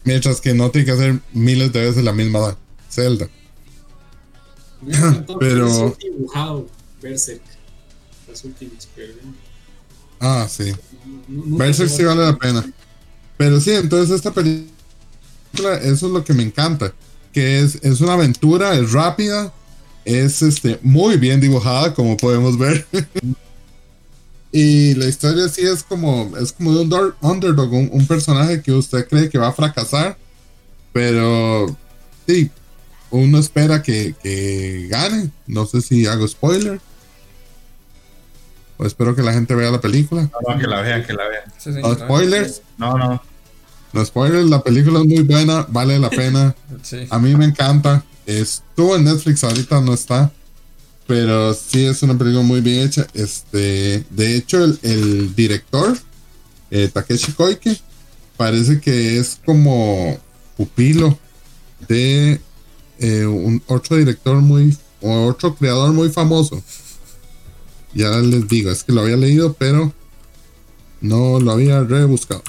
[0.05, 2.57] Mientras que no tiene que hacer miles de veces la misma
[2.89, 3.29] celda.
[5.39, 6.67] Pero- es dibujado
[7.01, 7.43] Berserk.
[8.29, 9.13] Las últimas, pero
[10.23, 10.73] Ah, sí.
[11.29, 12.65] no- Berserk se sí vale la pena.
[13.37, 14.69] Pero sí, entonces esta película,
[15.83, 16.95] eso es lo que me encanta.
[17.33, 19.53] Que es, es una aventura, es rápida,
[20.05, 22.87] es este, muy bien dibujada, como podemos ver.
[24.53, 28.71] y la historia sí es como, es como de un underdog, un, un personaje que
[28.73, 30.17] usted cree que va a fracasar.
[30.93, 31.75] Pero
[32.29, 32.51] sí,
[33.11, 35.31] uno espera que, que gane.
[35.47, 36.81] No sé si hago spoiler.
[38.79, 40.23] O espero que la gente vea la película.
[40.49, 41.45] No, que la vean, que la vean.
[41.59, 42.05] Sí, sí, No claro.
[42.05, 42.63] spoilers.
[42.79, 43.23] No, no.
[43.93, 46.55] No spoilers, la película es muy buena, vale la pena.
[46.83, 47.07] Sí.
[47.11, 48.05] A mí me encanta.
[48.27, 50.33] Estuvo en Netflix, ahorita no está.
[51.07, 53.07] Pero sí es una película muy bien hecha.
[53.13, 55.97] Este, de hecho, el, el director,
[56.71, 57.79] eh, Takeshi Koike,
[58.37, 60.19] parece que es como
[60.57, 61.19] pupilo
[61.89, 62.41] de
[62.99, 66.63] eh, un otro director muy, o otro creador muy famoso.
[67.95, 69.93] Ya les digo, es que lo había leído, pero
[71.01, 72.43] no lo había rebuscado.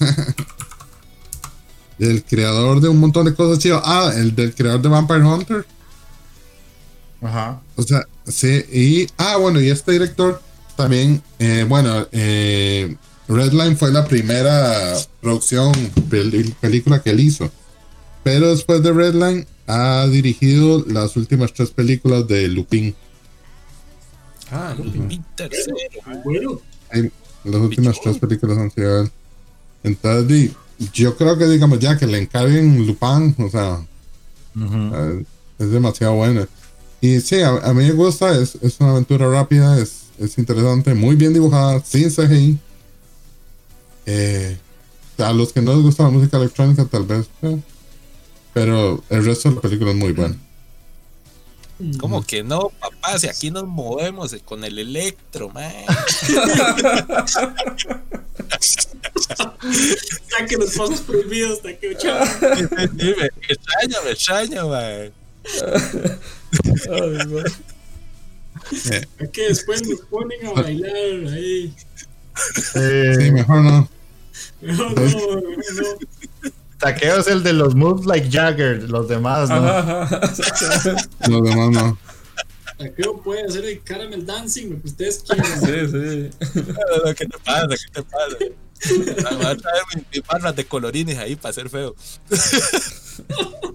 [1.98, 3.82] El creador de un montón de cosas chidas.
[3.84, 5.66] Ah, el del creador de Vampire Hunter.
[7.20, 7.60] Ajá.
[7.76, 9.06] O sea, sí, y.
[9.18, 10.40] Ah, bueno, y este director
[10.76, 11.22] también.
[11.38, 12.96] eh, bueno, eh,
[13.28, 15.72] Redline fue la primera producción,
[16.60, 17.50] película que él hizo.
[18.24, 22.94] Pero después de Redline, ha dirigido las últimas tres películas de Lupin.
[24.50, 24.74] Ah.
[25.08, 25.76] Y tercero.
[26.24, 26.60] Bueno,
[27.44, 29.10] Las últimas tres películas han sido él.
[29.82, 30.50] Entonces,
[30.92, 33.86] yo creo que, digamos, ya que le encarguen Lupin, o sea.
[34.58, 35.24] Eh,
[35.58, 36.48] es demasiado buena.
[37.00, 40.94] Y sí, a, a mí me gusta, es, es una aventura rápida, es, es interesante,
[40.94, 42.58] muy bien dibujada, sin CGI.
[44.06, 44.56] Eh,
[45.18, 47.58] a los que no les gusta la música electrónica, tal vez, eh,
[48.52, 50.36] pero el resto de la película es muy buena.
[51.98, 53.18] ¿Cómo que no, papá?
[53.18, 55.72] Si aquí nos movemos con el electro, man.
[60.28, 61.60] saque los pasos prohibidos,
[61.98, 62.24] chavo.
[62.26, 65.12] Sí, me extraña, me extraña, man.
[66.90, 67.44] Ay, man.
[69.20, 70.94] A que después nos ponen a bailar
[71.32, 71.74] ahí.
[72.74, 73.88] Eh, Sí, mejor no.
[74.60, 75.98] No, no, no.
[76.80, 79.56] Taqueo es el de los moves like Jagger, los demás, ¿no?
[79.56, 81.08] Ajá, ajá, exactamente.
[81.28, 81.98] Los demás no.
[82.78, 85.60] Taqueo puede hacer el caramel dancing, lo que ustedes quieran.
[85.60, 86.30] Sí, sí.
[86.62, 87.68] No, no, ¿Qué te pasa?
[87.68, 88.36] ¿Qué te pasa?
[89.26, 91.94] Ah, Voy a traer mis, barras de colorines ahí para ser feo.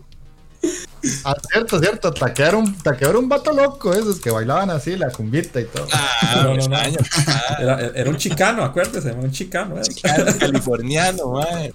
[1.24, 2.12] Ah, cierto, cierto.
[2.12, 5.66] Taqueo era un, taqueo era un vato loco, esos que bailaban así, la cumbita y
[5.66, 5.88] todo.
[5.94, 6.76] Ah, No, me no, no.
[6.78, 7.58] extraña, papá.
[7.62, 9.76] Era, era un chicano, acuérdese, un chicano.
[9.76, 9.84] Era.
[9.84, 11.72] Chicano californiano, man.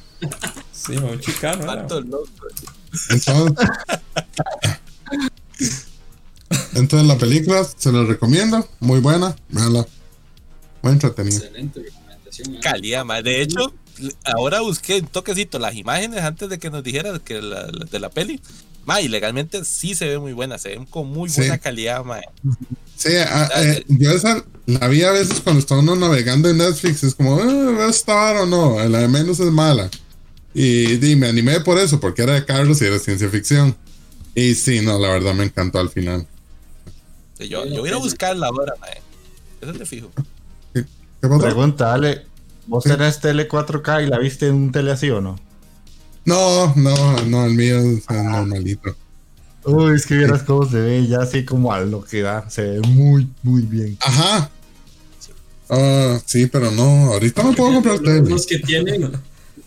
[0.87, 1.63] Sí, un chicano.
[1.65, 1.75] Era.
[1.77, 2.27] Vato loco.
[3.11, 3.57] Entonces,
[6.75, 9.87] entonces la película se la recomiendo, muy buena, véanla.
[10.83, 11.37] Muy entretenida.
[11.37, 12.55] Excelente recomendación.
[12.55, 12.61] ¿eh?
[12.63, 13.05] Calidad.
[13.23, 13.75] De hecho,
[14.25, 18.01] ahora busqué un toquecito las imágenes antes de que nos dijeras que la, la- de
[18.01, 18.41] la peli.
[18.87, 21.43] Ma, y legalmente sí se ve muy buena, se ven con muy Sí.
[21.43, 22.19] buena calidad, ma.
[22.97, 27.05] Sí, a- eh, yo esa la vi a veces cuando está uno navegando en Netflix,
[27.05, 28.79] es como, eh, ¿está vara o no?
[28.89, 29.91] La de menos es mala.
[30.53, 33.77] Y, di, me animé por eso, porque era de Carlos y era ciencia ficción.
[34.35, 36.27] Y sí, no, la verdad me encantó al final.
[37.39, 38.87] Yo, yo voy a ir a buscarla ahora, ma.
[39.61, 40.11] Eso te fijo.
[40.73, 40.85] ¿Qué
[41.21, 41.41] pasó?
[41.41, 42.25] Pregunta, Ale,
[42.67, 45.39] ¿vos tenés tele 4K y la viste en un tele así o no?
[46.25, 48.95] No, no, no, el mío es es normalito.
[49.65, 52.49] Uy, es que vieras cómo se ve ya así como a lo que da.
[52.49, 53.97] Se ve muy, muy bien.
[54.01, 54.51] Ajá.
[55.69, 58.29] Ah, sí, pero no, ahorita no puedo comprar tele.
[58.29, 59.13] los que tienen,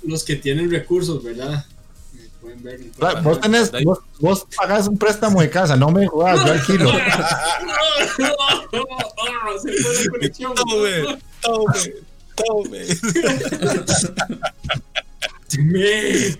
[0.05, 1.65] los que tienen recursos, ¿verdad?
[2.15, 2.79] Eh, Pueden ver.
[2.97, 6.91] Claro, Vos tenés, vos, vos pagás un préstamo de casa, no me jodas, yo alquilo.
[10.41, 11.77] Tome, tome,
[12.35, 12.85] tome.
[15.59, 16.37] Me.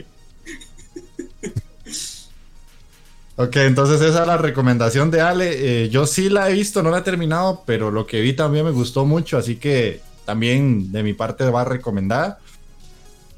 [3.35, 5.83] Ok, entonces esa es la recomendación de Ale.
[5.83, 8.65] Eh, yo sí la he visto, no la he terminado, pero lo que vi también
[8.65, 12.39] me gustó mucho, así que también de mi parte va recomendada.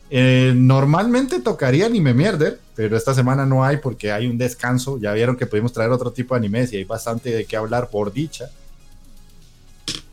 [0.09, 4.99] Eh, normalmente tocaría anime mierder, pero esta semana no hay porque hay un descanso.
[4.99, 7.89] Ya vieron que pudimos traer otro tipo de animes y hay bastante de qué hablar
[7.89, 8.49] por dicha.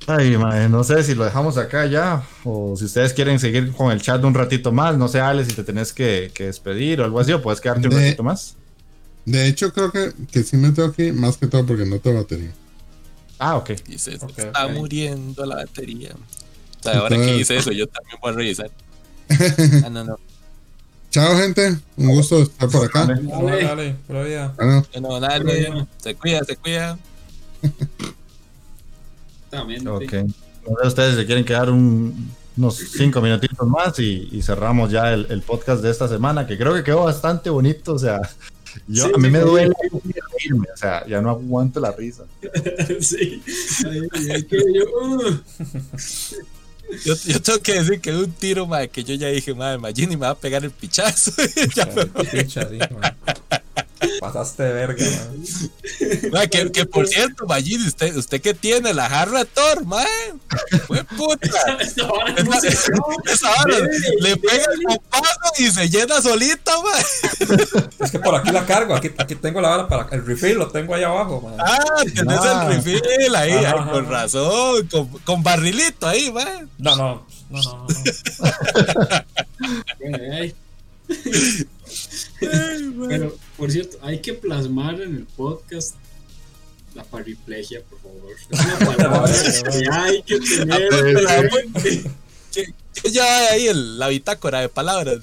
[0.06, 3.92] Ay, madre, no sé si lo dejamos acá ya o si ustedes quieren seguir con
[3.92, 4.96] el chat un ratito más.
[4.96, 7.86] No sé, Ale, si te tenés que, que despedir o algo así, o puedes quedarte
[7.86, 8.56] un ratito más.
[9.24, 12.00] De hecho, creo que, que sí me tengo que ir, más que todo porque no
[12.00, 12.52] tengo batería.
[13.38, 13.70] Ah, ok.
[13.86, 16.10] Dice, se Ok, está muriendo la batería.
[16.80, 18.70] O sea, ahora que dice eso, yo también voy a revisar.
[19.84, 20.16] Ah, no, no.
[21.10, 21.76] Chao, gente.
[21.96, 23.06] Un gusto estar por acá.
[23.06, 23.22] Dale.
[23.22, 24.54] Dale, dale, pura vida.
[24.56, 26.98] Bueno, Bueno, dale, se cuida, se cuida.
[29.50, 29.88] Exactamente.
[29.88, 30.10] Ok.
[30.10, 30.26] Sé
[30.86, 35.42] ustedes se quieren quedar un- unos cinco minutitos más y, y cerramos ya el, el
[35.42, 37.94] podcast de esta semana, que creo que quedó bastante bonito.
[37.94, 38.20] O sea,
[38.88, 39.44] yo, Sí, a mí me sí.
[39.46, 39.74] duele
[40.38, 42.24] reírme, o sea, ya no aguanto la risa.
[43.00, 43.42] sí.
[43.86, 45.40] Ay, ay, que yo,
[47.04, 49.78] Yo, yo tengo que decir que de un tiro, madre, que yo ya dije, madre,
[49.78, 51.32] Magini me va a pegar el pichazo.
[52.30, 52.78] Picha, sí.
[54.20, 56.48] Pasaste de verga, man.
[56.48, 59.84] Que, que por cierto, Magini, usted, usted que tiene la jarra de Thor.
[60.86, 61.48] Fue puta.
[63.26, 63.78] Esa, vara
[64.20, 67.04] le pega el copazo y se llena solita, madre.
[68.00, 70.68] Es que por aquí la cargo, aquí, aquí tengo la vara para el refill, lo
[70.70, 71.54] tengo ahí abajo, man.
[71.58, 71.78] Ah,
[72.14, 72.68] tenés Ah.
[72.70, 73.90] el refill ahí, Ajá, ay, ajá.
[73.90, 76.32] con razón, con, con barrilito ahí.
[76.78, 77.86] No, no, no, no, no.
[82.40, 83.08] Bueno.
[83.08, 85.94] Pero, por cierto, hay que plasmar en el podcast
[86.94, 88.36] la pariplegia, por favor.
[88.50, 90.88] Es una palabra que hay que tener.
[91.28, 91.42] Ah,
[93.10, 95.18] ya ahí el, la bitácora de palabras.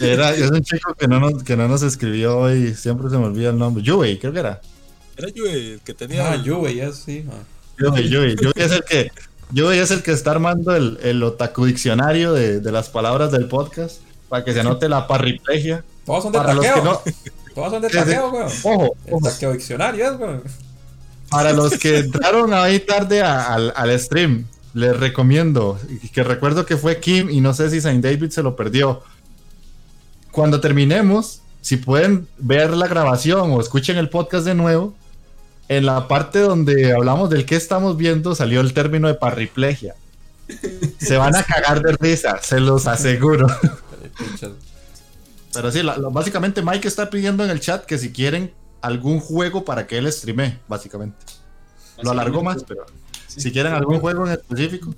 [0.00, 3.26] Era, es un chico que no, nos, que no nos escribió hoy, siempre se me
[3.26, 3.82] olvida el nombre.
[3.82, 4.60] Yui, creo que era.
[5.16, 6.32] Era yo el que tenía.
[6.32, 7.24] Ah, Juve, yes, sí.
[7.78, 8.36] Yui, Yui.
[8.36, 9.10] Yui es el que,
[9.52, 13.46] Yui es el que está armando el, el otaku diccionario de, de las palabras del
[13.46, 15.84] podcast para que se anote la parriplegia.
[16.04, 16.84] Todos son de Para los que taqueo.
[16.84, 17.00] no,
[17.54, 18.48] Todos son de taqueo, weón.
[18.64, 20.42] ojo, El ojo, taqueo diccionario es, weón.
[21.30, 25.78] para los que entraron ahí tarde a- al, al stream, les recomiendo,
[26.12, 29.02] que recuerdo que fue Kim y no sé si Saint David se lo perdió.
[30.32, 34.94] Cuando terminemos, si pueden ver la grabación o escuchen el podcast de nuevo,
[35.68, 39.94] en la parte donde hablamos del que estamos viendo salió el término de parriplegia.
[40.98, 43.46] Se van a cagar de risa, se los aseguro.
[45.52, 48.52] Pero sí, la- la- básicamente Mike está pidiendo en el chat que si quieren
[48.82, 51.16] algún juego para que él streame, básicamente.
[52.02, 52.84] Lo alargó más, pero
[53.26, 53.40] Sí.
[53.40, 54.94] si quieren algún juego en específico.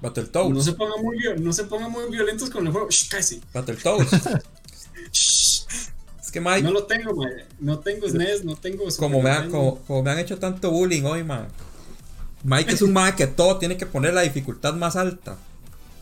[0.00, 0.54] Battletoads.
[0.54, 2.88] No se pongan muy, no se pongan muy violentos con el juego.
[2.88, 3.42] Shh, casi.
[3.52, 4.08] Battletoads.
[6.28, 7.46] Es que Mike, No lo tengo, mae.
[7.58, 8.84] No tengo SNES, no tengo.
[8.98, 11.48] como me, como, como me han hecho tanto bullying hoy, man.
[12.44, 15.38] Mike es un man que todo tiene que poner la dificultad más alta.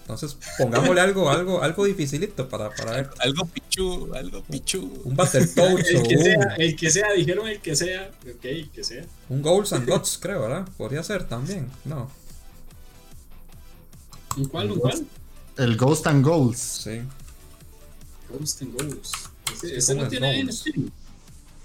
[0.00, 3.10] Entonces, pongámosle algo, algo, algo dificilito para, para ver.
[3.20, 5.00] Algo pichu, algo pichu.
[5.04, 8.10] Un Battletoads El que sea, el que sea, dijeron el que sea.
[8.22, 9.04] Ok, el que sea.
[9.28, 10.68] un Goals and Gods, creo, ¿verdad?
[10.76, 11.70] Podría ser también.
[11.84, 12.10] No,
[14.36, 14.72] ¿Un cuál?
[14.72, 15.06] ¿Un cuál?
[15.56, 16.58] El Ghost and Goals.
[16.58, 17.02] sí.
[18.28, 19.35] Ghost and Ghost.
[19.56, 20.52] Ese, Sí, ese ¿cómo no tiene ahí en?
[20.52, 20.90] Steam.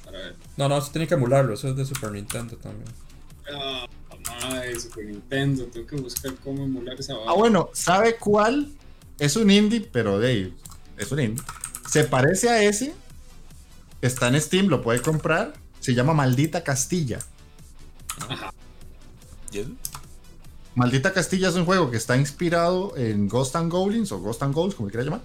[0.06, 0.36] Para ver.
[0.58, 1.54] No, no, sí tiene que emularlo.
[1.54, 2.90] Eso es de Super Nintendo también.
[3.54, 3.86] Ah,
[4.42, 5.66] madre, Super Nintendo.
[5.66, 7.34] Tengo que buscar cómo emular esa Ah, vara.
[7.34, 8.72] bueno, ¿sabe cuál?
[9.20, 10.58] Es un indie, pero de ahí,
[10.98, 11.44] es un indie.
[11.90, 12.94] Se parece a ese.
[14.02, 15.54] Está en Steam, lo puede comprar.
[15.80, 17.20] Se llama Maldita Castilla.
[19.52, 19.66] ¿Y
[20.76, 24.54] Maldita Castilla es un juego que está inspirado en Ghost and Goblins o Ghost and
[24.54, 25.22] Goals, como quiera llamar.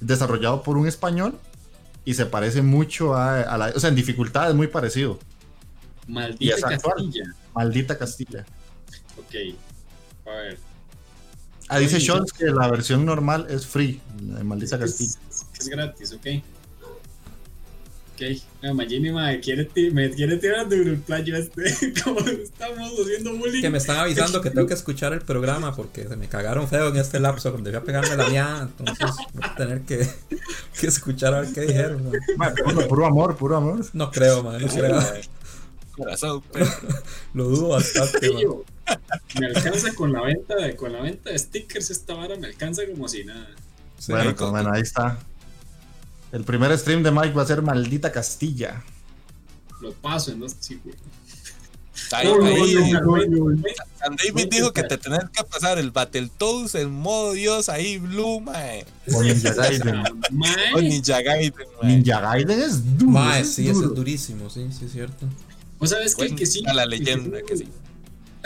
[0.00, 1.38] Desarrollado por un español
[2.06, 3.66] y se parece mucho a, a la.
[3.74, 5.18] O sea, en dificultad es muy parecido.
[6.06, 6.56] Maldita.
[6.78, 7.34] Castilla.
[7.52, 8.46] Maldita Castilla.
[9.18, 9.34] Ok.
[10.26, 10.58] A ver.
[11.68, 14.00] Ah, dice Scholz que la versión normal es free.
[14.22, 15.18] la de Maldita Castilla.
[15.28, 16.26] Es, es gratis, ok.
[18.16, 18.22] Ok.
[18.62, 21.92] No, Magini, madre, quiere ti- me quiere tirar duro el playo este.
[22.04, 23.60] Como estamos haciendo bullying.
[23.60, 26.88] Que me están avisando que tengo que escuchar el programa porque se me cagaron feo
[26.88, 28.68] en este lapso donde voy a pegarme la mía.
[28.78, 30.08] Entonces voy a tener que,
[30.80, 32.04] que escuchar a ver qué dijeron.
[32.04, 32.14] man.
[32.38, 33.84] Ma, puro, puro amor, puro amor.
[33.92, 34.98] No creo, man, no creo.
[35.94, 36.66] Corazón, pero.
[37.34, 38.42] Lo dudo bastante, man.
[39.38, 42.82] Me alcanza con la venta de, con la venta de stickers esta vara, me alcanza
[42.90, 43.46] como si nada.
[43.98, 44.12] Sí.
[44.12, 45.18] bueno, pues, bueno, ahí está.
[46.32, 48.82] El primer stream de Mike va a ser Maldita Castilla.
[49.80, 50.96] Lo paso en dos sí, güey.
[52.12, 53.62] Ahí, No, no, ahí, no, no, no, no.
[53.98, 58.40] San David dijo que te tenés que pasar el Battletoads en modo Dios ahí, Blue,
[58.40, 58.84] mae.
[59.14, 60.02] O Ninja Gaiden.
[60.74, 61.96] O Ninja Gaiden, mae.
[61.96, 63.12] Ninja Gaiden es duro.
[63.12, 65.26] Mae, es sí, eso es durísimo, sí, sí, es cierto.
[65.78, 66.62] ¿Vos sabes que el que sí?
[66.66, 67.68] A la el leyenda, que sí.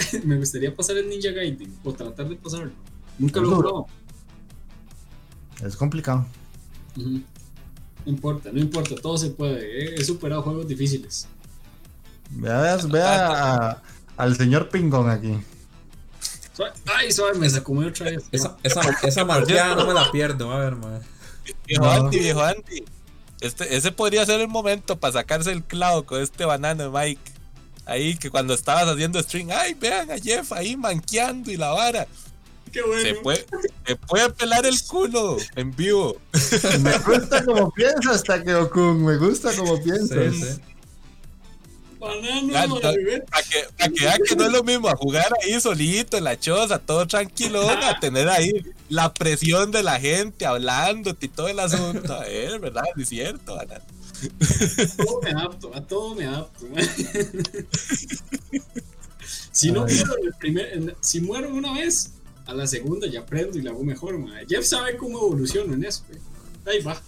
[0.25, 2.73] Me gustaría pasar el Ninja Gaiden o tratar de pasarlo.
[3.19, 3.87] Nunca lo
[5.61, 5.67] he.
[5.67, 6.27] Es complicado.
[6.97, 7.21] Ujú.
[8.07, 9.95] No importa, no importa, todo se puede.
[9.97, 11.27] He, he superado juegos difíciles.
[12.31, 13.27] Vea, vea
[13.71, 13.83] a-
[14.17, 15.39] al señor Pingón aquí.
[16.95, 18.25] Ay, suave, me sacó otra vez.
[18.33, 21.01] Esa, esa, esa no me la pierdo, a ver, man.
[21.67, 21.91] Viejo No.
[21.91, 22.85] Andy, viejo Andy.
[23.41, 27.33] Este, ese podría ser el momento para sacarse el clavo con este banano de Mike.
[27.87, 32.07] Ahí que cuando estabas haciendo stream, ay, vean a Jeff ahí manqueando y la vara.
[32.73, 33.47] Qué Se puede,
[33.87, 36.17] se puede pelar el culo en vivo.
[36.81, 39.05] Me gusta como piensas, Takeo-kun.
[39.05, 40.35] Me gusta como Sí, piensas.
[40.35, 40.61] sí.
[41.99, 42.89] Banano, ya.
[42.89, 43.25] Oliver.
[43.27, 46.25] Para que, pa' que vean que no es lo mismo a jugar ahí solito en
[46.25, 48.53] la choza, todo tranquilo, a tener ahí
[48.89, 52.15] la presión de la gente hablándote y todo el asunto.
[52.15, 52.85] A ver, ¿verdad?
[52.97, 53.85] Es cierto, banano.
[54.23, 56.67] A todo me adapto, a todo me adapto.
[59.53, 62.13] si no muero en el primer, en- si muero una vez,
[62.51, 64.19] a la segunda ya aprendo y la hago mejor.
[64.19, 64.33] man.
[64.49, 66.03] Jeff sabe cómo evoluciono en eso.
[66.09, 66.21] güey.
[66.67, 67.01] Ahí va.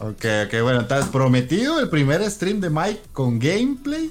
[0.00, 4.10] Ok, ok, bueno, entonces prometido el primer stream de Mike con gameplay.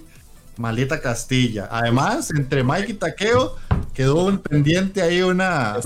[0.58, 1.70] Malita Castilla.
[1.72, 3.56] Además, entre Mike y Takeo
[3.94, 5.78] quedó un pendiente ahí una,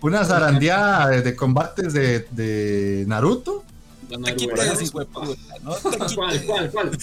[0.00, 3.64] una zarandeada de, de combates de, de Naruto.
[4.08, 4.34] ¿Cuál,
[6.46, 6.90] cuál, cuál?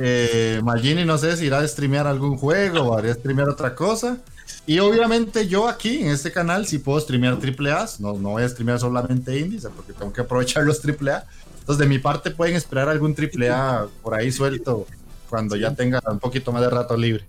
[0.00, 4.18] Eh, Magini no sé si irá a streamear algún juego o hará streamear otra cosa.
[4.64, 7.86] Y obviamente yo aquí en este canal sí puedo streamear AAA.
[7.98, 11.26] No, no voy a streamear solamente indies porque tengo que aprovechar los AAA.
[11.60, 14.86] Entonces de mi parte pueden esperar algún AAA por ahí suelto
[15.28, 17.24] cuando ya tenga un poquito más de rato libre.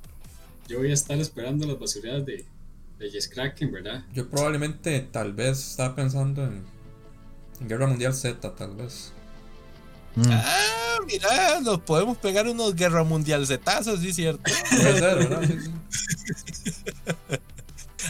[0.67, 2.45] Yo voy a estar esperando las basureras de,
[2.99, 4.03] de Jess Kraken, ¿verdad?
[4.13, 6.63] Yo probablemente, tal vez, estaba pensando en,
[7.59, 9.11] en Guerra Mundial Z, tal vez.
[10.15, 10.31] Mm.
[10.31, 14.41] Ah, mira, nos podemos pegar unos guerra mundial zetazos, sí, cierto.
[14.69, 15.41] Puede ser, ¿verdad?
[15.47, 15.59] Sí,
[16.53, 16.71] sí.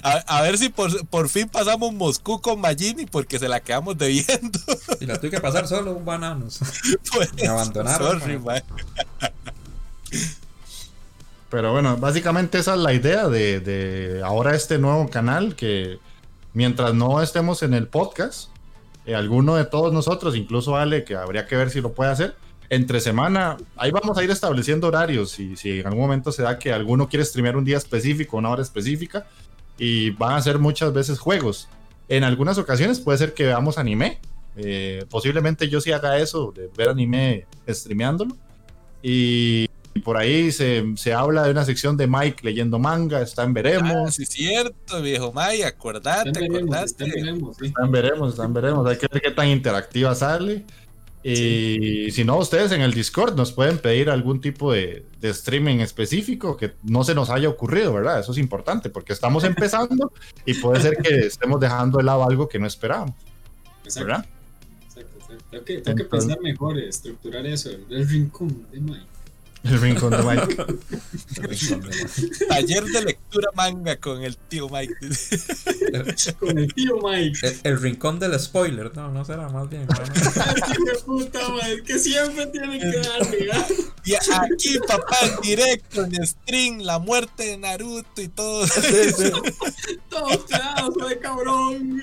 [0.04, 3.98] A, a ver si por, por fin pasamos Moscú con Magini porque se la quedamos
[3.98, 4.60] debiendo.
[5.02, 6.60] Y la tuve que pasar solo un bananos.
[7.12, 8.20] Pues, Me abandonaron.
[8.22, 8.64] sorry, man.
[9.20, 9.32] man.
[11.50, 15.98] Pero bueno, básicamente esa es la idea de, de ahora este nuevo canal que
[16.54, 18.50] mientras no estemos en el podcast,
[19.10, 22.36] eh, alguno de todos nosotros, incluso Ale, que habría que ver si lo puede hacer,
[22.69, 26.60] entre semana, ahí vamos a ir estableciendo horarios y si en algún momento se da
[26.60, 29.26] que alguno quiere streamear un día específico, una hora específica,
[29.80, 31.68] y van a ser muchas veces juegos.
[32.07, 34.19] En algunas ocasiones puede ser que veamos anime.
[34.57, 38.36] eh, posiblemente yo sí haga eso, de ver anime streameándolo.
[39.02, 39.69] Y
[40.03, 43.53] por ahí se, se habla de una sección de Mike leyendo manga, está en Ah,
[43.53, 46.86] veremos, sí, cierto, viejo May, acordate, Están veremos, acordate.
[46.86, 47.66] están veremos, sí.
[47.68, 48.88] está en veremos, está en veremos.
[48.88, 50.64] Hay que ver qué tan interactiva sale.
[51.22, 55.80] Y si no, ustedes en el Discord nos pueden pedir algún tipo de, de streaming
[55.80, 58.22] específico que no se nos haya ocurrido, ¿verdad?
[58.22, 60.14] Eso es importante porque estamos empezando
[60.45, 63.16] y puede ser que estemos dejando de lado algo que no esperábamos,
[63.84, 64.26] Exacto, ¿verdad?
[64.86, 65.44] exacto, exacto.
[65.52, 69.06] Tengo que, tengo que Entonces- pensar mejor, estructurar eso, el rincón de Mike.
[69.64, 70.65] El rincón de Mike.
[72.48, 74.95] Taller de lectura manga con el tío Mike.
[76.40, 77.40] Con el tío Mike.
[77.45, 79.86] El, el rincón del spoiler, no, no será más bien.
[80.86, 83.68] de puta madre, que siempre tienen que ¿verdad?
[84.06, 88.65] Y aquí, papá, en directo, en stream, la muerte de Naruto y todo.
[90.10, 92.02] Todos pedazos de cabrón.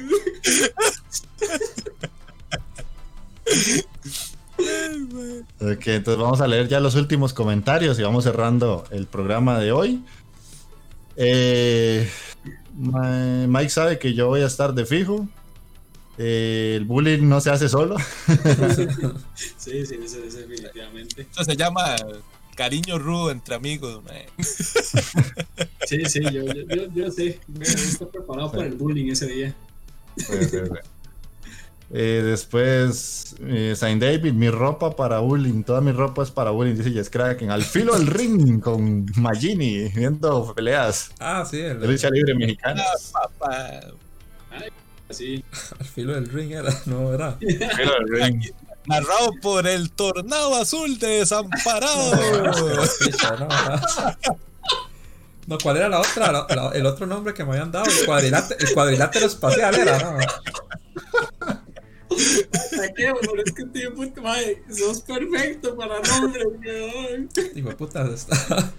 [5.60, 9.72] Ok, entonces vamos a leer ya los últimos comentarios y vamos cerrando el programa de
[9.72, 10.04] hoy.
[11.16, 12.08] Eh,
[12.74, 15.26] Mike sabe que yo voy a estar de fijo.
[16.18, 17.96] Eh, el bullying no se hace solo.
[19.34, 21.26] Sí, sí, eso es definitivamente.
[21.30, 21.96] Eso se llama
[22.54, 24.02] cariño rudo entre amigos.
[24.04, 24.14] man.
[25.86, 27.40] Sí, sí, yo, yo, yo, yo sé.
[27.48, 29.54] Yo estoy preparado para el bullying ese día.
[31.92, 36.74] Eh, después, eh, Saint David, mi ropa para bullying, toda mi ropa es para bullying,
[36.74, 37.50] dice Jess Kraken.
[37.50, 42.82] Al filo del ring con Magini, viendo peleas Ah, sí, el, de lucha libre mexicana.
[43.14, 43.80] Ah, papá.
[45.08, 45.44] Así.
[45.78, 47.32] al filo del ring era, no era.
[47.38, 48.42] Filo del ring.
[48.86, 52.12] Narrado por el tornado azul de desamparado.
[53.30, 53.48] No, no.
[55.48, 56.32] No, ¿cuál era la otra?
[56.32, 59.98] La- la- el otro nombre que me habían dado, el cuadrilátero, el cuadrilátero espacial era,
[59.98, 60.18] ¿no?
[62.97, 67.28] Pero es que tío puta madre, sos perfecto para nombres, weón.
[67.55, 68.72] Digo, puta, está.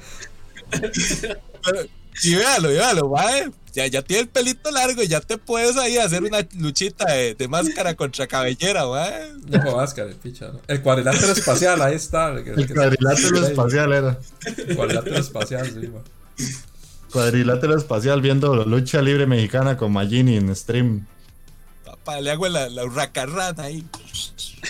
[2.24, 3.50] Y véalo, véalo, mae.
[3.74, 7.36] Ya, ya tiene el pelito largo y ya te puedes ahí hacer una luchita de,
[7.36, 9.34] de máscara contra cabellera, mae.
[9.48, 10.60] No jodas, cara, picha, ¿no?
[10.68, 12.30] El cuadrilátero espacial, ahí está.
[12.32, 14.20] El, El cuadrilátero espacial era.
[14.58, 16.04] El cuadrilátero espacial, sí, man.
[17.12, 21.06] Cuadrilátero espacial viendo la lucha libre mexicana con Magini en stream.
[22.22, 23.86] Le hago la, la hurracarrana ahí.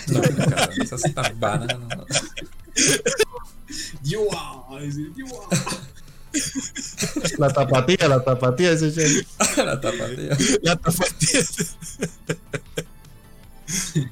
[0.08, 2.04] No, cara, esa es tan vana, no.
[4.02, 5.60] You are, dice, you are.
[7.38, 9.24] La tapatía, la tapatía, ese.
[9.56, 10.36] La tapatía.
[10.62, 11.40] La tapatía.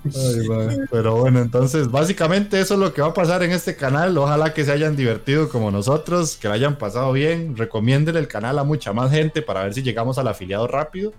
[0.04, 0.88] Ay, man.
[0.90, 4.16] Pero bueno, entonces básicamente eso es lo que va a pasar en este canal.
[4.18, 7.56] Ojalá que se hayan divertido como nosotros, que lo hayan pasado bien.
[7.56, 11.12] Recomienden el canal a mucha más gente para ver si llegamos al afiliado rápido.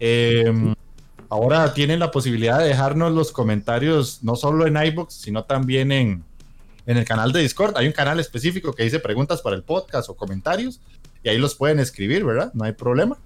[0.00, 0.74] Eh,
[1.30, 6.24] ahora tienen la posibilidad de dejarnos los comentarios no solo en iBox, sino también en,
[6.86, 7.76] en el canal de Discord.
[7.76, 10.80] Hay un canal específico que dice preguntas para el podcast o comentarios
[11.22, 12.50] y ahí los pueden escribir, ¿verdad?
[12.54, 13.18] No hay problema.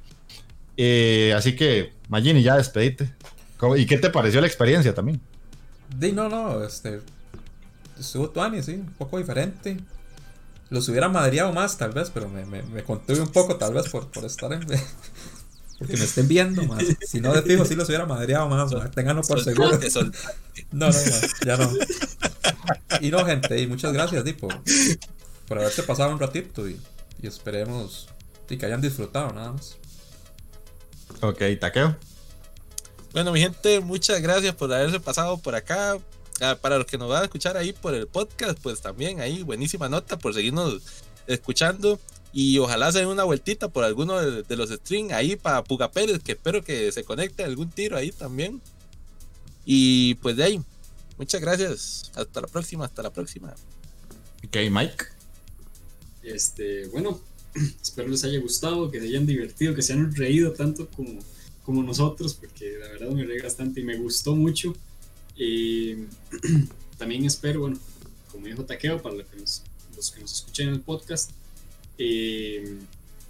[0.76, 3.12] Eh, así que, Magini, ya despedite.
[3.58, 5.20] ¿Cómo- ¿Y qué te pareció la experiencia también?
[5.96, 7.00] Di, no, no, este.
[8.00, 9.76] Estuvo Tuani, sí, un poco diferente.
[10.70, 13.88] Los hubiera madreado más, tal vez, pero me, me, me contuve un poco, tal vez,
[13.90, 14.66] por, por estar en.
[15.82, 16.84] Porque me estén viendo más.
[17.06, 18.70] Si no, de fijo, sí los hubiera madreado más.
[18.94, 19.78] Ténganlo por seguro.
[20.70, 21.70] No, no, ma, ya no.
[23.00, 24.48] Y no, gente, y muchas gracias, tipo,
[25.48, 26.80] por haberse pasado un ratito y,
[27.20, 28.08] y esperemos
[28.52, 29.76] y que hayan disfrutado, nada más.
[31.22, 31.96] Ok, taqueo.
[33.12, 35.98] Bueno, mi gente, muchas gracias por haberse pasado por acá.
[36.40, 39.42] Ah, para los que nos van a escuchar ahí por el podcast, pues también ahí
[39.42, 40.82] buenísima nota por seguirnos
[41.26, 41.98] escuchando.
[42.32, 45.90] Y ojalá se den una vueltita por alguno de, de los streams ahí para Puga
[45.90, 48.60] Pérez, que espero que se conecte algún tiro ahí también.
[49.64, 50.60] Y pues de ahí,
[51.18, 52.10] muchas gracias.
[52.14, 53.54] Hasta la próxima, hasta la próxima.
[54.44, 55.04] Ok, Mike.
[56.22, 57.20] Este, bueno,
[57.82, 61.20] espero les haya gustado, que se hayan divertido, que se hayan reído tanto como,
[61.64, 64.74] como nosotros, porque la verdad me reí bastante y me gustó mucho.
[65.38, 66.06] Eh,
[66.98, 67.78] también espero, bueno,
[68.30, 69.62] como dijo Taqueo, para los que nos,
[69.96, 71.30] los que nos escuchen en el podcast,
[71.98, 72.78] eh,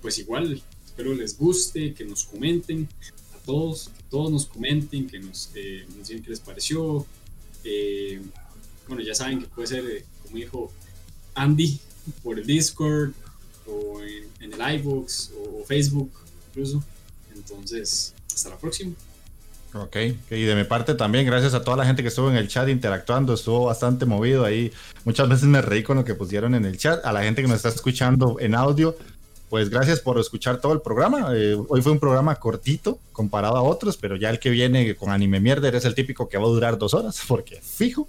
[0.01, 2.89] pues igual, espero les guste, que nos comenten
[3.35, 7.07] a todos, que todos nos comenten, que nos, eh, digan qué les pareció.
[7.65, 8.21] Eh,
[8.89, 10.73] bueno, ya saben que puede ser, eh, como dijo
[11.35, 11.81] Andy,
[12.23, 13.13] por el Discord
[13.67, 16.11] o en, el iVoox o Facebook
[16.49, 16.83] incluso.
[17.35, 18.95] Entonces, hasta la próxima.
[19.75, 19.97] Ok,
[20.31, 22.69] y de mi parte también, gracias a toda la gente que estuvo en el chat
[22.69, 24.71] interactuando, estuvo bastante movido ahí.
[25.05, 27.05] Muchas veces me reí con lo que pusieron en el chat.
[27.07, 28.95] A la gente que nos está escuchando en audio,
[29.49, 31.29] pues gracias por escuchar todo el programa.
[31.35, 35.11] Eh, hoy fue un programa cortito comparado a otros, pero ya el que viene con
[35.11, 38.07] Anime Mierder es el típico que va a durar dos horas, porque fijo.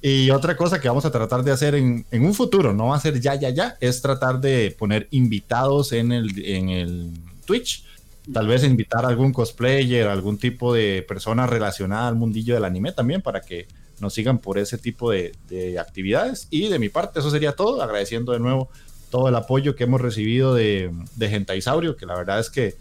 [0.00, 2.96] Y otra cosa que vamos a tratar de hacer en, en un futuro, no va
[2.96, 7.10] a ser ya, ya, ya, es tratar de poner invitados en el, en el
[7.44, 7.84] Twitch
[8.32, 12.92] tal vez invitar a algún cosplayer, algún tipo de persona relacionada al mundillo del anime
[12.92, 13.66] también para que
[14.00, 16.46] nos sigan por ese tipo de, de actividades.
[16.50, 18.68] Y de mi parte, eso sería todo, agradeciendo de nuevo
[19.10, 22.76] todo el apoyo que hemos recibido de, de Gentaisaurio, que la verdad es que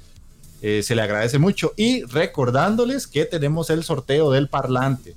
[0.62, 1.74] eh, se le agradece mucho.
[1.76, 5.16] Y recordándoles que tenemos el sorteo del parlante.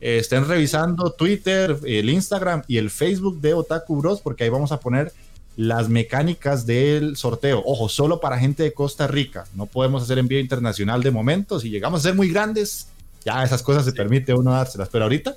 [0.00, 4.72] Eh, estén revisando Twitter, el Instagram y el Facebook de Otaku Bros, porque ahí vamos
[4.72, 5.12] a poner
[5.56, 7.62] las mecánicas del sorteo.
[7.64, 9.46] Ojo, solo para gente de Costa Rica.
[9.54, 11.58] No podemos hacer envío internacional de momento.
[11.58, 12.88] Si llegamos a ser muy grandes,
[13.24, 14.90] ya esas cosas se permite uno dárselas.
[14.90, 15.34] Pero ahorita,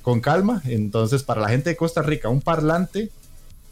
[0.00, 0.62] con calma.
[0.64, 3.10] Entonces, para la gente de Costa Rica, un parlante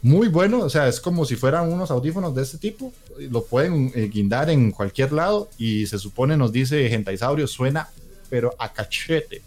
[0.03, 0.59] muy bueno.
[0.59, 2.93] O sea, es como si fueran unos audífonos de este tipo.
[3.17, 5.49] Lo pueden eh, guindar en cualquier lado.
[5.57, 7.89] Y se supone, nos dice Gentaisaurio, suena,
[8.29, 9.41] pero a cachete.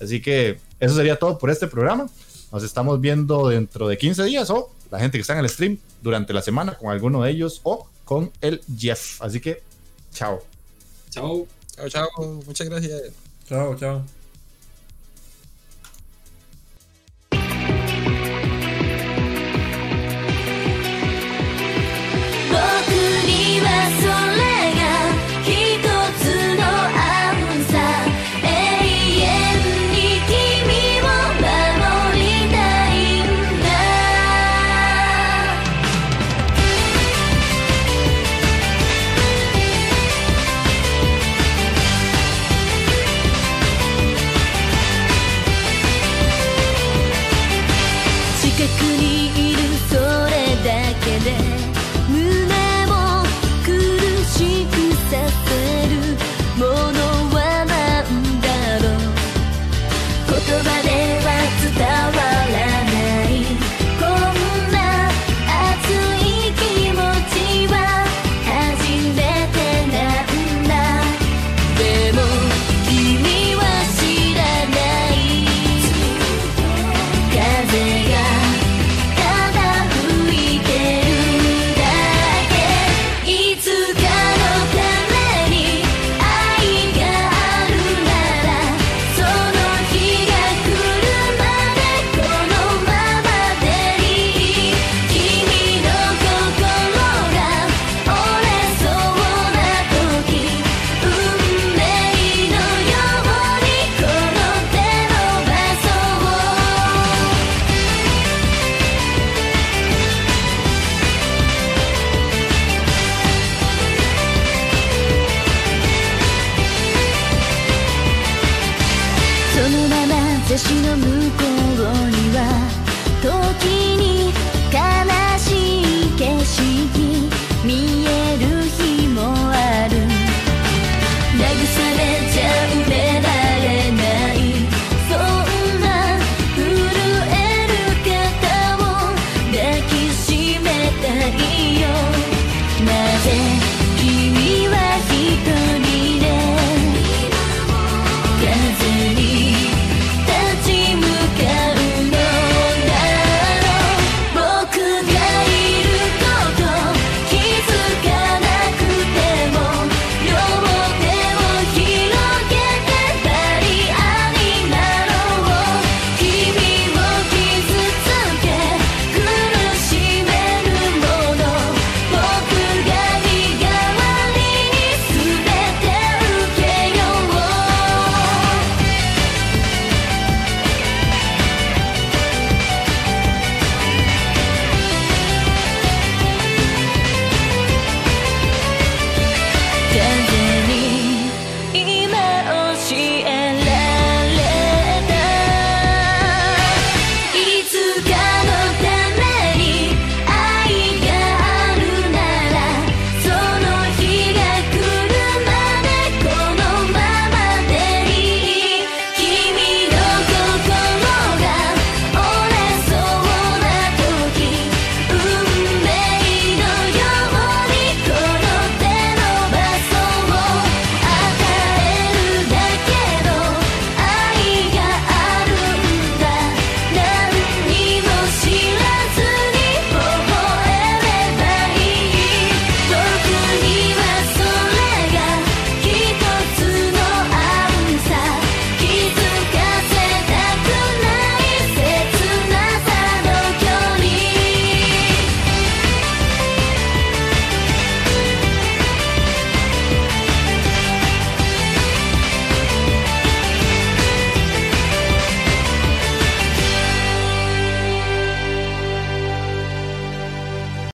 [0.00, 2.08] Así que eso sería todo por este programa.
[2.52, 5.78] Nos estamos viendo dentro de 15 días o la gente que está en el stream
[6.02, 9.22] durante la semana con alguno de ellos o con el Jeff.
[9.22, 9.62] Así que,
[10.12, 10.42] chao.
[11.08, 11.46] Chao.
[11.74, 12.42] Chao, chao.
[12.46, 13.00] Muchas gracias.
[13.48, 14.04] Chao, chao.